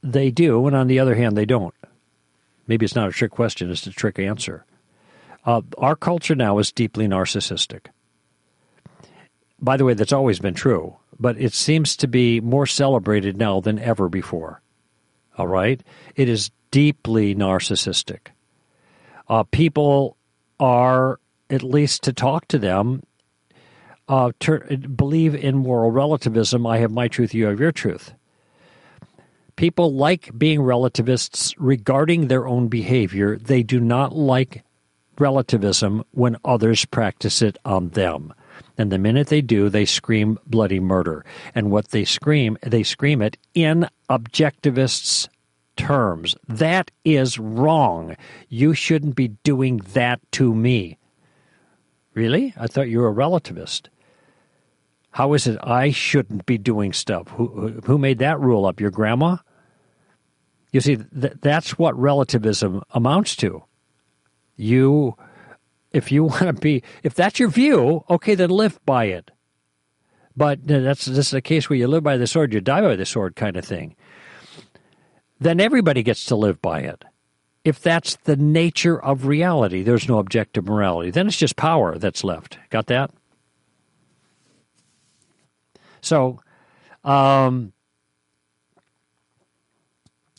they 0.02 0.30
do, 0.30 0.66
and 0.66 0.76
on 0.76 0.86
the 0.86 1.00
other 1.00 1.14
hand, 1.14 1.36
they 1.36 1.46
don't. 1.46 1.74
Maybe 2.66 2.84
it's 2.84 2.94
not 2.94 3.08
a 3.08 3.12
trick 3.12 3.32
question, 3.32 3.70
it's 3.70 3.86
a 3.86 3.90
trick 3.90 4.18
answer. 4.18 4.64
Uh, 5.44 5.60
our 5.76 5.96
culture 5.96 6.34
now 6.34 6.58
is 6.58 6.72
deeply 6.72 7.06
narcissistic. 7.06 7.86
By 9.60 9.76
the 9.76 9.84
way, 9.84 9.94
that's 9.94 10.12
always 10.12 10.38
been 10.38 10.54
true 10.54 10.96
but 11.18 11.40
it 11.40 11.52
seems 11.52 11.96
to 11.96 12.08
be 12.08 12.40
more 12.40 12.66
celebrated 12.66 13.36
now 13.36 13.60
than 13.60 13.78
ever 13.78 14.08
before. 14.08 14.60
All 15.36 15.48
right? 15.48 15.82
It 16.16 16.28
is 16.28 16.50
deeply 16.70 17.34
narcissistic. 17.34 18.28
Uh, 19.28 19.44
people 19.44 20.16
are, 20.60 21.18
at 21.50 21.62
least 21.62 22.02
to 22.04 22.12
talk 22.12 22.46
to 22.48 22.58
them, 22.58 23.02
uh, 24.08 24.32
ter- 24.38 24.76
believe 24.76 25.34
in 25.34 25.56
moral 25.56 25.90
relativism. 25.90 26.66
I 26.66 26.78
have 26.78 26.90
my 26.90 27.08
truth, 27.08 27.34
you 27.34 27.46
have 27.46 27.60
your 27.60 27.72
truth. 27.72 28.12
People 29.56 29.94
like 29.94 30.36
being 30.36 30.60
relativists 30.60 31.54
regarding 31.58 32.28
their 32.28 32.46
own 32.46 32.68
behavior. 32.68 33.36
They 33.36 33.62
do 33.62 33.80
not 33.80 34.14
like 34.14 34.64
relativism 35.18 36.04
when 36.10 36.36
others 36.44 36.84
practice 36.84 37.40
it 37.40 37.56
on 37.64 37.90
them. 37.90 38.34
And 38.76 38.90
the 38.90 38.98
minute 38.98 39.28
they 39.28 39.40
do, 39.40 39.68
they 39.68 39.84
scream 39.84 40.38
bloody 40.46 40.80
murder. 40.80 41.24
And 41.54 41.70
what 41.70 41.88
they 41.88 42.04
scream, 42.04 42.58
they 42.62 42.82
scream 42.82 43.22
it 43.22 43.36
in 43.54 43.88
objectivists' 44.10 45.28
terms. 45.76 46.36
That 46.48 46.90
is 47.04 47.38
wrong. 47.38 48.16
You 48.48 48.74
shouldn't 48.74 49.14
be 49.14 49.28
doing 49.28 49.78
that 49.92 50.20
to 50.32 50.54
me. 50.54 50.98
Really? 52.14 52.54
I 52.56 52.66
thought 52.66 52.88
you 52.88 53.00
were 53.00 53.08
a 53.08 53.14
relativist. 53.14 53.88
How 55.10 55.32
is 55.34 55.46
it 55.46 55.58
I 55.62 55.90
shouldn't 55.90 56.44
be 56.46 56.58
doing 56.58 56.92
stuff? 56.92 57.28
Who, 57.28 57.80
who 57.84 57.98
made 57.98 58.18
that 58.18 58.40
rule 58.40 58.66
up? 58.66 58.80
Your 58.80 58.90
grandma? 58.90 59.36
You 60.72 60.80
see, 60.80 60.96
th- 60.96 61.34
that's 61.40 61.78
what 61.78 61.96
relativism 61.96 62.82
amounts 62.90 63.36
to. 63.36 63.62
You 64.56 65.16
if 65.94 66.12
you 66.12 66.24
want 66.24 66.42
to 66.42 66.52
be, 66.52 66.82
if 67.02 67.14
that's 67.14 67.38
your 67.38 67.48
view, 67.48 68.04
okay, 68.10 68.34
then 68.34 68.50
live 68.50 68.78
by 68.84 69.06
it. 69.06 69.30
But 70.36 70.66
that's 70.66 71.04
this 71.04 71.28
is 71.28 71.34
a 71.34 71.40
case 71.40 71.70
where 71.70 71.78
you 71.78 71.86
live 71.86 72.02
by 72.02 72.16
the 72.16 72.26
sword, 72.26 72.52
you 72.52 72.60
die 72.60 72.80
by 72.80 72.96
the 72.96 73.06
sword, 73.06 73.36
kind 73.36 73.56
of 73.56 73.64
thing. 73.64 73.94
Then 75.38 75.60
everybody 75.60 76.02
gets 76.02 76.24
to 76.26 76.36
live 76.36 76.60
by 76.60 76.80
it. 76.80 77.04
If 77.64 77.80
that's 77.80 78.16
the 78.24 78.36
nature 78.36 79.00
of 79.00 79.26
reality, 79.26 79.82
there's 79.82 80.08
no 80.08 80.18
objective 80.18 80.66
morality. 80.66 81.10
Then 81.10 81.28
it's 81.28 81.36
just 81.36 81.56
power 81.56 81.96
that's 81.98 82.24
left. 82.24 82.58
Got 82.68 82.86
that? 82.88 83.10
So, 86.00 86.40
um, 87.04 87.72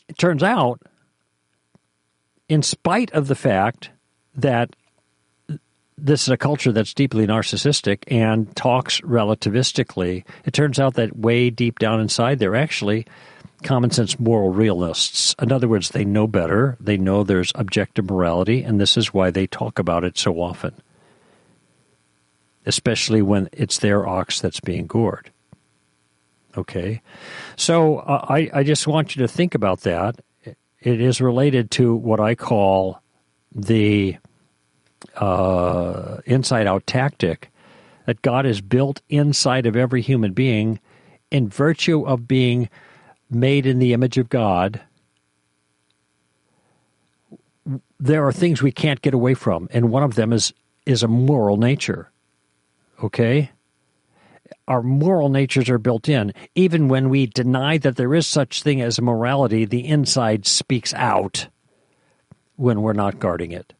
it 0.08 0.18
turns 0.18 0.42
out, 0.42 0.82
in 2.48 2.62
spite 2.62 3.10
of 3.12 3.26
the 3.26 3.34
fact 3.34 3.90
that 4.34 4.76
this 5.98 6.22
is 6.22 6.28
a 6.28 6.36
culture 6.36 6.72
that's 6.72 6.94
deeply 6.94 7.26
narcissistic 7.26 8.04
and 8.08 8.54
talks 8.54 9.00
relativistically. 9.00 10.24
It 10.44 10.52
turns 10.52 10.78
out 10.78 10.94
that 10.94 11.16
way 11.16 11.50
deep 11.50 11.78
down 11.78 12.00
inside, 12.00 12.38
they're 12.38 12.56
actually 12.56 13.06
common 13.62 13.90
sense 13.90 14.18
moral 14.20 14.50
realists. 14.50 15.34
In 15.40 15.50
other 15.50 15.68
words, 15.68 15.90
they 15.90 16.04
know 16.04 16.26
better, 16.26 16.76
they 16.78 16.96
know 16.96 17.24
there's 17.24 17.52
objective 17.54 18.10
morality, 18.10 18.62
and 18.62 18.80
this 18.80 18.96
is 18.96 19.14
why 19.14 19.30
they 19.30 19.46
talk 19.46 19.78
about 19.78 20.04
it 20.04 20.18
so 20.18 20.34
often, 20.40 20.74
especially 22.66 23.22
when 23.22 23.48
it's 23.52 23.78
their 23.78 24.06
ox 24.06 24.40
that's 24.40 24.60
being 24.60 24.86
gored. 24.86 25.30
Okay, 26.56 27.02
so 27.56 27.98
uh, 27.98 28.26
I 28.28 28.50
I 28.52 28.62
just 28.62 28.86
want 28.86 29.14
you 29.14 29.22
to 29.22 29.28
think 29.28 29.54
about 29.54 29.80
that. 29.80 30.20
It 30.80 31.00
is 31.00 31.20
related 31.20 31.70
to 31.72 31.94
what 31.94 32.20
I 32.20 32.34
call 32.34 33.02
the 33.54 34.16
uh, 35.16 36.18
inside 36.26 36.66
out 36.66 36.86
tactic 36.86 37.50
that 38.06 38.22
God 38.22 38.44
has 38.44 38.60
built 38.60 39.02
inside 39.08 39.66
of 39.66 39.76
every 39.76 40.00
human 40.02 40.32
being 40.32 40.80
in 41.30 41.48
virtue 41.48 42.06
of 42.06 42.28
being 42.28 42.68
made 43.30 43.66
in 43.66 43.78
the 43.78 43.92
image 43.92 44.16
of 44.18 44.28
God. 44.28 44.80
There 47.98 48.26
are 48.26 48.32
things 48.32 48.62
we 48.62 48.72
can't 48.72 49.02
get 49.02 49.14
away 49.14 49.34
from, 49.34 49.68
and 49.72 49.90
one 49.90 50.02
of 50.02 50.14
them 50.14 50.32
is 50.32 50.52
is 50.84 51.02
a 51.02 51.08
moral 51.08 51.56
nature. 51.56 52.10
Okay? 53.02 53.50
Our 54.68 54.82
moral 54.82 55.28
natures 55.28 55.68
are 55.68 55.78
built 55.78 56.08
in. 56.08 56.32
Even 56.54 56.88
when 56.88 57.08
we 57.08 57.26
deny 57.26 57.78
that 57.78 57.96
there 57.96 58.14
is 58.14 58.26
such 58.26 58.62
thing 58.62 58.80
as 58.80 59.00
morality, 59.00 59.64
the 59.64 59.86
inside 59.86 60.46
speaks 60.46 60.94
out 60.94 61.48
when 62.54 62.82
we're 62.82 62.92
not 62.92 63.18
guarding 63.18 63.50
it. 63.50 63.72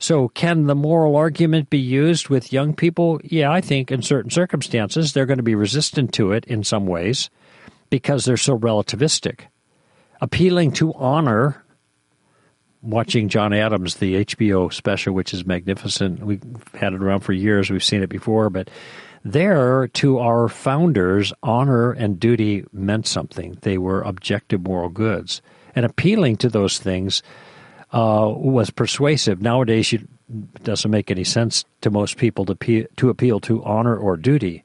So, 0.00 0.28
can 0.28 0.66
the 0.66 0.76
moral 0.76 1.16
argument 1.16 1.70
be 1.70 1.78
used 1.78 2.28
with 2.28 2.52
young 2.52 2.74
people? 2.74 3.20
Yeah, 3.24 3.50
I 3.50 3.60
think 3.60 3.90
in 3.90 4.02
certain 4.02 4.30
circumstances 4.30 5.12
they're 5.12 5.26
going 5.26 5.38
to 5.38 5.42
be 5.42 5.56
resistant 5.56 6.12
to 6.14 6.32
it 6.32 6.44
in 6.44 6.62
some 6.62 6.86
ways 6.86 7.30
because 7.90 8.24
they're 8.24 8.36
so 8.36 8.56
relativistic. 8.56 9.40
Appealing 10.20 10.72
to 10.72 10.94
honor, 10.94 11.64
watching 12.80 13.28
John 13.28 13.52
Adams, 13.52 13.96
the 13.96 14.24
HBO 14.24 14.72
special, 14.72 15.14
which 15.14 15.34
is 15.34 15.46
magnificent. 15.46 16.20
We've 16.20 16.42
had 16.74 16.92
it 16.92 17.02
around 17.02 17.20
for 17.20 17.32
years, 17.32 17.70
we've 17.70 17.82
seen 17.82 18.02
it 18.02 18.08
before, 18.08 18.50
but 18.50 18.70
there, 19.24 19.88
to 19.88 20.18
our 20.18 20.48
founders, 20.48 21.32
honor 21.42 21.90
and 21.92 22.20
duty 22.20 22.64
meant 22.72 23.06
something. 23.06 23.58
They 23.62 23.78
were 23.78 24.02
objective 24.02 24.62
moral 24.62 24.90
goods. 24.90 25.42
And 25.74 25.84
appealing 25.84 26.36
to 26.38 26.48
those 26.48 26.78
things 26.78 27.22
uh, 27.92 28.32
was 28.34 28.70
persuasive. 28.70 29.40
Nowadays, 29.40 29.92
it 29.92 30.02
doesn't 30.62 30.90
make 30.90 31.10
any 31.10 31.24
sense 31.24 31.64
to 31.80 31.90
most 31.90 32.16
people 32.16 32.44
to, 32.46 32.54
pe- 32.54 32.86
to 32.96 33.08
appeal 33.08 33.40
to 33.40 33.64
honor 33.64 33.96
or 33.96 34.16
duty. 34.16 34.62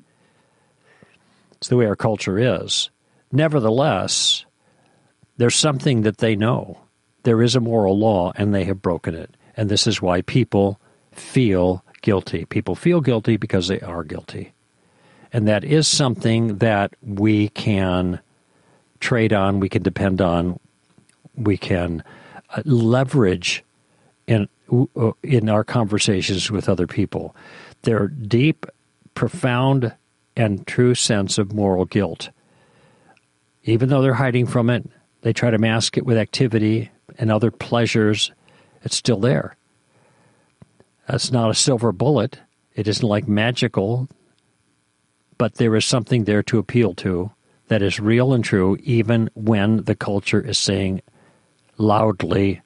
It's 1.53 1.69
the 1.69 1.77
way 1.77 1.85
our 1.85 1.95
culture 1.95 2.37
is. 2.37 2.89
Nevertheless, 3.31 4.45
there's 5.37 5.55
something 5.55 6.01
that 6.01 6.17
they 6.17 6.35
know. 6.35 6.79
There 7.23 7.41
is 7.41 7.55
a 7.55 7.61
moral 7.61 7.97
law, 7.97 8.33
and 8.35 8.53
they 8.53 8.65
have 8.65 8.81
broken 8.81 9.15
it. 9.15 9.35
And 9.55 9.69
this 9.69 9.87
is 9.87 10.01
why 10.01 10.21
people 10.21 10.79
feel 11.11 11.83
guilty. 12.01 12.45
People 12.45 12.75
feel 12.75 12.99
guilty 12.99 13.37
because 13.37 13.69
they 13.69 13.79
are 13.79 14.03
guilty. 14.03 14.51
And 15.31 15.47
that 15.47 15.63
is 15.63 15.87
something 15.87 16.57
that 16.57 16.93
we 17.01 17.49
can 17.49 18.19
trade 18.99 19.33
on, 19.33 19.59
we 19.59 19.69
can 19.69 19.81
depend 19.81 20.21
on, 20.21 20.59
we 21.35 21.57
can 21.57 22.03
leverage 22.65 23.63
in 24.27 24.47
uh, 24.95 25.11
in 25.21 25.49
our 25.49 25.63
conversations 25.63 26.49
with 26.49 26.69
other 26.69 26.87
people. 26.87 27.35
Their 27.83 28.07
deep, 28.07 28.65
profound, 29.13 29.93
and 30.35 30.65
true 30.65 30.95
sense 30.95 31.37
of 31.37 31.53
moral 31.53 31.85
guilt. 31.85 32.29
Even 33.63 33.89
though 33.89 34.01
they're 34.01 34.13
hiding 34.13 34.45
from 34.45 34.69
it, 34.69 34.89
they 35.21 35.33
try 35.33 35.51
to 35.51 35.57
mask 35.57 35.97
it 35.97 36.05
with 36.05 36.17
activity 36.17 36.91
and 37.17 37.31
other 37.31 37.51
pleasures. 37.51 38.31
It's 38.83 38.95
still 38.95 39.19
there. 39.19 39.55
That's 41.07 41.31
not 41.31 41.49
a 41.49 41.55
silver 41.55 41.91
bullet. 41.91 42.39
It 42.75 42.87
isn't 42.87 43.07
like 43.07 43.27
magical, 43.27 44.09
but 45.37 45.55
there 45.55 45.75
is 45.75 45.85
something 45.85 46.23
there 46.23 46.43
to 46.43 46.59
appeal 46.59 46.93
to 46.95 47.31
that 47.67 47.81
is 47.81 47.99
real 47.99 48.33
and 48.33 48.43
true, 48.43 48.77
even 48.83 49.29
when 49.33 49.83
the 49.83 49.95
culture 49.95 50.41
is 50.41 50.57
saying 50.57 51.01
loudly 51.77 52.61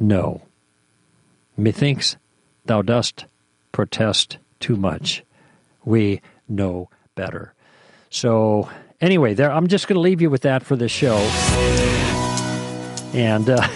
no. 0.00 0.42
Methinks 1.56 2.16
thou 2.66 2.82
dost 2.82 3.26
protest 3.72 4.38
too 4.60 4.76
much. 4.76 5.24
We 5.84 6.20
know 6.48 6.90
better. 7.14 7.54
So, 8.10 8.68
anyway, 9.00 9.34
there 9.34 9.50
I'm 9.50 9.66
just 9.66 9.88
going 9.88 9.96
to 9.96 10.00
leave 10.00 10.20
you 10.20 10.30
with 10.30 10.42
that 10.42 10.62
for 10.62 10.76
this 10.76 10.92
show. 10.92 11.16
And 13.14 13.48
uh, 13.48 13.56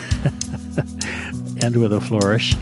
end 1.63 1.77
with 1.77 1.93
a 1.93 2.01
flourish. 2.01 2.55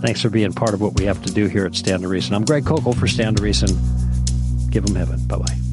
Thanks 0.00 0.22
for 0.22 0.30
being 0.30 0.52
part 0.52 0.74
of 0.74 0.80
what 0.80 0.94
we 0.94 1.04
have 1.06 1.22
to 1.24 1.32
do 1.32 1.46
here 1.46 1.66
at 1.66 1.74
Stand 1.74 2.02
to 2.02 2.08
Reason. 2.08 2.34
I'm 2.34 2.44
Greg 2.44 2.64
Koukl 2.64 2.96
for 2.96 3.08
Stand 3.08 3.38
to 3.38 3.42
Reason. 3.42 3.68
Give 4.70 4.86
them 4.86 4.94
heaven. 4.94 5.26
Bye 5.26 5.38
bye. 5.38 5.67